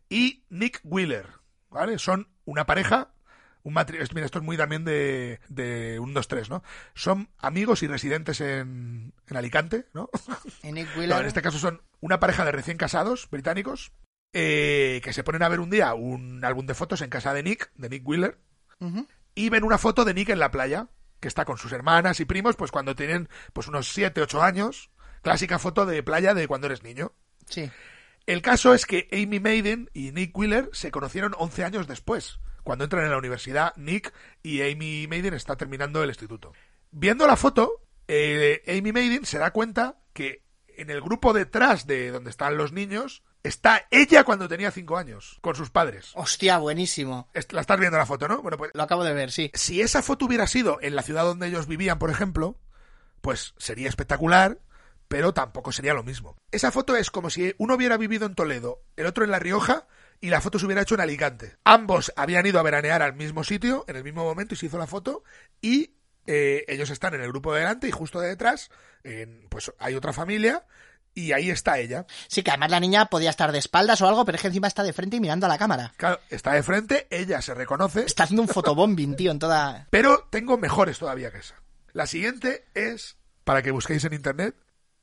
[0.08, 1.28] y Nick Wheeler,
[1.76, 1.98] ¿vale?
[1.98, 3.10] Son una pareja,
[3.62, 6.62] un matrimonio, mira, esto es muy también de, de un 2-3, ¿no?
[6.94, 10.08] Son amigos y residentes en, en Alicante, ¿no?
[10.62, 13.92] Nick No, en este caso son una pareja de recién casados británicos
[14.32, 17.42] eh, que se ponen a ver un día un álbum de fotos en casa de
[17.42, 18.38] Nick, de Nick Wheeler,
[19.34, 20.88] y ven una foto de Nick en la playa,
[21.20, 24.90] que está con sus hermanas y primos, pues cuando tienen pues unos 7, 8 años,
[25.20, 27.12] clásica foto de playa de cuando eres niño.
[27.48, 27.70] Sí.
[28.26, 32.82] El caso es que Amy Maiden y Nick Wheeler se conocieron 11 años después, cuando
[32.84, 34.12] entran en la universidad Nick
[34.42, 36.52] y Amy Maiden está terminando el instituto.
[36.90, 40.42] Viendo la foto, eh, Amy Maiden se da cuenta que
[40.76, 45.38] en el grupo detrás de donde están los niños está ella cuando tenía 5 años,
[45.40, 46.10] con sus padres.
[46.14, 47.28] Hostia, buenísimo.
[47.50, 48.42] La estás viendo la foto, ¿no?
[48.42, 49.52] Bueno, pues Lo acabo de ver, sí.
[49.54, 52.58] si esa foto hubiera sido en la ciudad donde ellos vivían, por ejemplo,
[53.20, 54.58] pues sería espectacular,
[55.08, 56.36] pero tampoco sería lo mismo.
[56.50, 59.86] Esa foto es como si uno hubiera vivido en Toledo, el otro en La Rioja,
[60.20, 61.56] y la foto se hubiera hecho en Alicante.
[61.64, 64.78] Ambos habían ido a veranear al mismo sitio, en el mismo momento, y se hizo
[64.78, 65.22] la foto,
[65.60, 65.94] y
[66.26, 68.70] eh, ellos están en el grupo de delante y justo de detrás,
[69.48, 70.64] pues hay otra familia,
[71.16, 72.06] y ahí está ella.
[72.28, 74.68] Sí, que además la niña podía estar de espaldas o algo, pero es que encima
[74.68, 75.92] está de frente y mirando a la cámara.
[75.96, 79.86] Claro, está de frente, ella se reconoce, Está haciendo un fotobombing, tío, en toda...
[79.90, 81.54] Pero tengo mejores todavía que esa.
[81.92, 84.54] La siguiente es, para que busquéis en internet,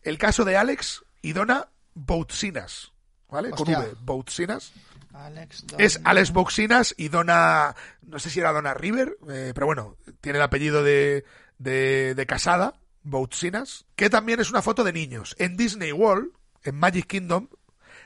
[0.04, 2.92] el caso de Alex y Donna Boutsinas.
[3.30, 3.50] ¿Vale?
[3.52, 3.76] Hostia.
[3.76, 4.72] Con V, Boutsinas.
[5.14, 9.96] Alex, Es Alex Boutsinas y Donna, no sé si era Donna River, eh, pero bueno,
[10.22, 11.24] tiene el apellido de,
[11.60, 16.32] de, de casada, Boutsinas, que también es una foto de niños en Disney World,
[16.64, 17.48] en Magic Kingdom,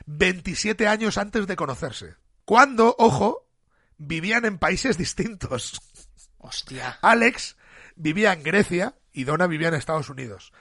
[0.06, 2.16] 27 años antes de conocerse.
[2.44, 3.46] Cuando, ojo,
[3.96, 5.80] vivían en países distintos.
[6.38, 6.98] Hostia.
[7.02, 7.56] Alex
[7.96, 10.52] vivía en Grecia y Donna vivía en Estados Unidos.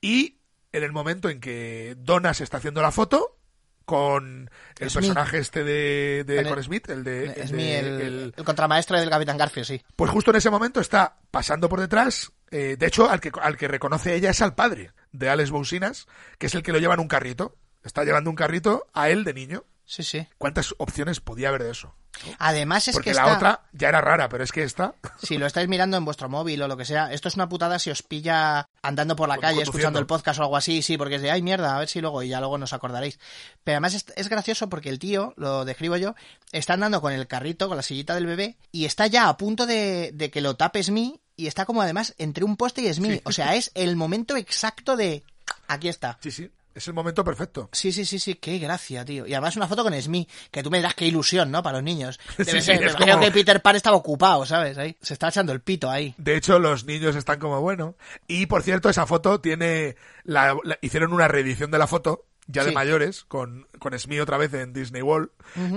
[0.00, 0.38] Y
[0.76, 3.38] en el momento en que Donna se está haciendo la foto
[3.84, 7.70] con el personaje este de, de Con el- Smith, el de, el Es de- mi,
[7.70, 9.82] el, el- el contramaestre del Capitán Garfio, sí.
[9.94, 12.32] pues justo en ese momento está pasando por detrás.
[12.50, 16.06] eh, de hecho, al que, al que reconoce ella es al padre de Alex Bousinas,
[16.38, 17.56] que es el que lo lleva en un carrito.
[17.82, 19.64] Está llevando un carrito a él de niño.
[19.84, 20.26] Sí, sí.
[20.38, 21.94] ¿Cuántas opciones podía haber de eso?
[22.38, 24.94] Además es Porque que la otra ya era rara, pero es que esta...
[25.22, 27.78] Si lo estáis mirando en vuestro móvil o lo que sea, esto es una putada
[27.78, 29.70] si os pilla andando por la calle conduciendo.
[29.70, 32.00] escuchando el podcast o algo así, sí, porque es de, ay mierda, a ver si
[32.00, 33.18] luego, y ya luego nos acordaréis.
[33.62, 36.14] Pero además es, es gracioso porque el tío, lo describo yo,
[36.52, 39.66] está andando con el carrito, con la sillita del bebé, y está ya a punto
[39.66, 43.22] de, de que lo tape Smee, y está como además entre un poste y Smee.
[43.24, 45.24] O sea, es el momento exacto de,
[45.66, 46.18] aquí está.
[46.20, 47.68] Sí, sí, es el momento perfecto.
[47.72, 49.26] Sí, sí, sí, sí, qué gracia, tío.
[49.26, 51.62] Y además una foto con Smee, que tú me dirás qué ilusión, ¿no?
[51.62, 52.18] Para los niños.
[52.38, 54.76] Debe Sí, ser, sí, me es imagino como- que Peter Pan estaba ocupado, ¿sabes?
[54.78, 54.96] Ahí.
[55.00, 56.14] Se está echando el pito ahí.
[56.18, 57.94] De hecho, los niños están como bueno.
[58.26, 59.96] Y por cierto, esa foto tiene.
[60.24, 64.36] La, la- hicieron una reedición de la foto, ya de mayores, con, con Smee otra
[64.38, 65.30] vez en Disney World,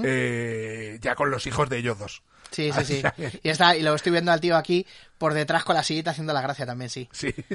[0.04, 2.24] eh, ya con los hijos de ellos dos.
[2.52, 3.04] Sí, sí, sí.
[3.44, 4.86] Y, está, y lo estoy viendo al tío aquí
[5.18, 7.08] por detrás con la sillita haciendo la gracia también, sí.
[7.12, 7.34] Sí.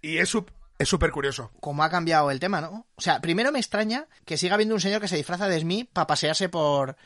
[0.00, 0.34] Y es.
[0.78, 1.50] Es súper curioso.
[1.60, 2.86] cómo ha cambiado el tema, ¿no?
[2.94, 5.84] O sea, primero me extraña que siga habiendo un señor que se disfraza de Smee
[5.84, 6.96] para pasearse por,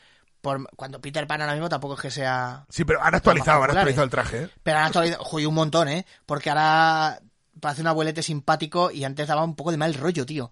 [0.41, 0.69] por...
[0.75, 2.65] Cuando Peter Pan ahora mismo tampoco es que sea...
[2.69, 4.49] Sí, pero han actualizado, han actualizado el traje, ¿eh?
[4.61, 5.23] Pero han actualizado...
[5.23, 6.05] Joder, un montón, ¿eh?
[6.25, 7.19] Porque ahora
[7.59, 10.51] parece un abuelete simpático y antes daba un poco de mal rollo, tío.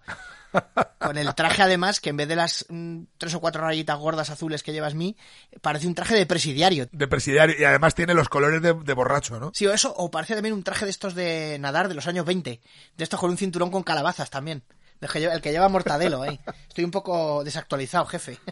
[0.98, 4.30] Con el traje, además, que en vez de las mm, tres o cuatro rayitas gordas
[4.30, 5.16] azules que llevas mí,
[5.60, 6.88] parece un traje de presidiario.
[6.92, 7.56] De presidiario.
[7.58, 9.50] Y además tiene los colores de, de borracho, ¿no?
[9.54, 12.24] Sí, o eso, o parece también un traje de estos de nadar de los años
[12.24, 12.60] 20.
[12.96, 14.62] De estos con un cinturón con calabazas también.
[15.00, 16.38] El que lleva, el que lleva Mortadelo, ¿eh?
[16.68, 18.38] Estoy un poco desactualizado, jefe.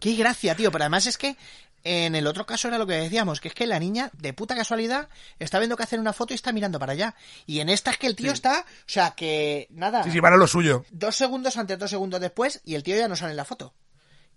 [0.00, 0.72] Qué gracia, tío.
[0.72, 1.36] Pero además es que
[1.84, 4.54] en el otro caso era lo que decíamos, que es que la niña, de puta
[4.54, 7.14] casualidad, está viendo que hacer una foto y está mirando para allá.
[7.46, 10.32] Y en esta es que el tío está, o sea, que nada, Sí, sí, van
[10.34, 10.84] a lo suyo.
[10.90, 13.74] dos segundos antes, dos segundos después, y el tío ya no sale en la foto.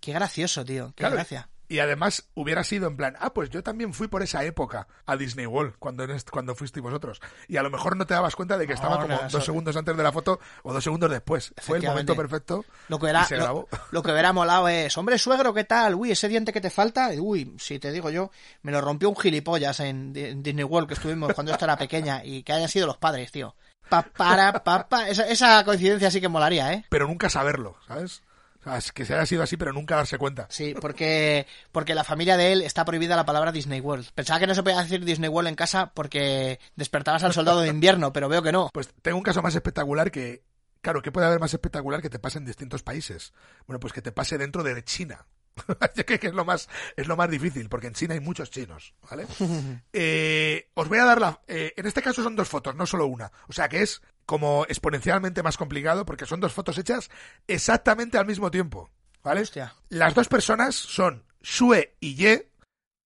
[0.00, 0.88] Qué gracioso, tío.
[0.88, 1.14] Qué Claro.
[1.16, 1.48] gracia.
[1.68, 5.16] Y además hubiera sido en plan, ah, pues yo también fui por esa época a
[5.16, 7.20] Disney World cuando, cuando fuisteis vosotros.
[7.48, 9.44] Y a lo mejor no te dabas cuenta de que estaba No, como no, dos
[9.44, 11.54] segundos antes de la foto o dos segundos después.
[11.58, 13.68] Fue el momento perfecto Lo que, era, y se lo, grabó.
[13.90, 15.94] lo que hubiera molado es, hombre, suegro, ¿qué tal?
[15.94, 17.10] Uy, ese diente que te falta.
[17.18, 18.30] Uy, si te digo yo,
[18.62, 22.42] me lo rompió un gilipollas en Disney World que estuvimos cuando esto era pequeña y
[22.42, 23.54] que hayan sido los padres, tío.
[23.88, 25.08] Pa, para, pa, pa.
[25.08, 26.84] Esa, esa coincidencia sí que molaría, ¿eh?
[26.88, 28.22] Pero nunca saberlo, ¿sabes?
[28.62, 30.46] O sea, es que se haya sido así, pero nunca darse cuenta.
[30.48, 34.06] Sí, porque, porque la familia de él está prohibida la palabra Disney World.
[34.14, 37.68] Pensaba que no se podía decir Disney World en casa porque despertabas al soldado de
[37.68, 38.70] invierno, pero veo que no.
[38.72, 40.44] Pues tengo un caso más espectacular que,
[40.80, 43.32] claro, ¿qué puede haber más espectacular que te pase en distintos países?
[43.66, 45.26] Bueno, pues que te pase dentro de China.
[45.96, 48.50] Yo creo que es lo más, es lo más difícil, porque en China hay muchos
[48.50, 49.26] chinos, ¿vale?
[49.92, 53.06] Eh, os voy a dar la, eh, en este caso son dos fotos, no solo
[53.06, 53.30] una.
[53.48, 57.10] O sea que es como exponencialmente más complicado porque son dos fotos hechas
[57.46, 58.90] exactamente al mismo tiempo,
[59.22, 59.42] ¿vale?
[59.42, 59.74] Hostia.
[59.88, 62.50] Las dos personas son Shue y Ye,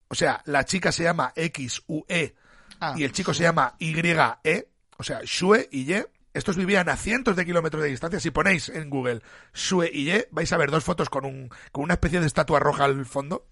[0.08, 2.34] o sea, la chica se llama X-U-E
[2.80, 4.68] Ah, y el chico se llama YE,
[4.98, 6.06] o sea, Shue y Ye.
[6.36, 8.20] Estos vivían a cientos de kilómetros de distancia.
[8.20, 9.22] Si ponéis en Google
[9.54, 12.60] Shue y Ye, vais a ver dos fotos con, un, con una especie de estatua
[12.60, 13.46] roja al fondo.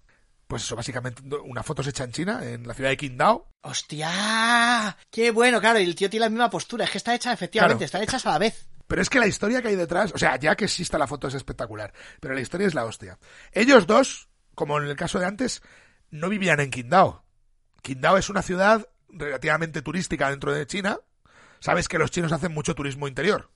[0.47, 3.49] Pues eso, básicamente, una foto hecha en China, en la ciudad de Qingdao.
[3.63, 4.95] ¡Hostia!
[5.09, 5.59] ¡Qué bueno!
[5.59, 6.85] Claro, y el tío tiene la misma postura.
[6.85, 7.85] Es que está hecha, efectivamente, Claro.
[7.85, 8.67] están hechas a la vez.
[8.85, 11.27] Pero es que la historia que hay detrás, o sea, ya que exista la foto
[11.27, 13.17] es espectacular, pero la historia es la hostia.
[13.51, 15.63] Ellos dos, como en el caso de antes,
[16.11, 17.25] no vivían en Qingdao.
[17.81, 20.99] Qingdao es una ciudad relativamente turística dentro de China.
[21.65, 23.49] Sabes que los chinos hacen mucho turismo interior.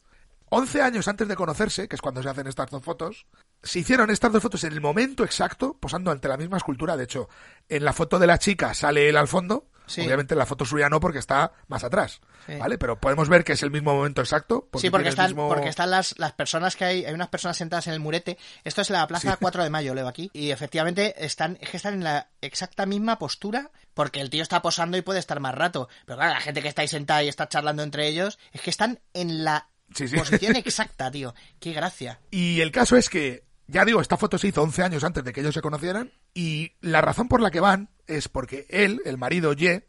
[0.52, 3.27] 11 años antes de conocerse, que es cuando se hacen estas dos fotos,
[3.61, 6.98] se hicieron estas dos fotos en el momento exacto, posando ante la misma escultura.
[6.98, 7.30] De hecho,
[7.68, 9.68] en la foto de la chica sale él al fondo.
[9.86, 10.02] Sí.
[10.02, 12.22] Obviamente en la foto suya no porque está más atrás.
[12.45, 12.56] Sí.
[12.57, 12.77] ¿Vale?
[12.77, 14.69] Pero podemos ver que es el mismo momento exacto.
[14.77, 17.88] sí, porque están, mismo- porque están las, las personas que hay, hay unas personas sentadas
[17.88, 18.38] en el murete.
[18.64, 20.30] Esto es la plaza 4 de mayo, leo aquí.
[20.34, 24.62] Y efectivamente están, es que están en la exacta misma postura, porque el tío está
[24.62, 25.90] posando y puede estar más rato.
[26.06, 28.70] Pero claro, la gente que está ahí sentada y está charlando entre ellos, es que
[28.70, 30.16] están en la Sí, sí.
[30.16, 31.36] posición exacta, tío.
[31.60, 32.22] Qué gracia.
[32.32, 35.34] Y el caso es que, ya digo, esta foto se hizo 11 años antes de
[35.34, 36.14] que ellos se conocieran.
[36.34, 39.86] Y la razón por la que van es porque él, el marido Ye,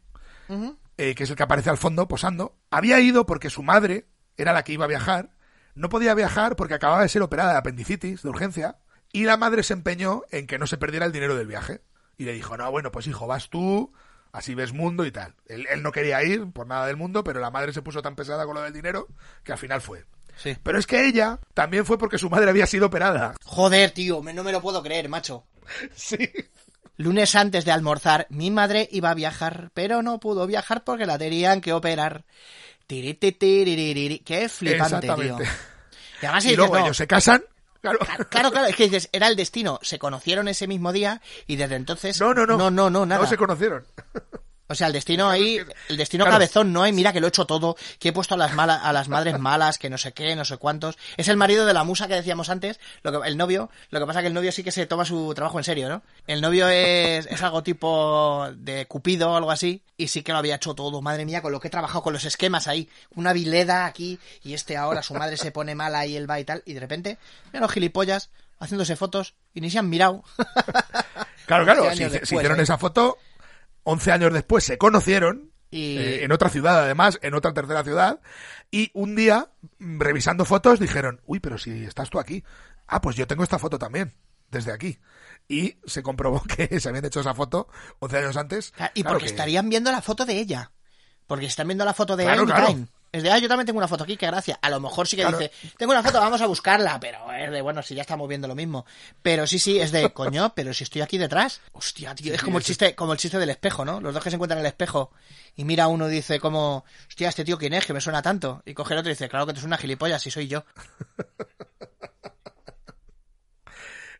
[0.98, 4.52] eh, que es el que aparece al fondo posando, había ido porque su madre era
[4.52, 5.30] la que iba a viajar.
[5.76, 8.78] No podía viajar porque acababa de ser operada de apendicitis, de urgencia.
[9.12, 11.82] Y la madre se empeñó en que no se perdiera el dinero del viaje.
[12.20, 13.94] Y le dijo, no, bueno, pues hijo, vas tú,
[14.32, 15.34] así ves mundo y tal.
[15.46, 18.14] Él, él no quería ir por nada del mundo, pero la madre se puso tan
[18.14, 19.08] pesada con lo del dinero
[19.42, 20.04] que al final fue.
[20.36, 20.54] Sí.
[20.62, 23.34] Pero es que ella también fue porque su madre había sido operada.
[23.46, 25.46] Joder, tío, me- no me lo puedo creer, macho.
[25.96, 26.18] Sí.
[26.98, 31.16] Lunes antes de almorzar, mi madre iba a viajar, pero no pudo viajar porque la
[31.16, 32.26] tenían que operar.
[32.86, 34.18] Tirititiririri.
[34.18, 35.38] Qué flipante, tío.
[36.20, 37.42] Y además Y luego no, ellos se casan.
[37.80, 37.98] Claro.
[38.28, 39.78] Claro, claro, es que dices, era el destino.
[39.82, 42.20] Se conocieron ese mismo día y desde entonces.
[42.20, 42.56] No, no, no.
[42.58, 43.22] No, no, no, nada.
[43.22, 43.84] No se conocieron.
[44.70, 46.36] O sea, el destino ahí, el destino Claro.
[46.36, 48.80] cabezón, no hay, mira que lo he hecho todo, que he puesto a las malas,
[48.84, 50.96] a las madres malas, que no sé qué, no sé cuántos.
[51.16, 54.06] Es el marido de la musa que decíamos antes, lo que, el novio, lo que
[54.06, 56.02] pasa que el novio sí que se toma su trabajo en serio, ¿no?
[56.28, 60.38] El novio es, es algo tipo de Cupido o algo así, y sí que lo
[60.38, 63.32] había hecho todo, madre mía, con lo que he trabajado, con los esquemas ahí, una
[63.32, 66.62] vileda aquí, y este ahora, su madre se pone mala y él va y tal,
[66.64, 67.18] y de repente,
[67.52, 68.30] mira los gilipollas,
[68.60, 70.22] haciéndose fotos, y ni se han mirado.
[71.46, 71.82] Claro, claro.
[71.82, 72.62] 11 Se, años se después, hicieron ¿eh?
[72.62, 73.18] esa foto.
[73.84, 75.50] 11 años después se conocieron.
[75.72, 78.20] Y- eh, en otra ciudad, además, en otra tercera ciudad.
[78.72, 82.42] Y un día, mm, revisando fotos, dijeron: Uy, pero si estás tú aquí.
[82.88, 84.14] Ah, pues yo tengo esta foto también.
[84.50, 84.98] Desde aquí.
[85.46, 87.68] Y se comprobó que se habían hecho esa foto
[88.00, 88.72] 11 años antes.
[88.94, 90.72] Y Claro porque que- estarían viendo la foto de ella.
[91.28, 92.66] Porque están viendo la foto de Claro, él y claro.
[93.12, 94.58] Es de, ah, yo también tengo una foto aquí, qué gracia.
[94.62, 95.36] A lo mejor sí que Claro.
[95.38, 98.46] dice, tengo una foto, vamos a buscarla, pero es de, bueno, si ya estamos viendo
[98.46, 98.86] lo mismo.
[99.20, 101.60] Pero sí, sí, es de, coño, pero si estoy aquí detrás.
[101.72, 104.00] Hostia, tío, es como el chiste, como el chiste del espejo, ¿no?
[104.00, 105.10] Los dos que se encuentran en el espejo
[105.56, 108.62] y mira uno y dice como, hostia, este tío quién es, que me suena tanto.
[108.64, 110.64] Y coge el otro y dice, claro que tú eres una gilipollas, si soy yo.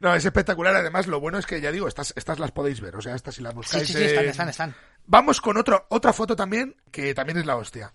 [0.01, 0.75] No, es espectacular.
[0.75, 2.97] Además, lo bueno es que, ya digo, estas, estas las podéis ver.
[2.97, 3.87] O sea, estas si las Sí, buscáis.
[3.87, 4.75] sí, sí, están, en- están, están.
[5.05, 7.93] Vamos con otro, otra foto también, que también es la hostia.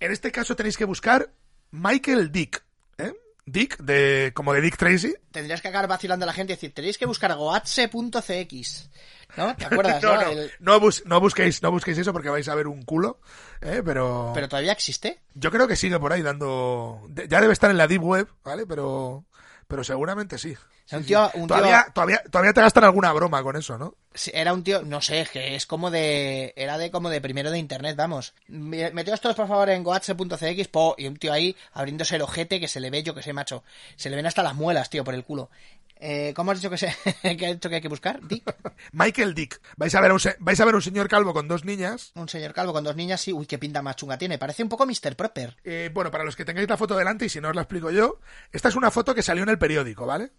[0.00, 1.30] En este caso tenéis que buscar
[1.70, 2.62] Michael Dick.
[2.98, 3.12] ¿eh?
[3.46, 5.14] Dick, de, como de Dick Tracy.
[5.30, 8.90] Tendrías que acabar vacilando a la gente y decir, tenéis que buscar goatse.cx.
[9.36, 9.54] ¿No?
[9.56, 10.22] ¿Te acuerdas, no, no?
[10.22, 13.20] no, El- no, bus- no busquéis, no busquéis eso porque vais a ver un culo.
[13.60, 13.82] ¿eh?
[13.84, 15.20] Pero, Pero todavía existe.
[15.34, 17.02] yo creo que sigue por ahí dando.
[17.28, 18.66] ya debe estar en la Deep Web, ¿vale?
[18.66, 19.24] Pero,
[19.66, 20.56] pero seguramente sí.
[20.92, 21.38] un tío- sí.
[21.40, 23.94] un tío- todavía, todavía, todavía te gastan alguna broma con eso, ¿no?
[24.32, 26.54] Era un tío, no sé, que es como de.
[26.56, 28.34] Era de como de primero de internet, vamos.
[28.48, 32.58] Me- Meteos todos por favor en goatse.cx, po, y un tío ahí abriéndose el ojete
[32.60, 33.62] que se le ve, yo que sé, macho.
[33.96, 35.50] Se le ven hasta las muelas, tío, por el culo.
[35.98, 36.86] Eh, ¿Cómo has dicho que se
[37.36, 38.20] que, ha dicho que hay que buscar?
[38.26, 38.44] Dick.
[38.92, 39.60] Michael Dick.
[39.76, 42.12] Vais a ver a un, se- vais a ver un señor calvo con dos niñas.
[42.14, 43.32] Un señor calvo con dos niñas, sí.
[43.32, 44.38] Uy, qué pinta más chunga tiene.
[44.38, 45.16] Parece un poco Mr.
[45.16, 45.56] Proper.
[45.64, 47.90] Eh, bueno, para los que tengáis la foto delante y si no os la explico
[47.90, 48.20] yo,
[48.52, 50.32] esta es una foto que salió en el periódico, ¿vale?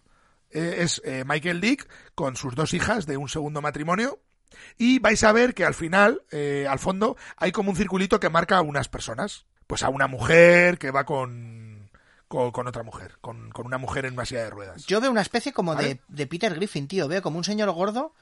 [0.51, 4.19] Eh, es eh, Michael Dick con sus dos hijas de un segundo matrimonio
[4.77, 8.29] y vais a ver que al final, eh, al fondo, hay como un circulito que
[8.29, 9.45] marca a unas personas.
[9.67, 11.66] Pues a una mujer que va con,
[12.27, 14.85] con, con otra mujer, con, con una mujer en una silla de ruedas.
[14.85, 16.01] Yo veo una especie como de, ¿Vale?
[16.07, 17.07] de Peter Griffin, tío.
[17.07, 18.13] Veo como un señor gordo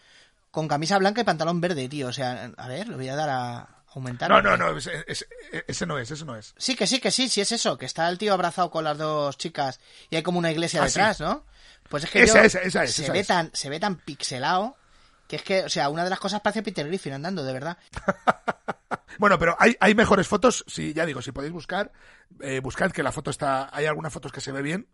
[0.51, 2.07] con camisa blanca y pantalón verde, tío.
[2.07, 4.29] O sea, a ver, lo voy a dar a aumentar.
[4.29, 5.27] No, no, no, ese, ese-
[5.67, 6.53] ese no es, ese no es.
[6.57, 8.97] Sí, que sí, que sí, sí es eso, que está el tío abrazado con las
[8.97, 9.79] dos chicas
[10.09, 11.23] y hay como una iglesia Ah, detrás, sí.
[11.23, 11.43] ¿no?
[11.89, 13.27] Pues es que Esa, yo- esa, esa es, se esa ve es.
[13.27, 14.75] tan, se ve tan pixelado
[15.27, 17.77] que es que, o sea, una de las cosas parece Peter Griffin andando, de verdad.
[19.17, 21.93] Bueno, pero hay, hay mejores fotos, si ya digo, si podéis buscar,
[22.41, 24.89] eh, buscad que la foto está, hay algunas fotos que se ve bien,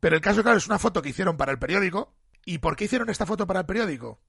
[0.00, 2.14] pero el caso, claro, es una foto que hicieron para el periódico.
[2.44, 4.20] ¿Y por qué hicieron esta foto para el periódico?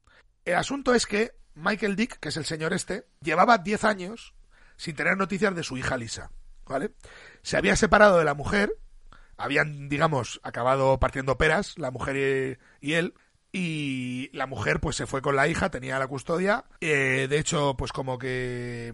[0.45, 4.34] El asunto es que Michael Dick, que es el señor este, llevaba 10 años
[4.78, 6.32] sin tener noticias de su hija Lisa,
[6.66, 6.94] ¿vale?
[7.44, 8.74] Se había separado de la mujer,
[9.38, 13.14] habían, digamos, acabado partiendo peras, la mujer y él,
[13.51, 17.76] y la mujer pues se fue con la hija, tenía la custodia, eh, de hecho
[17.77, 18.93] pues como que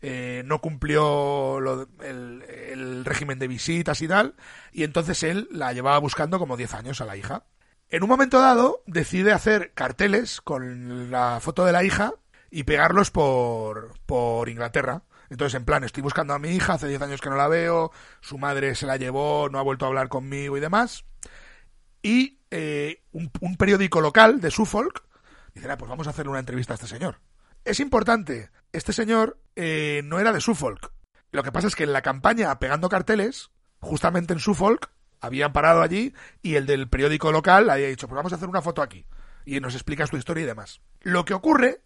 [0.00, 1.58] eh, no cumplió
[2.02, 4.34] el, el régimen de visitas y tal,
[4.72, 7.44] y entonces él la llevaba buscando como 10 años a la hija.
[7.90, 12.14] En un momento dado decide hacer carteles con la foto de la hija
[12.50, 15.02] y pegarlos por, por Inglaterra.
[15.28, 17.92] Entonces, en plan, estoy buscando a mi hija, hace 10 años que no la veo,
[18.20, 21.04] su madre se la llevó, no ha vuelto a hablar conmigo y demás.
[22.02, 25.04] Y eh, un, periódico local de Suffolk
[25.54, 27.20] dice, "Ah, pues vamos a hacerle una entrevista a este señor.
[27.64, 30.92] Es importante, este señor eh, no era de Suffolk.
[31.32, 33.50] Lo que pasa es que en la campaña pegando carteles,
[33.80, 34.90] justamente en Suffolk,
[35.20, 38.62] habían parado allí y el del periódico local había dicho, pues vamos a hacer una
[38.62, 39.06] foto aquí.
[39.44, 40.80] Y nos explicas tu historia y demás.
[41.00, 41.82] Lo que ocurre,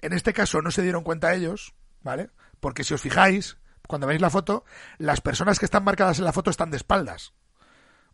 [0.00, 2.30] en este caso no se dieron cuenta ellos, ¿vale?
[2.60, 4.64] Porque si os fijáis, cuando veis la foto,
[4.98, 7.34] las personas que están marcadas en la foto están de espaldas.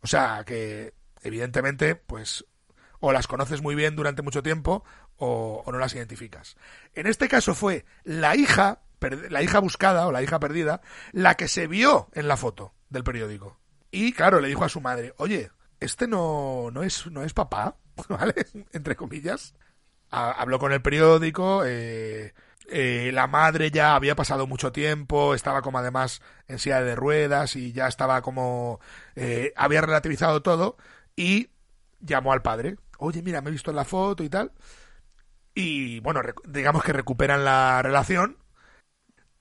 [0.01, 0.93] O sea, que
[1.25, 2.45] evidentemente, pues,
[2.99, 4.83] o las conoces muy bien durante mucho tiempo
[5.17, 6.55] o, no las identificas.
[6.93, 8.81] En este caso fue la hija,
[9.29, 10.81] la hija buscada o la hija perdida,
[11.11, 13.57] la que se vio en la foto del periódico.
[13.91, 17.77] Y claro, le dijo a su madre, oye, este no, no es, no es papá,
[18.09, 18.33] ¿vale?
[18.73, 19.53] Entre comillas.
[20.11, 22.33] Ha- habló con el periódico, eh,
[22.67, 27.55] eh, la madre ya había pasado mucho tiempo, estaba como además en silla de ruedas
[27.55, 28.79] y ya estaba como,
[29.15, 30.77] eh, había relativizado todo
[31.15, 31.49] y
[31.99, 32.77] llamó al padre.
[32.99, 34.51] Oye, mira, me he visto en la foto y tal.
[35.53, 38.37] Y bueno, digamos que recuperan la relación.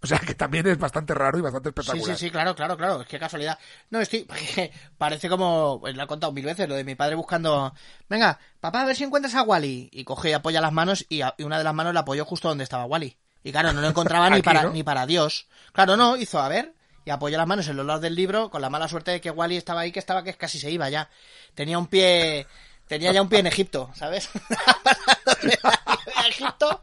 [0.03, 2.17] O sea que también es bastante raro y bastante Sí, espectacular.
[2.17, 3.01] sí, sí, claro, claro, claro.
[3.03, 3.59] Es que casualidad.
[3.91, 4.27] No, estoy.
[4.99, 5.81] Parece como.
[5.81, 7.75] Pues lo he contado mil veces, lo de mi padre buscando.
[8.09, 9.89] Venga, papá, a ver si encuentras a Wally.
[9.93, 12.25] Y coge y apoya las manos y, a- y una de las manos la apoyó
[12.25, 13.19] justo donde estaba Wally.
[13.43, 14.71] Y claro, no lo encontraba ni Aquí, para ¿no?
[14.71, 15.49] ni para Dios.
[15.73, 16.75] Claro, no, hizo a ver.
[17.05, 19.31] Y apoyó las manos en los lados del libro con la mala suerte de que
[19.31, 21.11] Wally estaba ahí, que estaba que casi se iba ya.
[21.55, 22.47] Tenía un pie.
[22.89, 24.29] Tenía ya un pie en Egipto, ¿sabes?
[26.29, 26.81] Egipto.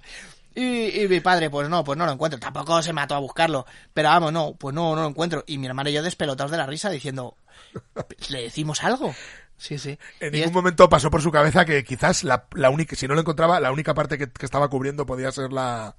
[0.53, 2.39] Y, y mi padre, pues no, pues no lo encuentro.
[2.39, 3.65] Tampoco se mató a buscarlo.
[3.93, 5.43] Pero vamos, no, pues no, no lo encuentro.
[5.47, 7.35] Y mi hermana y yo despelotados de la risa diciendo,
[8.29, 9.15] ¿le decimos algo?
[9.57, 9.97] Sí, sí.
[10.19, 13.07] En Y ningún es- momento pasó por su cabeza que quizás la, la única, si
[13.07, 15.95] no lo encontraba, la única parte que, que estaba cubriendo podía ser la...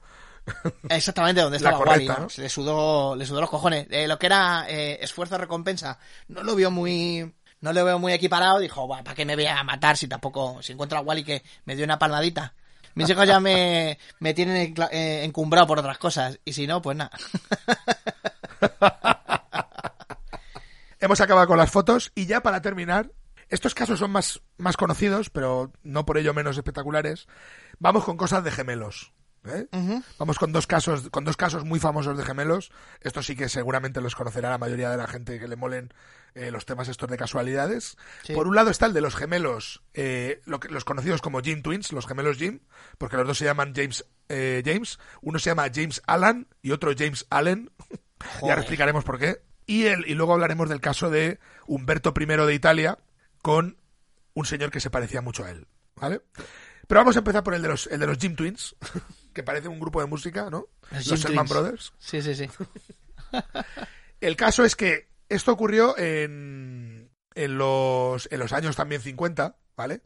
[0.89, 2.19] Exactamente donde estaba correcta, Wally, ¿no?
[2.19, 2.29] ¿no?
[2.29, 3.87] Se Le sudó, le sudó los cojones.
[3.91, 5.99] Eh, lo que era eh, esfuerzo-recompensa,
[6.29, 7.33] no lo vio muy...
[7.61, 8.59] No lo veo muy equiparado.
[8.59, 10.61] Dijo, ¿para qué me voy a matar si tampoco...
[10.63, 12.55] Si encuentro a Wally que me dio una palmadita?
[12.95, 16.41] Mis hijos ya me, me tienen eh, encumbrado por otras cosas.
[16.45, 17.13] Y si no, pues nada.
[21.03, 23.13] hemos acabado con las fotos y ya para terminar,
[23.49, 27.27] estos casos son más, más conocidos, pero no por ello menos espectaculares.
[27.79, 29.13] Vamos con cosas de gemelos.
[29.45, 29.67] ¿Eh?
[30.19, 32.71] Vamos con dos casos, con dos casos muy famosos de gemelos.
[33.01, 35.93] Estos sí que seguramente los conocerá la mayoría de la gente que le molen
[36.35, 37.97] eh, los temas estos de casualidades.
[38.25, 38.33] Sí.
[38.35, 41.63] Por un lado está el de los gemelos, eh, lo que- los conocidos como Jim
[41.63, 42.61] Twins, los gemelos Jim,
[42.99, 44.99] porque los dos se llaman James eh, James.
[45.21, 47.71] Uno se llama James Allen y otro James Allen.
[48.21, 48.59] ya Joder.
[48.59, 49.43] explicaremos por qué.
[49.67, 52.99] Y, el, y luego hablaremos del caso de Humberto I de Italia
[53.43, 53.77] con
[54.35, 55.67] un señor que se parecía mucho a él.
[55.97, 56.21] ¿Vale?
[56.89, 58.75] Pero vamos a empezar por el de los, el de los Jim Twins,
[59.33, 60.67] que parece un grupo de música, ¿no?
[60.91, 61.47] Los Sherman.
[61.47, 61.93] Brothers.
[61.99, 62.49] Sí, sí, sí.
[64.21, 70.03] El caso es que esto ocurrió en, en, los, en los años también 50, ¿vale?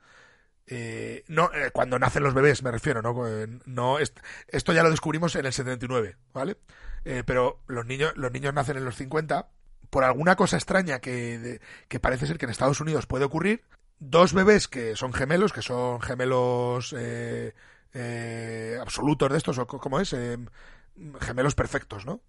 [0.69, 3.27] Eh, no, eh, cuando nacen los bebés, me refiero, ¿no?
[3.29, 6.57] Eh, no est- esto ya lo descubrimos en el 79, ¿vale?
[7.05, 9.49] Eh, pero los niños, los niños nacen en los 50.
[9.91, 13.63] Por alguna cosa extraña que, de- que parece ser que en Estados Unidos puede ocurrir,
[13.99, 16.93] dos bebés que son gemelos, que son gemelos
[17.99, 20.13] eh, absolutos de estos, o ¿cómo es?
[20.13, 20.37] Eh,
[21.21, 22.21] gemelos perfectos, ¿no?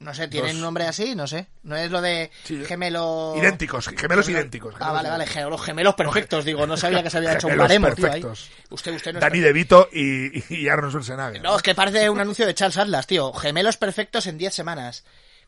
[0.00, 1.14] No sé, ¿tienen Dos- un nombre así?
[1.14, 1.46] No sé.
[1.62, 2.64] No es lo de Sí.
[2.64, 3.34] gemelo...
[3.36, 4.74] Idénticos, gemelos idénticos.
[4.80, 5.50] Ah, vale, vale, idénticos.
[5.50, 8.20] los gemelos perfectos, digo, no sabía que se había hecho un baremo, tío, ahí.
[8.20, 8.50] perfectos.
[8.70, 11.42] Usted, usted no Dani está- DeVito y, y Arnold Schwarzenegger.
[11.42, 13.32] No, es que parece un anuncio de Charles Atlas, tío.
[13.34, 15.04] Gemelos perfectos en 10 semanas.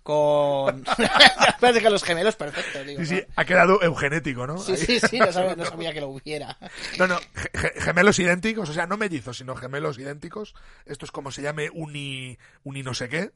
[0.06, 0.84] Con...
[1.60, 3.00] parece que los gemelos perfectos, digo.
[3.00, 3.32] Sí, sí, ¿no?
[3.34, 4.56] ha quedado eugenético, ¿no?
[4.56, 6.56] Sí, sí, sí, no sabía, no sabía que lo hubiera.
[6.96, 10.54] No, no, ge- ge- gemelos idénticos, o sea, no mellizos, sino gemelos idénticos.
[10.84, 13.32] Esto es como se llame uni, uni no sé qué.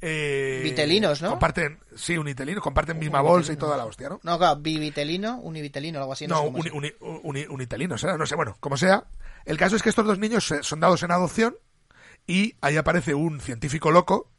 [0.00, 1.28] Eh, Vitelinos, ¿no?
[1.28, 4.18] Comparten, sí, unitelinos, comparten misma bolsa y toda la hostia, ¿no?
[4.22, 6.26] No, claro, bivitelino, univitelino, algo así.
[6.26, 6.92] No, No, sé uni, uni,
[7.24, 8.16] uni- unitelinos, ¿eh?
[8.16, 9.04] no sé, bueno, como sea.
[9.44, 11.58] El caso es que estos dos niños son dados en adopción
[12.26, 14.30] y ahí aparece un científico loco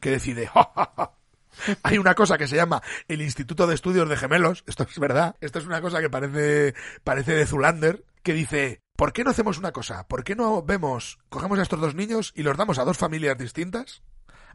[0.00, 1.12] que decide, "Ja, ja, ja,
[1.82, 5.36] Hay una cosa que se llama el Instituto de Estudios de Gemelos, esto es verdad,
[5.40, 6.74] esto es una cosa que parece,
[7.04, 10.06] parece de Zulander, que dice, ¿por qué no hacemos una cosa?
[10.08, 13.38] ¿Por qué no vemos, cogemos a estos dos niños y los damos a dos familias
[13.38, 14.02] distintas?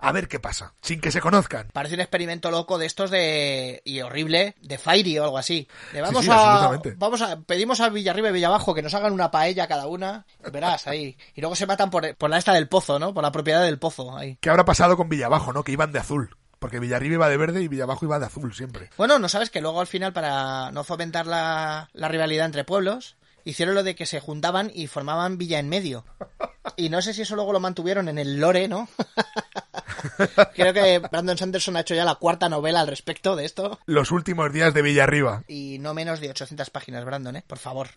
[0.04, 1.68] A ver qué pasa, sin que se conozcan.
[1.72, 5.68] Parece un experimento loco de estos de y horrible de Fairy o algo así.
[5.94, 9.30] De vamos sí, a vamos a pedimos a Villarriba y Villabajo que nos hagan una
[9.30, 11.16] paella cada una, verás ahí.
[11.36, 13.14] Y luego se matan por, por la esta del pozo, ¿no?
[13.14, 14.40] Por la propiedad del pozo ahí.
[14.42, 15.64] ¿Qué habrá pasado con Villabajo, no?
[15.64, 16.36] Que iban de azul.
[16.62, 18.92] Porque Villarriba iba de verde y Villabajo iba de azul siempre.
[18.96, 23.18] Bueno, no sabes que luego al final para no fomentar la, la rivalidad entre pueblos
[23.44, 26.06] hicieron lo de que se juntaban y formaban villa en medio.
[26.76, 28.88] Y no sé si eso luego lo mantuvieron en el lore, ¿no?
[30.56, 33.80] Creo que Brandon Sanderson ha hecho ya la cuarta novela al respecto de esto.
[33.88, 35.44] Los últimos días de Villarriba.
[35.48, 37.44] Y no menos de 800 páginas, Brandon, ¿eh?
[37.48, 37.88] Por favor.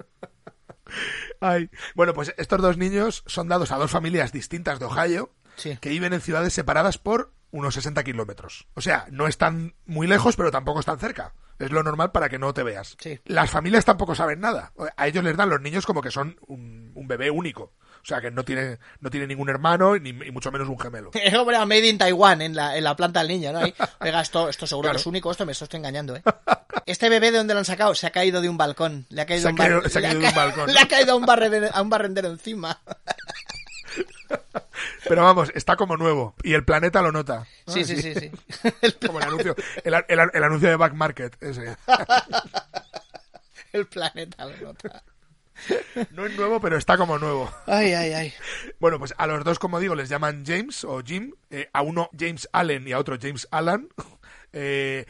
[1.40, 1.68] Ay.
[1.94, 5.76] Bueno, pues estos dos niños son dados a dos familias distintas de Ohio Sí.
[5.80, 8.66] que viven en ciudades separadas por unos 60 kilómetros.
[8.74, 11.32] O sea, no están muy lejos, pero tampoco están cerca.
[11.60, 12.96] Es lo normal para que no te veas.
[12.98, 13.20] Sí.
[13.26, 14.72] Las familias tampoco saben nada.
[14.96, 17.72] A ellos les dan los niños como que son un, un bebé único.
[18.02, 21.12] O sea, que no tiene, no tiene ningún hermano ni, y mucho menos un gemelo.
[21.40, 23.60] Hombre, a Made in Taiwan en la, en la planta del niño, ¿no?
[23.60, 24.96] Ahí, Oiga, esto, esto seguro Claro.
[24.96, 26.22] que es único, esto me estoy engañando, ¿eh?
[26.86, 27.94] Este bebé, ¿de dónde lo han sacado?
[27.94, 29.06] Se ha caído de un balcón.
[29.10, 30.66] Le ha caído, Se ha un bar- caído- se ha caído de un balcón.
[30.74, 32.80] Le ha caído a un, barrendero, a un barrendero encima.
[35.08, 36.34] Pero vamos, está como nuevo.
[36.42, 37.46] Y el planeta lo nota.
[37.66, 38.30] Sí, sí, sí, sí.
[38.82, 39.54] El, Como el anuncio,
[39.84, 41.76] el, el- el anuncio de Back Market, ese.
[43.72, 45.02] el planeta lo nota.
[46.10, 47.50] No es nuevo, pero está como nuevo.
[47.66, 48.34] Ay, ay, ay.
[48.80, 51.32] Bueno, pues a los dos, como digo, les llaman James o Jim.
[51.50, 53.88] eh, a uno James Allen y a otro James Allen.
[54.56, 55.04] Eh,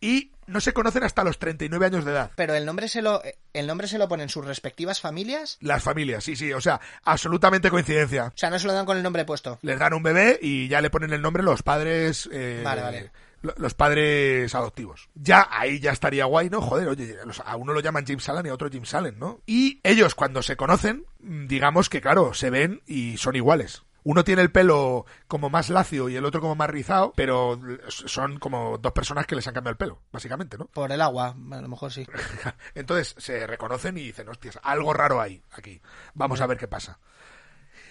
[0.00, 2.30] y no se conocen hasta los 39 años de edad.
[2.36, 3.22] Pero el nombre se lo,
[3.52, 5.58] el nombre se lo ponen sus respectivas familias.
[5.60, 6.52] Las familias, sí, sí.
[6.52, 8.26] O sea, absolutamente coincidencia.
[8.26, 9.58] O sea, no se lo dan con el nombre puesto.
[9.62, 12.28] Les dan un bebé y ya le ponen el nombre los padres.
[12.32, 13.12] eh, Vale, vale.
[13.42, 15.08] lo- Los padres adoptivos.
[15.14, 16.60] Ya ahí ya estaría guay, ¿no?
[16.60, 19.40] Joder, oye, a uno lo llaman James Allen y a otro James Allen, ¿no?
[19.46, 23.82] Y ellos cuando se conocen, mm, digamos que claro, se ven y son iguales.
[24.08, 28.38] Uno tiene el pelo como más lacio y el otro como más rizado, pero son
[28.38, 30.64] como dos personas que les han cambiado el pelo, básicamente, ¿no?
[30.64, 32.06] Por el agua, a lo mejor sí.
[32.74, 35.82] Entonces se reconocen y dicen, hostias, algo raro hay aquí.
[36.14, 36.98] Vamos a ver qué pasa.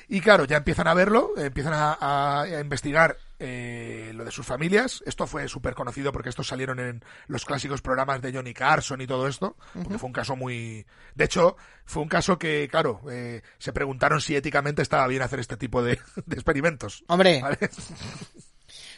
[0.09, 5.03] Y claro, ya empiezan a verlo, empiezan a, investigar eh, lo de sus familias.
[5.05, 9.07] Esto fue súper conocido porque estos salieron en los clásicos programas de Johnny Carson y
[9.07, 10.85] todo esto, porque fue un caso muy...
[11.13, 15.39] De hecho, fue un caso que, claro, eh, se preguntaron si éticamente estaba bien hacer
[15.41, 17.03] este tipo de, de experimentos.
[17.07, 17.57] Hombre, ¿vale?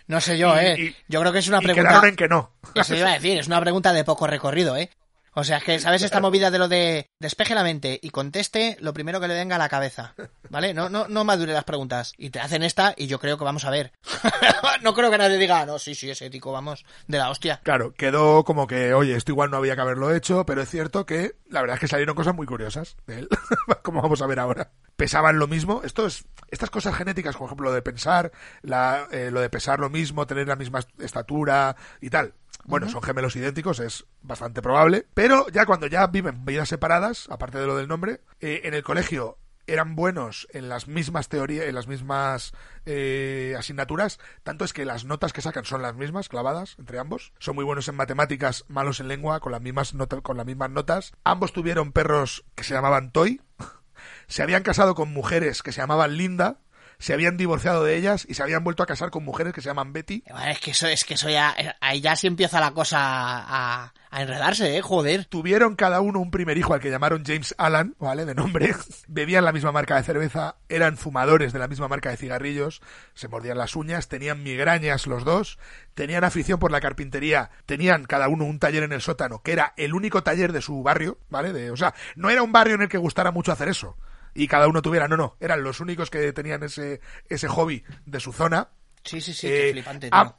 [0.08, 0.76] no sé yo, Y- ¿eh?
[0.80, 1.90] y- yo creo que es una y pregunta...
[1.90, 2.52] quedaron en que no.
[2.76, 4.90] Eso iba a decir, es una pregunta de poco recorrido, ¿eh?
[5.34, 8.78] O sea, es que, ¿sabes esta movida de lo de despeje la mente y conteste
[8.80, 10.16] lo primero que le venga a la cabeza?
[10.50, 10.74] ¿Vale?
[10.74, 12.14] No, no, no madure las preguntas.
[12.18, 13.92] Y te hacen esta y yo creo que vamos a ver.
[14.82, 17.60] no creo que nadie diga, "Ah, no, sí, sí, es ético, vamos, de la hostia.
[17.64, 21.06] Claro, quedó como que, oye, esto igual no había que haberlo hecho, pero es cierto
[21.06, 23.30] que la verdad es que salieron cosas muy curiosas de él,
[23.84, 24.72] como vamos a ver ahora.
[24.96, 28.32] Pesaban lo mismo, esto es, estas cosas genéticas, por ejemplo, lo de pensar,
[28.62, 32.34] la, eh, lo de pesar lo mismo, tener la misma estatura y tal.
[32.66, 37.58] Bueno, son gemelos idénticos, es bastante probable, pero ya cuando ya viven vidas separadas, aparte
[37.58, 39.38] de lo del nombre, eh, en el colegio
[39.70, 42.54] eran buenos en las mismas teorías, en las mismas
[42.86, 47.34] eh, asignaturas, tanto es que las notas que sacan son las mismas, clavadas entre ambos.
[47.40, 50.72] Son muy buenos en matemáticas, malos en lengua, con las mismas notas, con las mismas
[50.72, 51.14] notas.
[51.24, 53.42] Ambos tuvieron perros que se llamaban Toy.
[54.28, 56.60] Se habían casado con mujeres que se llamaban Linda.
[57.00, 59.70] Se habían divorciado de ellas y se habían vuelto a casar con mujeres que se
[59.70, 60.24] llaman Betty.
[60.30, 63.00] Bueno, es que eso, es que eso ya, eh, ahí ya sí empieza la cosa
[63.00, 65.26] a, a enredarse, eh, joder.
[65.26, 68.26] Tuvieron cada uno un primer hijo al que llamaron James Allan, ¿vale?
[68.26, 68.74] De nombre.
[69.08, 72.82] Bebían la misma marca de cerveza, eran fumadores de la misma marca de cigarrillos,
[73.14, 75.60] se mordían las uñas, tenían migrañas los dos,
[75.94, 79.74] tenían afición por la carpintería, tenían cada uno un taller en el sótano, que era
[79.78, 81.54] el único taller de su barrio, ¿vale?
[81.54, 83.96] De, o sea, no era un barrio en el que gustara mucho hacer eso.
[84.40, 88.20] Y cada uno tuviera, no, no, eran los únicos que tenían ese, ese hobby de
[88.20, 88.70] su zona.
[89.04, 90.38] Sí, sí, sí, Eh, qué flipante, ah,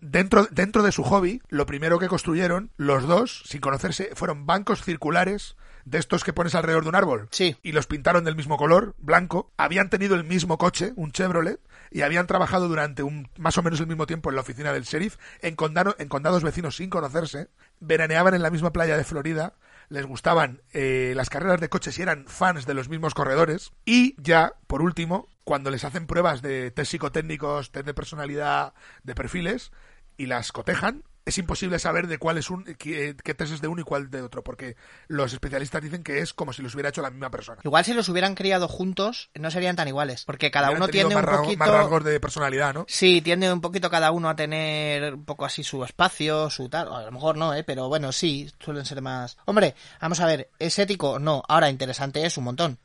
[0.00, 4.82] dentro, dentro de su hobby, lo primero que construyeron, los dos, sin conocerse, fueron bancos
[4.84, 7.28] circulares de estos que pones alrededor de un árbol.
[7.30, 7.56] Sí.
[7.62, 9.52] Y los pintaron del mismo color, blanco.
[9.56, 11.58] Habían tenido el mismo coche, un Chevrolet,
[11.90, 14.84] y habían trabajado durante un, más o menos el mismo tiempo en la oficina del
[14.84, 17.48] sheriff, en, condado- en condados vecinos sin conocerse.
[17.80, 19.54] Veraneaban en la misma playa de Florida.
[19.90, 23.72] Les gustaban eh, las carreras de coches y eran fans de los mismos corredores.
[23.84, 28.72] Y ya, por último, cuando les hacen pruebas de test psicotécnicos, test de personalidad,
[29.02, 29.72] de perfiles,
[30.16, 33.68] y las cotejan, es imposible saber de cuál es un, qué, qué test es de
[33.68, 34.76] uno y cuál de otro, porque
[35.08, 37.60] los especialistas dicen que es como si los hubiera hecho la misma persona.
[37.64, 40.24] Igual si los hubieran criado juntos, no serían tan iguales.
[40.24, 41.58] Porque cada Hubieran uno tiene un poquito.
[41.58, 42.84] más rasgos de personalidad, ¿no?
[42.88, 46.92] Sí, tiende un poquito cada uno a tener un poco así su espacio, su tal.
[46.92, 47.64] A lo mejor no, ¿eh?
[47.64, 49.36] Pero bueno, sí, suelen ser más.
[49.44, 51.18] Hombre, vamos a ver, ¿es ético?
[51.18, 51.42] No.
[51.48, 52.78] Ahora, interesante es un montón.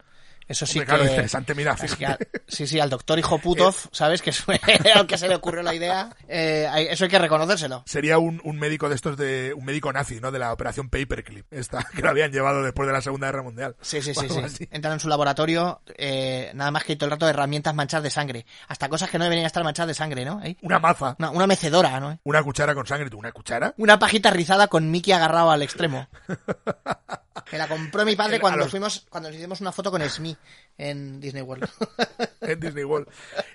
[0.47, 1.09] Eso sí Hombre, claro, que.
[1.09, 2.27] interesante, mira, fíjate.
[2.47, 4.21] sí, sí, al doctor hijo Putov, ¿sabes?
[4.21, 4.59] Que fue
[4.95, 6.09] al que se le ocurrió la idea.
[6.27, 7.83] eh, eso hay que reconocérselo.
[7.87, 10.31] Sería un, un médico de estos de un médico nazi, ¿no?
[10.31, 13.75] De la operación Paperclip, esta que lo habían llevado después de la Segunda Guerra Mundial.
[13.81, 14.67] Sí, sí, sí, sí.
[14.71, 18.09] Entran en su laboratorio, eh, nada más que todo el rato de herramientas manchadas de
[18.11, 18.45] sangre.
[18.67, 20.41] Hasta cosas que no deberían estar manchadas de sangre, ¿no?
[20.61, 22.19] Una maza, Una, una mecedora, ¿no?
[22.23, 23.73] una cuchara con sangre, ¿tú una cuchara?
[23.77, 26.07] Una pajita rizada con Mickey agarrado al extremo.
[27.43, 30.37] Que la compró mi padre cuando los- fuimos, cuando nos hicimos una foto con Smee
[30.77, 31.67] en Disney World.
[32.41, 33.07] en Disney World.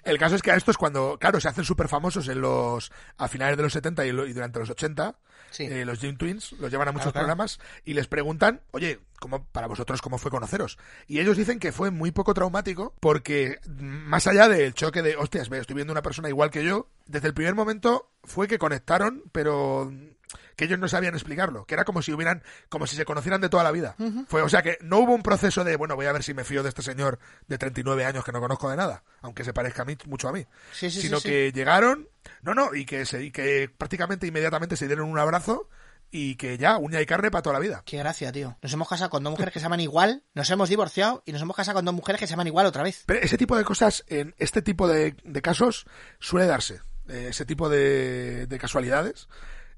[0.04, 3.28] El caso es que a estos cuando, claro, se hacen súper famosos en los, a
[3.28, 5.14] finales de los 70 y, lo- y durante los 80,
[5.50, 5.64] Sí.
[5.64, 7.24] eh, los Jim Twins los llevan a muchos claro.
[7.26, 10.78] programas y les preguntan, oye, ¿cómo, para vosotros, ¿cómo fue conoceros?
[11.08, 15.16] Y ellos dicen que fue muy poco traumático porque, mm, más allá del choque de,
[15.16, 18.58] hostias, ve, estoy viendo una persona igual que yo, desde el primer momento fue que
[18.60, 19.92] conectaron, pero
[20.60, 23.48] que ellos no sabían explicarlo, que era como si hubieran, como si se conocieran de
[23.48, 23.96] toda la vida.
[24.28, 26.44] Fue, o sea que no hubo un proceso de, bueno, voy a ver si me
[26.44, 27.18] fío de este señor
[27.48, 30.32] de 39 años que no conozco de nada, aunque se parezca a mí, mucho a
[30.32, 30.46] mí.
[30.72, 31.30] Sí, sí, sí, sino sí.
[31.30, 32.10] que llegaron,
[32.42, 35.70] no, no, y que se, y que prácticamente inmediatamente se dieron un abrazo
[36.10, 37.82] y que ya, uña y carne para toda la vida.
[37.86, 38.58] Qué gracia, tío.
[38.60, 41.40] Nos hemos casado con dos mujeres que se llaman igual, nos hemos divorciado y nos
[41.40, 43.04] hemos casado con dos mujeres que se llaman igual otra vez.
[43.06, 45.86] Pero ese tipo de cosas, en este tipo de, de casos,
[46.18, 46.82] suele darse.
[47.08, 49.26] Eh, ese tipo de, de casualidades.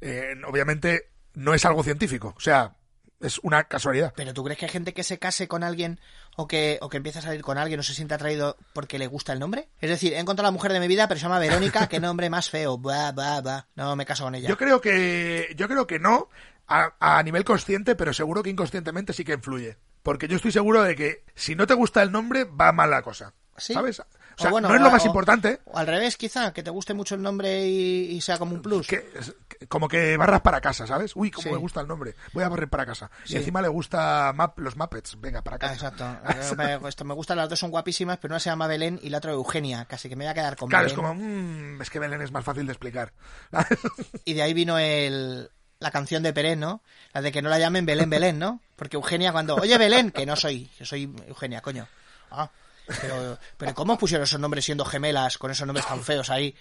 [0.03, 2.35] Eh, obviamente no es algo científico.
[2.37, 2.75] O sea,
[3.21, 4.13] es una casualidad.
[4.17, 6.01] Pero ¿tú crees que hay gente que se case con alguien
[6.37, 9.07] o que, o que empiece a salir con alguien o se siente atraído porque le
[9.07, 9.69] gusta el nombre?
[9.81, 12.01] Es decir, he encontrado a la mujer de mi vida, pero se llama Verónica, qué
[12.01, 12.79] nombre más feo.
[12.79, 13.69] Bah, bah, bah.
[13.77, 14.49] No me caso con ella.
[14.49, 16.29] Yo creo que, yo creo que no
[16.67, 19.79] a, a nivel consciente, pero seguro que inconscientemente sí que influye.
[20.03, 23.03] Porque yo estoy seguro de que si no te gusta el nombre, va mal la
[23.03, 23.35] cosa.
[23.57, 23.73] Sí.
[23.73, 24.03] ¿Sabes?
[24.43, 25.61] Sea, bueno, no es lo más o- importante.
[25.65, 28.63] O al revés, quizá, que te guste mucho el nombre y, y sea como un
[28.63, 28.87] plus.
[28.87, 29.35] que es-
[29.69, 31.13] como que barras para casa, ¿sabes?
[31.15, 31.51] Uy, cómo Sí.
[31.51, 32.15] me gusta el nombre.
[32.33, 33.11] Voy a barrer para casa.
[33.25, 33.35] Sí.
[33.35, 35.21] Y encima le gusta map, los Muppets.
[35.21, 35.75] Venga, para Ah, casa.
[35.75, 36.05] exacto.
[36.29, 39.09] Eh, me, esto me gustan, las dos son guapísimas, pero una se llama Belén y
[39.11, 39.85] la otra Eugenia.
[39.85, 41.07] Casi que me voy a quedar con Claro, es Belén.
[41.11, 43.13] como, mm, es que Belén es más fácil de explicar.
[44.25, 45.49] Y de ahí vino el,
[45.79, 46.83] la canción de Pérez, ¿no?
[47.13, 48.61] La de que no la llamen Belén Belén, ¿no?
[48.77, 51.87] Porque Eugenia cuando, oye Belén, que no soy, yo soy Eugenia, coño.
[52.31, 52.51] Ah,
[52.87, 56.55] pero, pero ¿cómo pusieron esos nombres siendo gemelas con esos nombres tan feos ahí?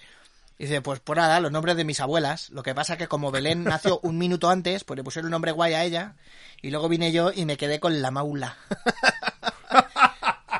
[0.58, 2.50] Y dice, pues por nada, los nombres de mis abuelas.
[2.50, 5.52] Lo que pasa que como Belén nació un minuto antes, pues le pusieron un nombre
[5.52, 6.14] guay a ella.
[6.60, 8.56] Y luego vine yo y me quedé con la maula.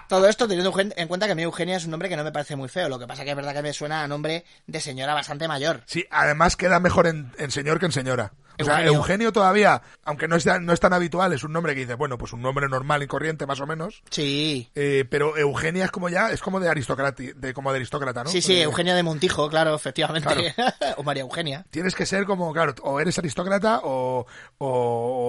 [0.09, 2.33] Todo esto teniendo en en cuenta que mí Eugenia es un nombre que no me
[2.33, 2.89] parece muy feo.
[2.89, 5.83] Lo que pasa que es verdad que me suena a nombre de señora bastante mayor.
[5.87, 8.33] Sí, además queda mejor en señor que en señora.
[8.61, 8.93] O sea, Eugenio.
[8.99, 11.95] Eugenio todavía, aunque no es, tan- no es tan habitual, es un nombre que dice,
[11.95, 14.03] bueno, pues un nombre normal y corriente, más o menos.
[14.11, 14.71] Sí.
[14.75, 18.31] Eh, pero Eugenia es como ya, es como de aristócrata, de, como de aristócrata, ¿no?
[18.31, 20.55] Sí, sí, Eh, Eugenia de Montijo, claro, efectivamente.
[20.97, 21.65] o María Eugenia.
[21.71, 24.27] Tienes que ser como, claro, o eres aristócrata o,
[24.59, 24.67] o,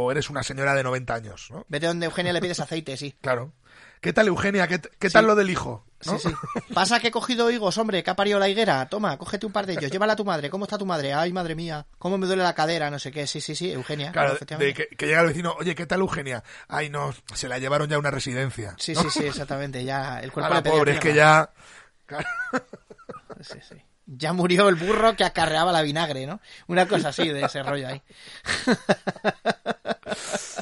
[0.06, 1.66] o eres una señora de 90 años, ¿no?
[1.70, 3.16] Vete donde Eugenia le pides aceite, sí.
[3.22, 3.52] Claro.
[4.04, 4.68] ¿Qué tal, Eugenia?
[4.68, 5.86] ¿Qué, qué tal lo del hijo?
[6.06, 6.20] ¿no?
[6.20, 6.36] Sí, sí.
[6.74, 8.86] Pasa que he cogido higos, hombre, que ha parido la higuera.
[8.90, 10.50] Toma, cógete un par de ellos, llévala a tu madre.
[10.50, 11.14] ¿Cómo está tu madre?
[11.14, 13.26] Ay, madre mía, cómo me duele la cadera, no sé qué.
[13.28, 14.12] Sí, sí, sí, Eugenia.
[14.12, 16.44] Claro, de que, que llega el vecino, oye, ¿qué tal Eugenia?
[16.68, 18.76] Ay, no, se la llevaron ya a una residencia.
[18.78, 19.04] Sí, ¿no?
[19.04, 19.86] sí, sí, exactamente.
[19.86, 21.50] Ya el A cuerpo la le pedía pobre, es que ya...
[22.06, 22.28] Claro.
[23.42, 23.76] Sí, sí.
[24.06, 26.40] Ya murió el burro que acarreaba la vinagre, ¿no?
[26.68, 28.02] Una cosa así de ese rollo ahí.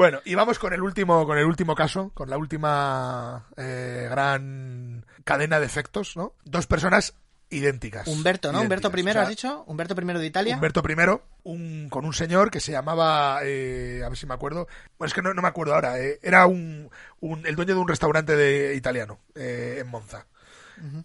[0.00, 5.04] Bueno, y vamos con el último, con el último caso, con la última eh, gran
[5.24, 6.32] cadena de efectos, ¿no?
[6.46, 7.12] Dos personas
[7.50, 8.08] idénticas.
[8.08, 8.62] Humberto, ¿no?
[8.62, 8.90] Humberto.
[8.96, 9.62] I, O sea, has dicho.
[9.66, 10.54] Humberto I de Italia.
[10.54, 14.68] Humberto I, un, con un señor que se llamaba, eh, a ver si me acuerdo,
[14.96, 16.88] bueno, es que no, no me acuerdo ahora, eh, era un,
[17.20, 20.24] un- el dueño de un restaurante de, italiano eh, en Monza.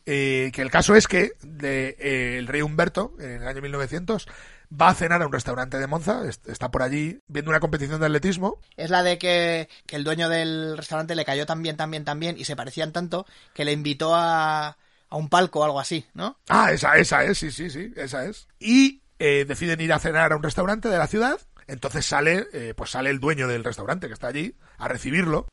[0.06, 4.26] Que el caso es que de, el rey Humberto, en el año 1900,
[4.72, 8.00] va a cenar a un restaurante de Monza, est- está por allí viendo una competición
[8.00, 11.78] de atletismo, Es la de que, que el dueño del restaurante le cayó tan bien,
[11.78, 14.68] tan bien, tan bien y se parecían tanto que le invitó a,
[15.10, 16.40] a un palco o algo así, ¿no?
[16.50, 18.48] Ah, esa, esa es, sí, sí, sí, esa es.
[18.60, 21.40] Y eh, deciden ir a cenar a un restaurante de la ciudad.
[21.68, 25.48] Entonces sale, eh, pues sale el dueño del restaurante que está allí a recibirlo.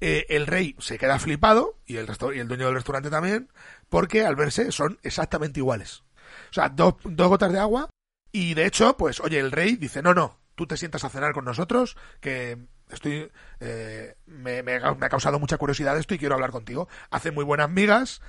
[0.00, 3.50] Eh, el rey se queda flipado y el, y el dueño del restaurante también,
[3.88, 6.02] porque al verse son exactamente iguales.
[6.50, 7.88] O sea, dos, dos gotas de agua
[8.36, 11.32] y de hecho, pues oye, el rey dice, no, no, tú te sientas a cenar
[11.32, 12.58] con nosotros, que
[12.90, 13.30] estoy,
[13.60, 16.86] eh, me, me me ha causado mucha curiosidad esto y quiero hablar contigo.
[17.10, 18.20] Hacen muy buenas migas.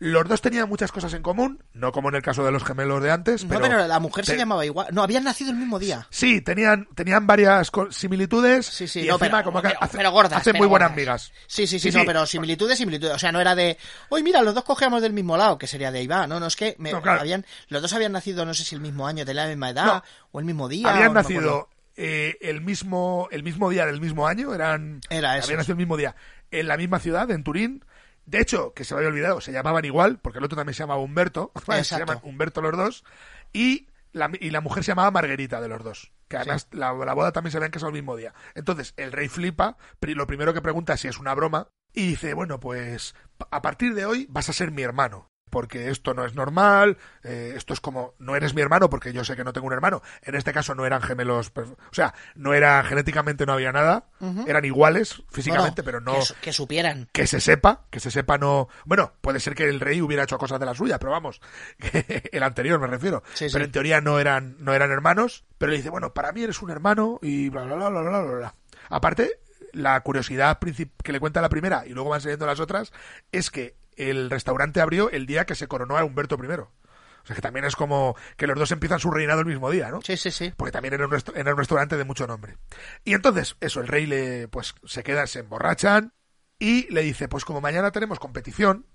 [0.00, 3.02] Los dos tenían muchas cosas en común, no como en el caso de los gemelos
[3.02, 4.86] de antes, No, pero, pero la mujer se llamaba igual.
[4.92, 6.06] No, habían nacido el mismo día.
[6.10, 9.96] sí, tenían, tenían varias similitudes Sí, sí, y no, encima pero, como que pero, hace-
[9.96, 10.38] pero gordas.
[10.40, 11.32] hacen pero muy buenas migas.
[11.48, 12.06] Sí, sí, sí, Sí, no, sí.
[12.06, 13.14] pero similitudes, similitudes.
[13.14, 13.76] O sea, no era de,
[14.08, 16.28] hoy mira, los dos cogíamos del mismo lado, que sería de va.
[16.28, 17.20] No, no, es que me- No, claro.
[17.20, 19.86] habían, los dos habían nacido, no sé si el mismo año, de la misma edad,
[19.86, 20.02] No.
[20.30, 20.88] o el mismo día.
[20.94, 25.58] habían nacido eh, el mismo el mismo día del mismo año eran Era eso, habían
[25.58, 26.14] nacido el mismo día
[26.52, 27.84] en la misma ciudad en Turín
[28.28, 30.82] de hecho que se me había olvidado se llamaban igual porque el otro también se
[30.82, 31.52] llamaba Humberto
[31.82, 33.04] se llaman Humberto los dos
[33.52, 37.14] y la, y la mujer se llamaba Margarita de los dos que además la, la
[37.14, 38.34] boda también se habían casado el mismo día.
[38.54, 42.34] Entonces el rey flipa lo primero que pregunta es si es una broma y dice
[42.34, 43.14] bueno pues
[43.50, 47.52] a partir de hoy vas a ser mi hermano porque esto no es normal, eh,
[47.56, 50.02] esto es como, no eres mi hermano porque yo sé que no tengo un hermano,
[50.22, 54.06] en este caso no eran gemelos, o sea, no era, genéticamente no había nada,
[54.46, 57.08] eran iguales físicamente, pero no, Que, su- que supieran.
[57.12, 60.38] que se sepa, que se sepa no, bueno, puede ser que el rey hubiera hecho
[60.38, 61.40] cosas de la suya, pero vamos,
[62.32, 63.52] el anterior me refiero, Sí, sí.
[63.52, 66.60] pero en teoría no eran, no eran hermanos, pero le dice, bueno, para mí eres
[66.62, 68.54] un hermano y bla, bla, bla, bla, bla, bla.
[68.90, 69.40] Aparte,
[69.72, 72.90] la curiosidad que le cuenta la primera y luego van saliendo las otras
[73.32, 76.46] es que el restaurante abrió el día que se coronó a Humberto I.
[76.48, 79.90] O sea que también es como que los dos empiezan su reinado el mismo día,
[79.90, 80.00] ¿no?
[80.00, 80.52] Sí, sí, sí.
[80.56, 82.56] Porque también era un, era un restaurante de mucho nombre.
[83.04, 86.14] Y entonces, eso, el rey le, pues, se queda, se emborrachan
[86.58, 88.86] y le dice, pues como mañana tenemos competición,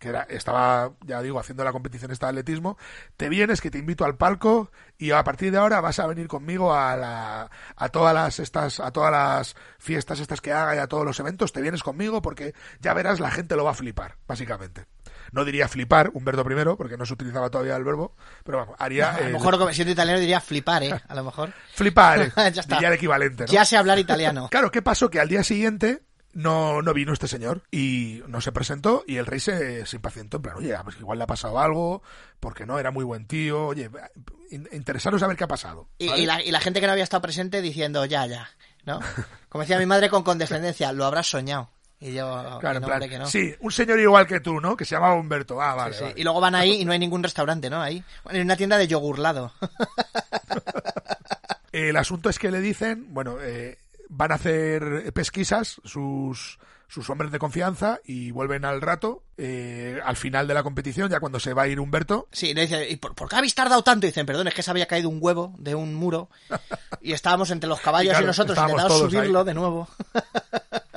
[0.00, 2.78] que era, estaba, ya digo, haciendo la competición esta de atletismo,
[3.18, 6.26] te vienes que te invito al palco y a partir de ahora vas a venir
[6.26, 10.78] conmigo a la, a todas las estas, a todas las fiestas estas que haga y
[10.78, 13.74] a todos los eventos, te vienes conmigo porque ya verás la gente lo va a
[13.74, 14.86] flipar, básicamente.
[15.32, 19.10] No diría flipar, Humberto I, porque no se utilizaba todavía el verbo, pero vamos, haría
[19.10, 21.00] A lo mejor, siendo italiano, diría flipar, ¿eh?
[21.06, 21.52] A lo mejor.
[21.74, 22.76] flipar, Ya está.
[22.76, 23.52] diría el equivalente, ¿no?
[23.52, 24.48] Ya sé hablar italiano.
[24.50, 25.10] Claro, ¿qué pasó?
[25.10, 26.02] Que al día siguiente
[26.32, 30.36] no, no vino este señor y no se presentó y el rey se, se impacientó
[30.38, 32.02] en plan, oye, pues igual le ha pasado algo,
[32.38, 33.90] porque no, era muy buen tío, oye,
[34.50, 35.88] in- interesaros a ver qué ha pasado.
[35.98, 38.48] Y, la, y la gente que no había estado presente diciendo, ya, ya,
[38.84, 39.00] ¿no?
[39.48, 41.70] Como decía mi madre con condescendencia, lo habrás soñado.
[42.02, 43.26] Y yo, Claro, en plan, que no.
[43.26, 44.74] sí, un señor igual que tú, ¿no?
[44.74, 45.60] Que se llamaba Humberto.
[45.60, 46.04] Ah, vale, Sí, sí.
[46.04, 46.14] vale.
[46.18, 47.82] Y luego van ahí y no hay ningún restaurante, ¿no?
[47.82, 48.02] Ahí.
[48.24, 49.52] Bueno, hay una tienda de yogurlado.
[51.72, 53.78] El asunto es que le dicen, bueno, eh,
[54.10, 56.58] van a hacer pesquisas sus,
[56.88, 61.20] sus hombres de confianza y vuelven al rato, eh, al final de la competición, ya
[61.20, 63.82] cuando se va a ir Humberto, Sí, le dice, ¿y por, por qué habéis tardado
[63.82, 64.06] tanto?
[64.06, 66.28] Y dicen, perdón, es que se había caído un huevo de un muro
[67.00, 69.00] y estábamos entre los caballos Y nosotros intentando ahí.
[69.00, 69.88] subirlo de nuevo.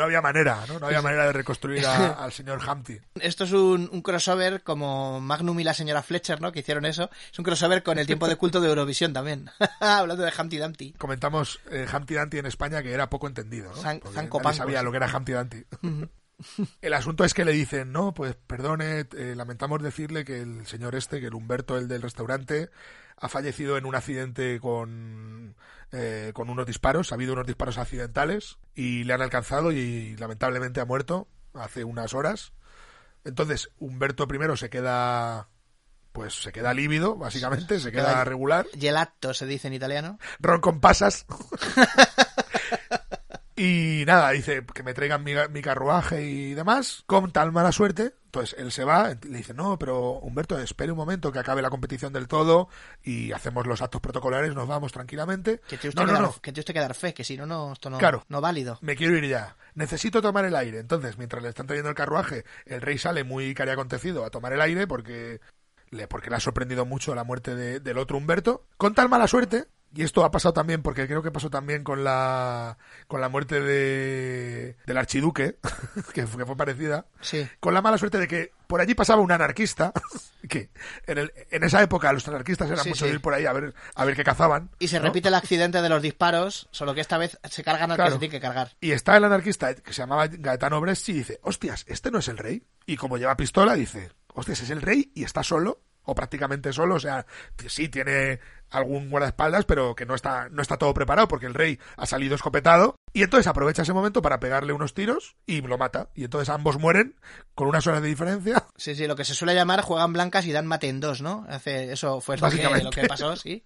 [0.00, 0.78] no había manera, ¿no?
[0.80, 2.98] No había manera de reconstruir a- al señor Humpty.
[3.20, 6.50] Esto es un, un crossover como Magnum y la señora Fletcher, ¿no?
[6.50, 7.08] Que hicieron eso.
[7.32, 9.48] Es un crossover con el tiempo de culto de Eurovisión también.
[9.80, 10.92] Hablando de Humpty Dumpty.
[10.94, 13.82] Comentamos eh, Humpty Dumpty en España que era poco entendido, ¿no?
[14.00, 15.64] Porque Zanco nadie sabía lo que era Humpty Dumpty.
[16.80, 20.94] El asunto es que le dicen, no, pues perdone, eh, lamentamos decirle que el señor
[20.94, 22.70] este, que el Humberto, el del restaurante,
[23.20, 25.54] ha fallecido en un accidente con,
[25.92, 30.80] eh, con unos disparos, ha habido unos disparos accidentales y le han alcanzado y, lamentablemente
[30.80, 32.52] ha muerto hace unas horas.
[33.24, 35.48] Entonces Humberto I se queda,
[36.12, 38.66] pues se queda lívido, básicamente, se queda queda- regular.
[38.78, 40.18] Gelato se dice en italiano.
[40.38, 41.26] Ron con pasas.
[43.60, 47.02] y nada, dice que me traigan mi, mi carruaje y demás.
[47.06, 50.98] Con tal mala suerte, entonces él se va, le dice, no, pero Humberto, espere un
[50.98, 52.68] momento que acabe la competición del todo
[53.02, 55.60] y hacemos los actos protocolares, nos vamos tranquilamente.
[55.68, 57.24] Que tiene usted, No, que, no, dar, no, que tiene usted que dar fe, que
[57.24, 58.24] si no, no, esto no, Claro.
[58.28, 58.78] no válido.
[58.82, 59.56] me quiero ir ya.
[59.74, 60.78] Necesito tomar el aire.
[60.78, 64.52] Entonces, mientras le están trayendo el carruaje, el rey sale muy cari acontecido a tomar
[64.52, 65.40] el aire porque
[65.90, 68.66] le, porque le ha sorprendido mucho la muerte de- del otro Humberto.
[68.76, 72.04] Con tal mala suerte, y esto ha pasado también, porque creo que pasó también con
[72.04, 75.56] la, con la muerte de, del archiduque,
[76.14, 77.46] que fue, que fue parecida, Sí.
[77.60, 79.92] con la mala suerte de que por allí pasaba un anarquista,
[80.48, 80.70] que
[81.06, 83.08] en, el, en esa época los anarquistas eran Sí, mucho sí.
[83.10, 84.70] de ir por ahí a ver, a ver qué cazaban.
[84.78, 85.06] Y se ¿no?
[85.06, 88.18] repite el accidente de los disparos, solo que esta vez se cargan al que se
[88.18, 88.76] tiene que cargar.
[88.80, 92.28] Y está el anarquista que se llamaba Gaetano Bresci y dice, hostias, este no es
[92.28, 92.62] el rey.
[92.86, 95.80] Y como lleva pistola, dice, hostias, es el rey y está solo,
[96.10, 97.24] o prácticamente solo, o sea,
[97.68, 101.78] sí tiene algún guardaespaldas, pero que no está, no está todo preparado porque el rey
[101.96, 102.96] ha salido escopetado.
[103.12, 106.08] Y entonces aprovecha ese momento para pegarle unos tiros y lo mata.
[106.14, 107.16] Y entonces ambos mueren
[107.54, 108.66] con unas horas de diferencia.
[108.76, 111.46] Sí, sí, lo que se suele llamar juegan blancas y dan mate en dos, ¿no?
[111.48, 113.64] Hace, eso fue lo que, lo que pasó, sí.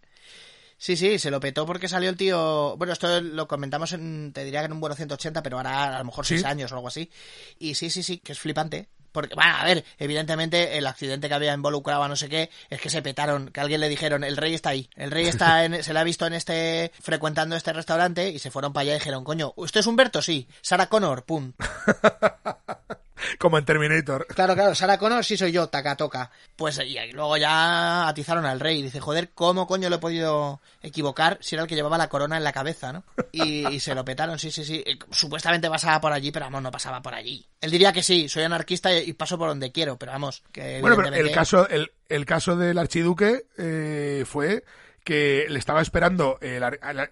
[0.76, 2.76] Sí, sí, se lo petó porque salió el tío.
[2.76, 5.98] Bueno, esto lo comentamos en, te diría que en un vuelo 180, pero ahora a
[5.98, 6.34] lo mejor Sí.
[6.34, 7.10] 6 años o algo así.
[7.58, 8.88] Y sí, sí, sí, que es flipante.
[9.14, 12.80] Porque, bueno, a ver, evidentemente el accidente que había involucrado a no sé qué es
[12.80, 15.64] que se petaron, que a alguien le dijeron, el rey está ahí, el rey está
[15.64, 18.96] en, se le ha visto en este, frecuentando este restaurante y se fueron para allá
[18.96, 20.20] y dijeron, coño, ¿usted es Humberto?
[20.20, 20.48] Sí.
[20.62, 21.52] Sarah Connor, pum.
[23.38, 24.26] Como en Terminator.
[24.28, 26.30] Claro, claro, Sarah Connor sí soy yo, taca toca.
[26.56, 28.82] Pues y luego ya atizaron al rey.
[28.82, 32.36] Dice, joder, ¿cómo coño lo he podido equivocar si era el que llevaba la corona
[32.36, 33.04] en la cabeza, ¿no?
[33.32, 34.82] Y, y se lo petaron, sí, sí, sí.
[34.86, 37.46] Eh, Supuestamente pasaba por allí, pero vamos, no pasaba por allí.
[37.60, 40.80] Él diría que sí, soy anarquista y, y paso por donde quiero, pero vamos, que
[40.80, 44.64] Bueno, pero el caso, el, el caso del archiduque eh, fue
[45.02, 46.62] que le estaba esperando, el,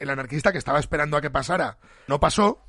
[0.01, 2.65] el anarquista que estaba esperando a que pasara, no pasó,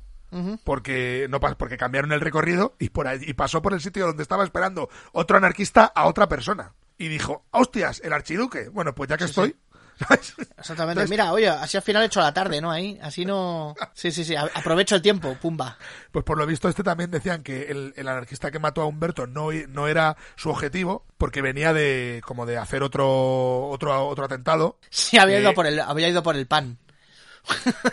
[0.64, 4.06] porque no pas- porque cambiaron el recorrido y por ahí, y pasó por el sitio
[4.06, 6.72] donde estaba esperando otro anarquista a otra persona.
[6.98, 8.68] Y dijo, hostias, el archiduque.
[8.68, 9.56] Bueno, pues ya que estoy.
[9.98, 10.34] ¿sabes?
[10.58, 11.02] Exactamente.
[11.02, 12.70] Entonces- Mira, oye, así al final he hecho la tarde, ¿no?
[12.72, 13.74] Ahí, así no...
[13.94, 15.78] Sí, sí, sí, aprovecho el tiempo, pumba.
[16.10, 19.28] Pues por lo visto este también decían que el, el anarquista que mató a Humberto
[19.28, 24.78] no, no era su objetivo porque venía de como de hacer otro otro otro atentado.
[24.90, 26.78] Sí, había Eh, ido por el, había ido por el pan.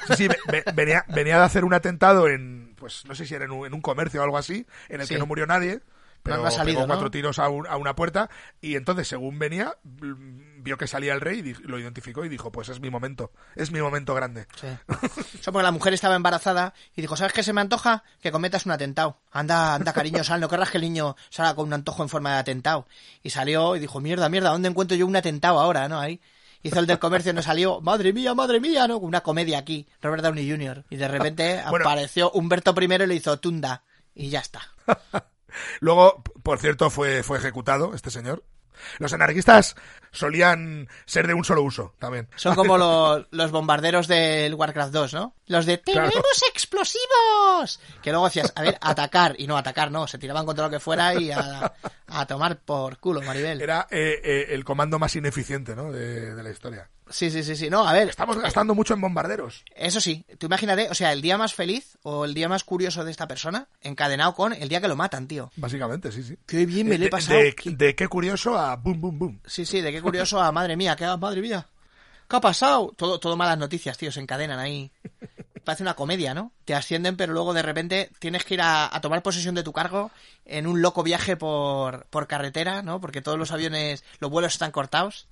[0.07, 3.35] Sí, sí, ve- ve- venía, venía de hacer un atentado en, pues no sé si
[3.35, 5.13] era en un, en un comercio o algo así, en el Sí.
[5.15, 5.81] que no murió nadie,
[6.23, 6.93] pero No, no ha salido, pegó ¿no?
[6.93, 8.29] cuatro tiros a, un- a una puerta
[8.61, 12.51] y entonces según venía mm, vio que salía el rey y lo identificó y dijo,
[12.51, 14.45] pues es mi momento, es mi momento grande.
[14.55, 14.67] Sí.
[15.39, 18.03] Eso porque la mujer estaba embarazada y dijo, ¿sabes qué se me antoja?
[18.21, 19.19] Que cometas un atentado.
[19.31, 22.33] Anda, anda, cariño, sal, no querrás que el niño salga con un antojo en forma
[22.33, 22.87] de atentado.
[23.23, 25.99] Y salió y dijo, mierda, mierda, ¿dónde encuentro yo un atentado ahora, no?
[25.99, 26.21] Ahí.
[26.63, 28.97] Hizo el del comercio y no salió, madre mía, madre mía, ¿no?
[28.97, 30.85] Una comedia aquí, Robert Downey Jr.
[30.89, 31.85] Y de repente Bueno.
[31.85, 33.83] apareció Humberto I y le hizo tunda.
[34.13, 34.61] Y ya está.
[35.79, 38.43] Luego, por cierto, fue, fue ejecutado este señor.
[38.97, 39.75] Los anarquistas
[40.11, 42.27] solían ser de un solo uso también.
[42.35, 45.35] Son como los, los bombarderos del Warcraft 2, ¿no?
[45.47, 46.09] Los de Claro.
[46.09, 47.79] ¡Tenemos explosivos!
[48.01, 49.35] Que luego hacías, a ver, atacar.
[49.37, 50.07] Y no, atacar no.
[50.07, 51.71] Se tiraban contra lo que fuera y a,
[52.11, 53.61] a tomar por culo, Maribel.
[53.61, 55.91] Era eh, eh, el comando más ineficiente ¿no?
[55.91, 56.89] de, de la historia.
[57.09, 57.69] Sí, sí, sí, sí.
[57.69, 59.65] No, a ver, Estamos gastando mucho en bombarderos.
[59.75, 60.25] eso sí.
[60.37, 63.27] Tú imagínate, o sea, el día más feliz o el día más curioso de esta
[63.27, 65.51] persona, encadenado con el día que lo matan, tío.
[65.57, 66.37] Básicamente, sí, sí.
[66.45, 67.39] Qué bien me lo he De- pasado.
[67.39, 69.39] De, Qué- de qué curioso a boom, boom, boom.
[69.45, 71.65] Sí, sí, de qué curioso a madre mía, qué madre mía.
[72.31, 72.93] ¿Qué ha pasado?
[72.95, 74.89] Todo, todo malas noticias, tío, se encadenan ahí.
[75.65, 76.53] Parece una comedia, ¿no?
[76.63, 79.73] Te ascienden, pero luego de repente tienes que ir a, a tomar posesión de tu
[79.73, 80.11] cargo
[80.45, 83.01] en un loco viaje por, por carretera, ¿no?
[83.01, 85.27] Porque todos los aviones, los vuelos están cortados.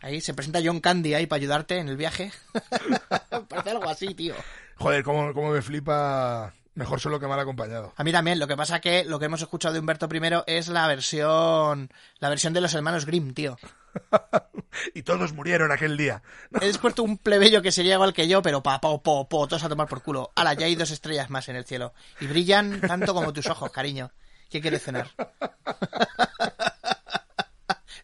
[0.00, 2.30] Ahí se presenta John Candy ahí para ayudarte en el viaje.
[3.48, 4.36] Parece algo así, tío.
[4.76, 6.54] Joder, cómo, cómo me flipa.
[6.76, 7.92] Mejor solo que mal acompañado.
[7.96, 10.68] A mí también, lo que pasa que lo que hemos escuchado de Humberto I es
[10.68, 11.90] la versión
[12.20, 13.58] la versión de los hermanos Grimm, tío.
[14.94, 16.22] y todos murieron aquel día.
[16.60, 19.64] He descubierto un plebeyo que sería igual que yo, pero pa, po, po, po, todos
[19.64, 20.32] a tomar por culo.
[20.34, 21.92] Ala, ya hay dos estrellas más en el cielo.
[22.20, 24.12] Y brillan tanto como tus ojos, cariño.
[24.50, 25.10] ¿Qué quieres cenar?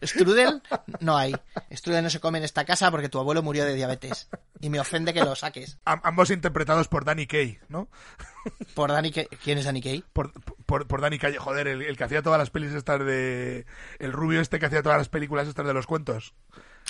[0.01, 0.61] Strudel
[0.99, 1.35] no hay.
[1.71, 4.29] Strudel no se come en esta casa porque tu abuelo murió de diabetes.
[4.59, 5.77] Y me ofende que lo saques.
[5.85, 7.89] Am- ambos interpretados por Danny Kaye, ¿no?
[8.73, 9.27] Por Danny Kay.
[9.43, 10.03] ¿Quién es Danny Kay?
[10.13, 10.31] Por,
[10.65, 13.65] por, por Dani Calle, joder, el, el que hacía todas las pelis estas de...
[13.99, 16.33] El rubio este que hacía todas las películas estas de los cuentos.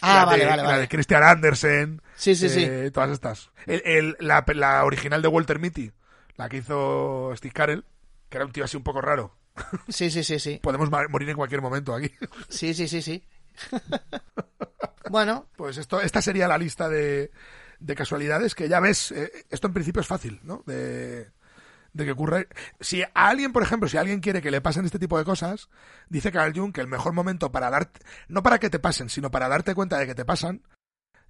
[0.01, 0.81] Ah, La vale, de- vale, La vale.
[0.81, 2.01] de Christian Andersen.
[2.15, 2.63] Sí, sí, sí.
[2.63, 3.51] eh, Todas estas.
[3.67, 5.91] El, el- la, la original de Walter Mitty,
[6.35, 7.85] la que hizo Steve Carell,
[8.29, 9.35] que era un tío así un poco raro.
[9.89, 10.59] Sí, sí, sí, sí.
[10.61, 12.11] Podemos morir en cualquier momento aquí.
[12.49, 13.23] Sí, sí, sí, sí.
[15.09, 17.31] bueno, Pues esto, esta sería la lista de,
[17.79, 20.63] de casualidades que ya ves, eh, esto en principio es fácil, ¿no?
[20.65, 21.31] De,
[21.93, 22.45] de que ocurra.
[22.79, 25.69] Si a alguien, por ejemplo, si alguien quiere que le pasen este tipo de cosas,
[26.09, 29.31] dice Carl Jung que el mejor momento para darte, no para que te pasen, sino
[29.31, 30.63] para darte cuenta de que te pasan,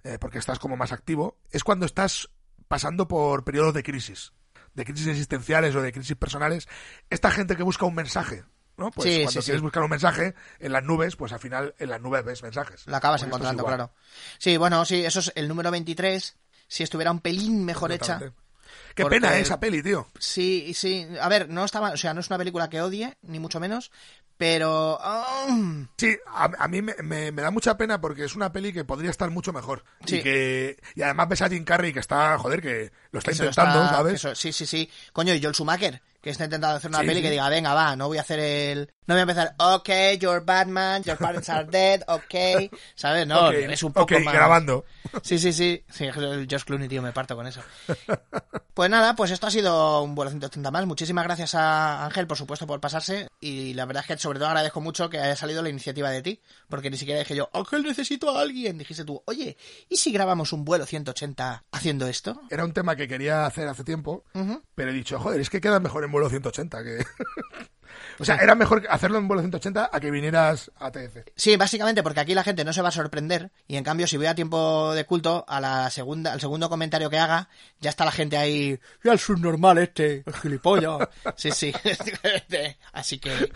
[0.02, 2.30] eh, porque estás como más activo, es cuando estás
[2.68, 4.32] pasando por periodos de crisis,
[4.74, 6.68] de crisis existenciales o de crisis personales.
[7.10, 8.44] Esta gente que busca un mensaje,
[8.76, 8.90] ¿no?
[8.90, 9.62] Pues Sí, cuando sí, quieres sí.
[9.62, 12.86] buscar un mensaje en las nubes, pues al final en las nubes ves mensajes.
[12.86, 13.92] lo acabas Pues encontrando, claro.
[14.38, 16.36] Sí, bueno, sí, eso es el número 23.
[16.66, 18.18] Si estuviera un pelín mejor hecha.
[18.94, 20.08] Qué Porque- pena esa peli, tío.
[20.18, 21.06] Sí, sí.
[21.20, 23.90] A ver, no estaba, o sea, no es una película que odie, ni mucho menos,
[24.36, 25.46] pero ah,
[25.96, 28.84] Sí, a, a mí me, me- me da mucha pena porque es una peli que
[28.84, 29.84] podría estar mucho mejor.
[30.04, 30.16] Sí.
[30.16, 33.36] Y, que, y además ves a Jim Carrey que está, joder, que lo está que
[33.38, 34.14] intentando, está- ¿sabes?
[34.14, 34.90] eso- sí, sí, sí.
[35.12, 37.22] Coño, y Joel Schumacher, que está intentando hacer una Sí, peli sí.
[37.22, 38.90] que diga, venga, va, no voy a hacer el...
[39.06, 39.88] No voy a empezar, ok,
[40.18, 43.26] you're Batman, your parents are dead, ok, ¿sabes?
[43.26, 44.32] No, Ok, es un poco ok, más...
[44.34, 44.84] grabando.
[45.22, 45.84] Sí, sí, sí.
[45.90, 47.60] Sí, el Josh Clooney, tío, me parto con eso.
[48.74, 50.84] Pues nada, pues esto ha sido un vuelo 180 más.
[50.84, 53.28] Muchísimas gracias a Ángel, por supuesto, por pasarse.
[53.38, 56.22] Y la verdad es que sobre todo agradezco mucho que haya salido la iniciativa de
[56.22, 56.40] ti.
[56.68, 58.76] Porque ni siquiera dije yo, Ángel, necesito a alguien.
[58.76, 59.56] Dijiste tú, oye,
[59.88, 62.40] ¿y si grabamos un vuelo 180 haciendo esto?
[62.50, 64.60] Era un tema que quería hacer hace tiempo, Ujú.
[64.74, 67.04] pero he dicho, joder, es que queda mejor en vuelo 180 que...
[68.18, 71.18] o sea, era mejor hacerlo en vuelo 180 a que vinieras a TF.
[71.34, 74.16] Sí, básicamente porque aquí la gente no se va a sorprender y en cambio si
[74.16, 77.48] voy a tiempo de culto a la segunda, al segundo comentario que haga
[77.80, 81.08] ya está la gente ahí, ya el subnormal este, el gilipollas.
[81.36, 81.72] Sí, sí.
[82.92, 83.50] Así que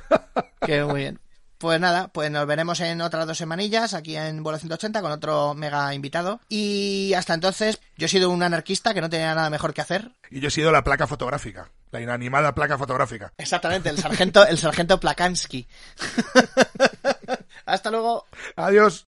[0.60, 1.20] que muy bien.
[1.58, 5.54] Pues nada, pues nos veremos en otras dos semanillas aquí en Vuelo 180 con otro
[5.54, 6.40] mega invitado.
[6.48, 10.12] Y hasta entonces, yo he sido un anarquista que no tenía nada mejor que hacer.
[10.30, 13.32] Y yo he sido la placa fotográfica, la inanimada placa fotográfica.
[13.38, 15.66] Exactamente, el sargento, el sargento Plakansky.
[17.66, 18.26] hasta luego.
[18.54, 19.08] Adiós.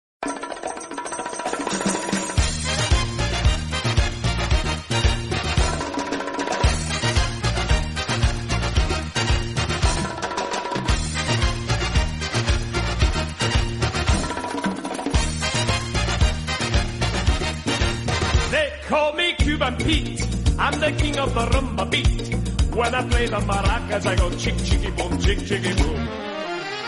[19.60, 20.28] Cuban Pete.
[20.58, 22.34] I'm the king of the rumba beat.
[22.74, 26.00] When I play the maracas, I go chick chicky boom, chick chicky boom.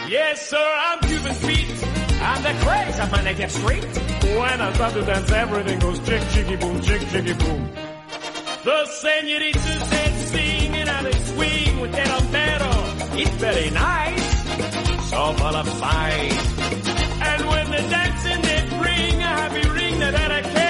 [0.07, 1.83] Yes, sir, I'm Cuban Pete.
[2.21, 3.83] I'm the craze of my get straight.
[3.83, 7.61] When I start to dance, everything goes chick chicky boom, chick chicky boom.
[8.63, 12.73] The senoritas they sing and they swing with that altero.
[13.19, 16.61] It's very nice, so full of spice.
[17.19, 20.60] And when they dance and they bring a happy ring that had a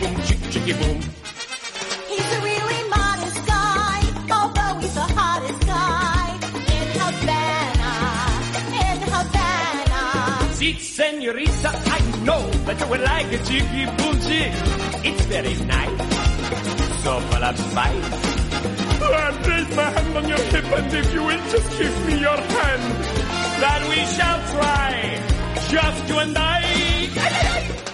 [0.00, 0.98] boom, chick chicky boom.
[2.08, 3.98] He's a really modest guy,
[4.30, 6.26] although he's the hottest guy
[6.76, 7.92] in Havana,
[8.84, 10.54] in Havana.
[10.54, 14.52] See, senorita, I know that you would like a chicky boom chick.
[15.08, 15.98] It's very nice,
[17.02, 18.34] so full of spice.
[19.00, 22.36] I place my hand on your hip, and if you will just give me your
[22.36, 22.82] hand,
[23.62, 24.90] that we shall try,
[25.70, 26.62] just you and I.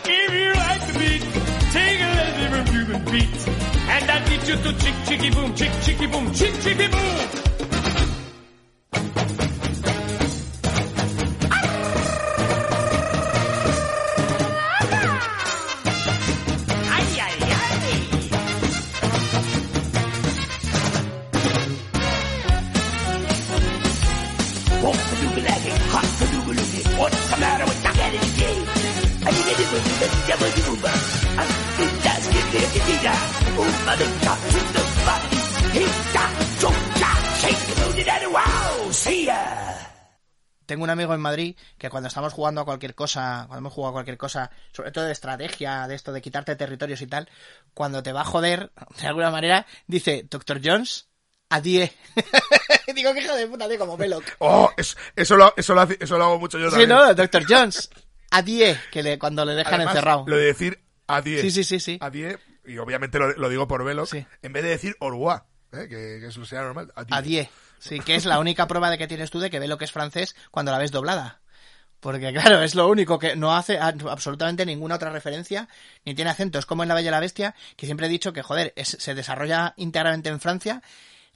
[0.06, 1.43] If you like the beat,
[1.74, 3.48] take a lesson Cuban beat,
[3.94, 7.44] and I'll you to chick chicky boom, chick chicky boom, chick chicky boom.
[26.96, 28.50] What's the matter with that energy?
[29.26, 31.23] I need it with the devil you I'm just
[32.86, 35.40] Oh, to the body.
[38.06, 39.90] And wow, see ya.
[40.66, 43.90] Tengo un amigo en Madrid que cuando estamos jugando a cualquier cosa, cuando hemos jugado
[43.90, 47.28] a cualquier cosa, sobre todo de estrategia, de esto de quitarte territorios y tal,
[47.72, 48.70] cuando te va a joder,
[49.00, 51.08] de alguna manera, dice, Doctor Jones,
[51.48, 51.90] a 10.
[52.94, 54.24] Digo, que hijo de puta, tío, como Veloc.
[54.40, 56.90] Oh, es- eso, lo, eso, lo, eso lo hago mucho yo Sí, también.
[56.90, 57.88] no, Doctor Jones,
[58.30, 60.24] a 10, que le, cuando le dejan Además, encerrado.
[60.26, 61.40] Lo de decir a 10.
[61.42, 61.98] Sí, sí, sí, sí.
[62.00, 64.24] A 10, y obviamente lo, lo digo por velo, Sí.
[64.42, 65.86] en vez de decir Orwa, ¿eh?
[65.88, 66.92] que, que eso sea normal.
[66.96, 67.18] A 10.
[67.18, 67.48] A 10.
[67.78, 69.84] Sí, que es la única prueba de que tienes tú de que ve lo que
[69.84, 71.40] es francés cuando la ves doblada.
[72.00, 75.68] Porque claro, es lo único que no hace absolutamente ninguna otra referencia,
[76.04, 76.58] ni tiene acento.
[76.58, 78.96] Es como en La Bella y la Bestia, que siempre he dicho que, joder, es-
[79.00, 80.82] se desarrolla íntegramente en Francia.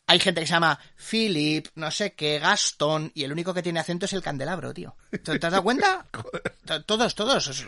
[0.07, 0.79] Hay gente que se llama
[1.11, 4.97] Philip, no sé qué, Gastón, y el único que tiene acento es el candelabro, tío.
[5.11, 6.07] ¿Te, te has dado cuenta?
[6.65, 7.47] To- Todos, todos.
[7.49, 7.67] es-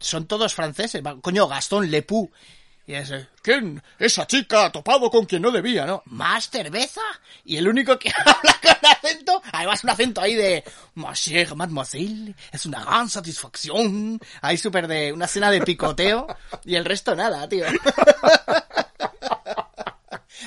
[0.00, 1.02] Son todos franceses.
[1.22, 2.30] Coño, Gastón, Lepú.
[2.90, 3.80] Y es, eh, ¿quién?
[4.00, 6.02] Esa chica ha topado con quien no debía, ¿no?
[6.06, 7.00] ¿Más cerveza?
[7.44, 10.64] Y el único que habla con acento, además un acento ahí de,
[10.94, 14.18] Monsieur, mademoiselle, es una gran satisfacción.
[14.42, 16.26] Ahí súper de, una escena de picoteo,
[16.64, 17.64] y el resto nada, tío.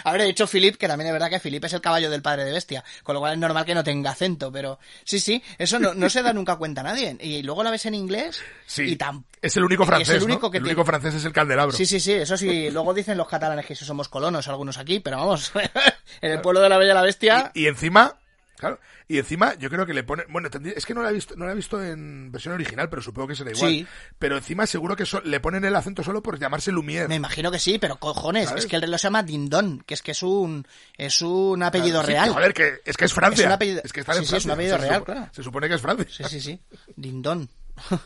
[0.03, 2.51] Habré dicho Philip, que también es verdad que Philip es el caballo del padre de
[2.51, 5.93] bestia, con lo cual es normal que no tenga acento, pero sí, sí, eso no,
[5.93, 7.15] no se da nunca cuenta nadie.
[7.19, 8.83] Y luego la ves en inglés Sí.
[8.83, 9.25] y tan...
[9.41, 10.51] Es el único francés, es el único ¿no?
[10.51, 11.75] que el tiene- único francés es el candelabro.
[11.75, 12.69] Sí, sí, sí, eso sí.
[12.71, 15.51] Luego dicen los catalanes que si somos colonos, algunos aquí, pero vamos,
[16.21, 17.51] en el pueblo de la Bella la Bestia...
[17.53, 18.15] Y encima,
[18.57, 21.35] claro, y encima yo creo que le ponen, bueno, es que no la he visto,
[21.35, 23.69] no la he visto en versión original, pero supongo que será igual.
[23.71, 23.87] Sí.
[24.19, 27.07] Pero encima seguro que so- le ponen el acento solo por llamarse Lumière.
[27.07, 28.63] Me imagino que sí, pero cojones, ¿Sabes?
[28.65, 30.65] es que el reloj se llama Dindon, que es que es un
[30.97, 32.29] es un apellido Sí, real.
[32.29, 33.41] Joder, que es que es Francia.
[33.43, 34.37] Es un apellido- que está sí, en sí, Francia.
[34.37, 35.29] es un apellido Se real, claro.
[35.31, 36.07] Se supone que es Francia.
[36.09, 36.61] Sí, sí, sí.
[36.95, 37.49] Dindon.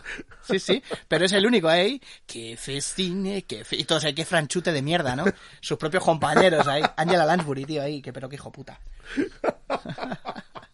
[0.47, 2.01] Sí, sí, pero es el único ahí.
[2.25, 3.65] Que festine, que.
[3.71, 5.25] Y todos ahí, que franchute de mierda, ¿no?
[5.59, 6.81] Sus propios compañeros ahí.
[6.95, 8.79] Angela Lansbury, tío, ahí, que pero qué hijo puta.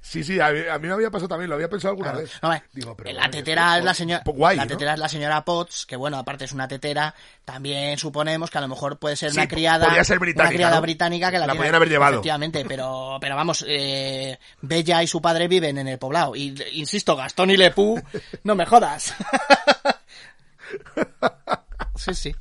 [0.00, 2.24] Sí, sí, a mí, a mí me había pasado también, lo había pensado alguna Claro.
[2.26, 2.32] vez.
[2.42, 4.68] No, hombre, Digo, pero la bueno, tetera es la señora guay, la ¿no?
[4.68, 7.14] tetera es la señora Potts, que bueno, aparte es una tetera,
[7.44, 10.56] también suponemos que a lo mejor puede ser Sí, una criada podría ser británica, una
[10.56, 10.82] criada ¿no?
[10.82, 12.12] británica que la, La tiene- podían haber llevado.
[12.14, 17.16] Efectivamente, pero pero vamos, eh, Bella y su padre viven en el poblado y insisto,
[17.16, 18.00] Gastón y Lepú,
[18.44, 19.14] no me jodas.
[21.96, 22.34] sí, sí.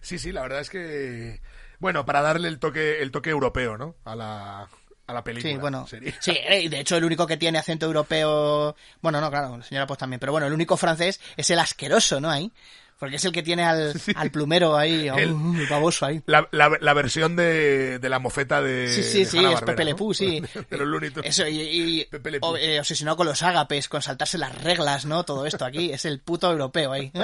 [0.00, 1.40] Sí, sí, la verdad es que
[1.78, 3.96] bueno, para darle el toque el toque europeo, ¿no?
[4.04, 4.68] A la
[5.06, 5.52] a la película.
[5.52, 5.86] Sí, bueno.
[5.86, 6.14] sería.
[6.20, 9.86] Sí, eh, de hecho el único que tiene acento europeo, bueno, no, claro, la señora
[9.86, 12.30] pues también, pero bueno, el único francés es el asqueroso, ¿no?
[12.30, 12.50] Ahí.
[12.98, 16.22] Porque es el que tiene al, al plumero ahí, El- el baboso ahí.
[16.26, 19.84] La, la, la versión de, de la mofeta de Sí, sí, de sí, es Pepe
[19.84, 19.90] ¿no?
[19.90, 20.40] Le Pew, sí.
[20.70, 21.28] de los Looney Tunes.
[21.30, 22.56] Eso, y, y- Pepe Le o- Pew.
[22.62, 25.24] eh, obsesionado con los ágapes, con saltarse las reglas, ¿no?
[25.24, 27.12] Todo esto aquí, es el puto europeo ahí.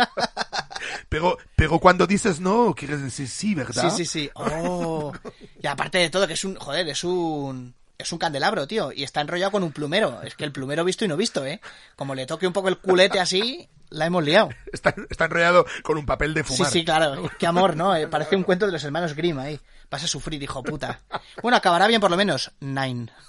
[1.09, 3.91] Pero, pero cuando dices no, quieres decir sí, ¿verdad?
[3.91, 4.31] Sí, sí, sí.
[4.35, 5.13] Oh.
[5.63, 7.75] Y aparte de todo, que es un, joder, es un...
[7.99, 10.23] Es un candelabro, tío, y está enrollado con un plumero.
[10.23, 11.61] Es que el plumero visto y no visto, ¿eh?
[11.97, 14.49] Como le toque un poco el culete así, la hemos liado.
[14.73, 16.71] Está, está enrollado con un papel de Sí, fumar.
[16.73, 17.31] sí, claro.
[17.39, 17.95] Qué amor, ¿no?
[17.97, 19.61] Eh, parece un cuento de los hermanos Grimm ahí.
[19.91, 21.01] Vas a sufrir, hijo puta.
[21.43, 22.53] Bueno, acabará bien por lo menos.
[22.61, 23.09] Nine.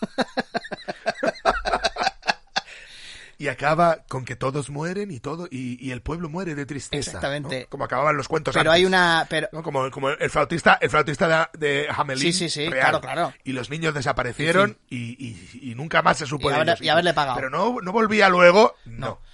[3.38, 7.00] Y acaba con que todos mueren y todo y, y el pueblo muere de tristeza.
[7.10, 7.62] Exactamente.
[7.62, 7.70] ¿no?
[7.70, 9.26] Como acababan los cuentos Pero antes, hay una...
[9.28, 9.64] Pero, ¿no?
[9.64, 12.22] Como, como el flautista, el flautista de, de Hamelin.
[12.22, 12.90] Sí, sí, sí, real.
[12.92, 13.34] claro, claro.
[13.44, 16.82] Y los niños desaparecieron y, y- y nunca más se supo Y haber- ellos.
[16.84, 17.36] y haberle pagado.
[17.36, 18.76] Pero no, no volvía luego.
[18.86, 19.08] No.
[19.08, 19.32] La-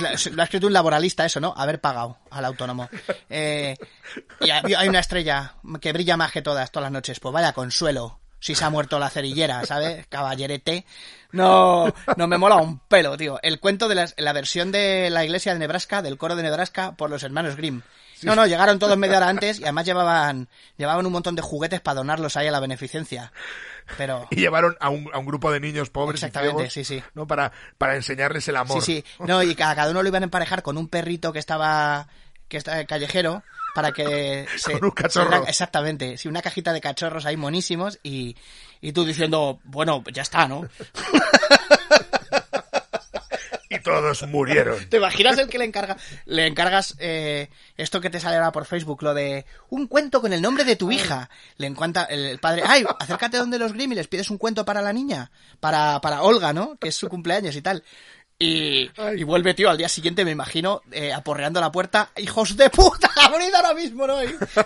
[0.00, 1.54] Lo ha escrito un laboralista eso, ¿no?
[1.56, 2.88] Haber pagado al autónomo.
[3.30, 3.76] Eh,
[4.40, 7.20] y hay una estrella que brilla más que todas, todas las noches.
[7.20, 8.18] Pues vaya consuelo.
[8.38, 10.06] Si se ha muerto la cerillera, ¿sabes?
[10.08, 10.84] Caballerete.
[11.30, 11.86] No,
[12.16, 13.38] no me mola un pelo, tío.
[13.42, 16.92] El cuento de las- la versión de la iglesia de Nebraska, del coro de Nebraska,
[16.96, 17.82] por los hermanos Grimm.
[18.22, 21.80] No, no, llegaron todos media hora antes y además llevaban, llevaban un montón de juguetes
[21.80, 23.32] para donarlos ahí a la beneficencia.
[23.96, 24.26] Pero...
[24.30, 27.02] Y llevaron a un, a un grupo de niños pobres y Exactamente, ciegos, sí, sí.
[27.14, 27.26] ¿no?
[27.26, 28.82] Para, para enseñarles el amor.
[28.82, 29.24] Sí, sí.
[29.26, 32.06] No, y cada, cada uno lo iban a emparejar con un perrito que estaba
[32.48, 33.42] que está callejero
[33.74, 35.42] para que se, Con un cachorro.
[35.44, 38.36] se- exactamente, sí, una cajita de cachorros ahí monísimos y,
[38.82, 40.68] y tú diciendo, bueno, ya está, ¿no?
[43.82, 44.76] Todos murieron.
[44.88, 45.96] ¿Te imaginas el que le encarga
[46.26, 50.32] le encargas eh, esto que te sale ahora por Facebook, lo de un cuento con
[50.32, 51.28] el nombre de tu hija?
[51.56, 54.82] Le encuentra el, padre, ay, acércate donde los Grimm y les pides un cuento para
[54.82, 55.30] la niña,
[55.60, 56.76] para, para Olga, ¿no?
[56.78, 57.82] Que es su cumpleaños y tal.
[58.38, 62.10] Y, y vuelve, tío, al día siguiente, me imagino, eh, aporreando la puerta.
[62.16, 63.08] ¡Hijos de puta!
[63.22, 64.16] ¡Abrid ahora mismo, ¿no?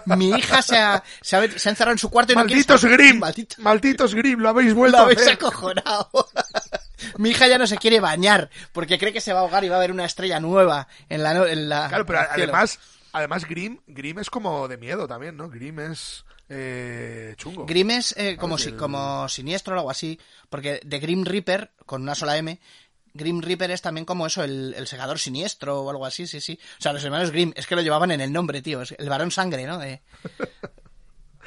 [0.06, 2.54] Mi hija se ha, se ha, se ha encerrado en su cuarto y no quiere
[2.66, 2.84] Malditos.
[2.86, 3.20] Grimm.
[3.20, 5.34] Maldito- Malditos Grimm, lo habéis vuelto lo a habéis hacer.
[5.34, 6.08] acojonado.
[7.18, 9.68] Mi hija ya no se quiere bañar porque cree que se va a ahogar y
[9.68, 11.32] va a haber una estrella nueva en la...
[11.50, 12.78] En la Claro, pero además,
[13.12, 15.48] además Grimm, Grimm es como de miedo también, ¿no?
[15.48, 17.66] Grimm es eh, chungo.
[17.66, 20.18] Grimm es eh, como, si, como siniestro o algo así,
[20.48, 22.58] porque de Grim Reaper, con una sola M,
[23.14, 26.58] Grim Reaper es también como eso, el, el segador siniestro o algo así, sí, sí.
[26.78, 29.08] O sea, los hermanos Grimm, es que lo llevaban en el nombre, tío, es el
[29.08, 29.78] varón sangre, ¿no?
[29.78, 30.02] De-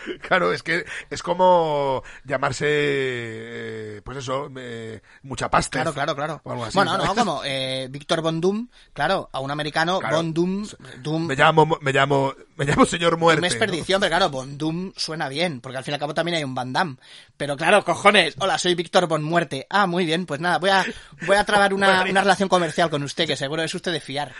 [0.22, 5.80] Claro, es que es como llamarse, eh, pues eso, eh, mucha pasta.
[5.82, 6.42] Claro, claro, claro.
[6.44, 10.18] O algo así, bueno, no, como eh, Víctor Von Doom, claro, a un americano, Claro.
[10.18, 13.46] Von Doom, Me llamo, me llamo, me llamo señor muerte.
[13.48, 13.60] Es ¿no?
[13.60, 16.44] perdición, pero claro, Von Doom suena bien, porque al fin y al cabo también hay
[16.44, 16.98] un Van Damme.
[17.38, 19.66] Pero claro, cojones, hola, soy Víctor Von Muerte.
[19.70, 20.86] Ah, muy bien, pues nada, voy a,
[21.26, 24.34] voy a trabar una, una relación comercial con usted, que seguro es usted de fiar.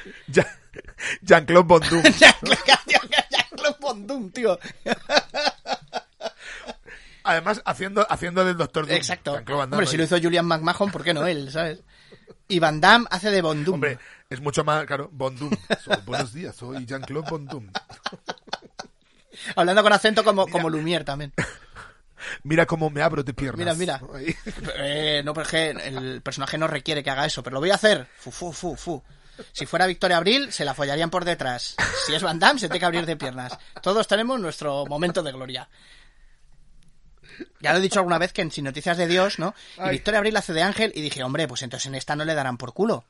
[1.22, 2.58] Jean-Claude Von Damme.
[3.80, 4.58] Von Doom, tío.
[7.24, 8.96] Además, haciendo, haciendo del Doctor Doom.
[8.98, 9.34] Exacto.
[9.36, 11.80] Hombre, si lo hizo Julian McMahon, ¿por qué no él, sabes?
[12.48, 13.76] Y Van Damme hace de Von Doom.
[13.76, 15.12] Hombre, es mucho más, claro.
[15.84, 17.68] Soy- buenos días, soy Jean-Claude Von Doom.
[19.56, 21.34] Hablando con acento como, como Lumière también.
[22.44, 23.78] Mira cómo me abro de piernas.
[23.78, 24.26] Mira, mira.
[24.78, 28.08] Eh, no, porque el personaje no requiere que haga eso, pero lo voy a hacer.
[28.18, 29.02] Fu, fu, fu, fu.
[29.52, 31.76] Si fuera Victoria Abril, se la follarían por detrás.
[32.06, 33.58] Si es Van Damme, se tiene que abrir de piernas.
[33.82, 35.70] Todos tenemos nuestro momento de gloria.
[37.62, 39.54] Ya lo he dicho alguna vez que en Sin Noticias de Dios, ¿no?
[39.78, 39.90] Y Ay.
[39.92, 42.58] Victoria Abril hace de ángel y dije, hombre, pues entonces en esta no le darán
[42.58, 43.06] por culo.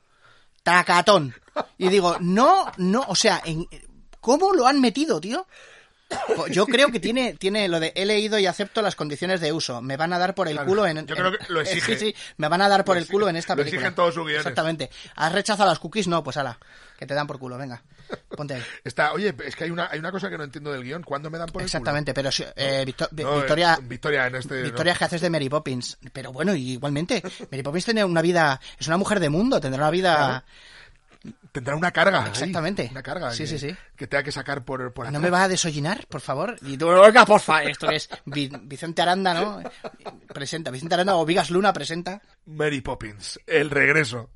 [0.64, 1.34] Tacatón.
[1.77, 3.68] Y digo, no, no, o sea, en-
[4.19, 5.47] ¿cómo lo han metido, tío?
[6.49, 9.81] Yo creo que tiene, tiene lo de he leído y acepto las condiciones de uso.
[9.81, 11.06] Me van a dar por el Claro, culo en.
[11.06, 11.98] yo creo que lo exige.
[11.98, 13.80] Sí, sí, me van a dar por Lo el culo en esta lo película.
[13.81, 14.41] exigen todos sus guiones.
[14.41, 14.90] Exactamente.
[15.15, 16.07] ¿Has rechazado las cookies?
[16.07, 16.57] No, pues ala.
[16.98, 17.81] Que te dan por culo, venga.
[18.36, 18.64] Ponte ahí.
[18.84, 21.03] Está, oye, es que hay una, hay una cosa que no entiendo del guion.
[21.03, 23.07] ¿Cuándo me dan por el Exactamente, pero si- eh, culo?
[23.23, 23.77] No, Victoria.
[23.80, 24.64] eh, Victoria en este...
[24.64, 25.98] Victoria que haces de Mary Poppins.
[26.11, 27.22] Pero bueno, igualmente,
[27.52, 30.15] Mary Poppins tiene una vida, es una mujer de mundo, tendrá una vida...
[30.15, 30.44] Claro.
[31.51, 32.23] Tendrá una carga.
[32.23, 32.87] ahí, Exactamente.
[32.91, 33.31] una carga.
[33.31, 33.75] Sí, que, sí, sí.
[33.95, 35.21] Que tenga que sacar por, por ¿No atrás.
[35.21, 36.55] me va a desollinar, por favor?
[36.61, 39.61] Y tú, oiga, porfa, esto es Vi- Vicente Aranda, ¿no?
[40.33, 42.21] Presenta, Vicente Aranda o Vigas Luna presenta.
[42.45, 44.29] Mary Poppins, el regreso.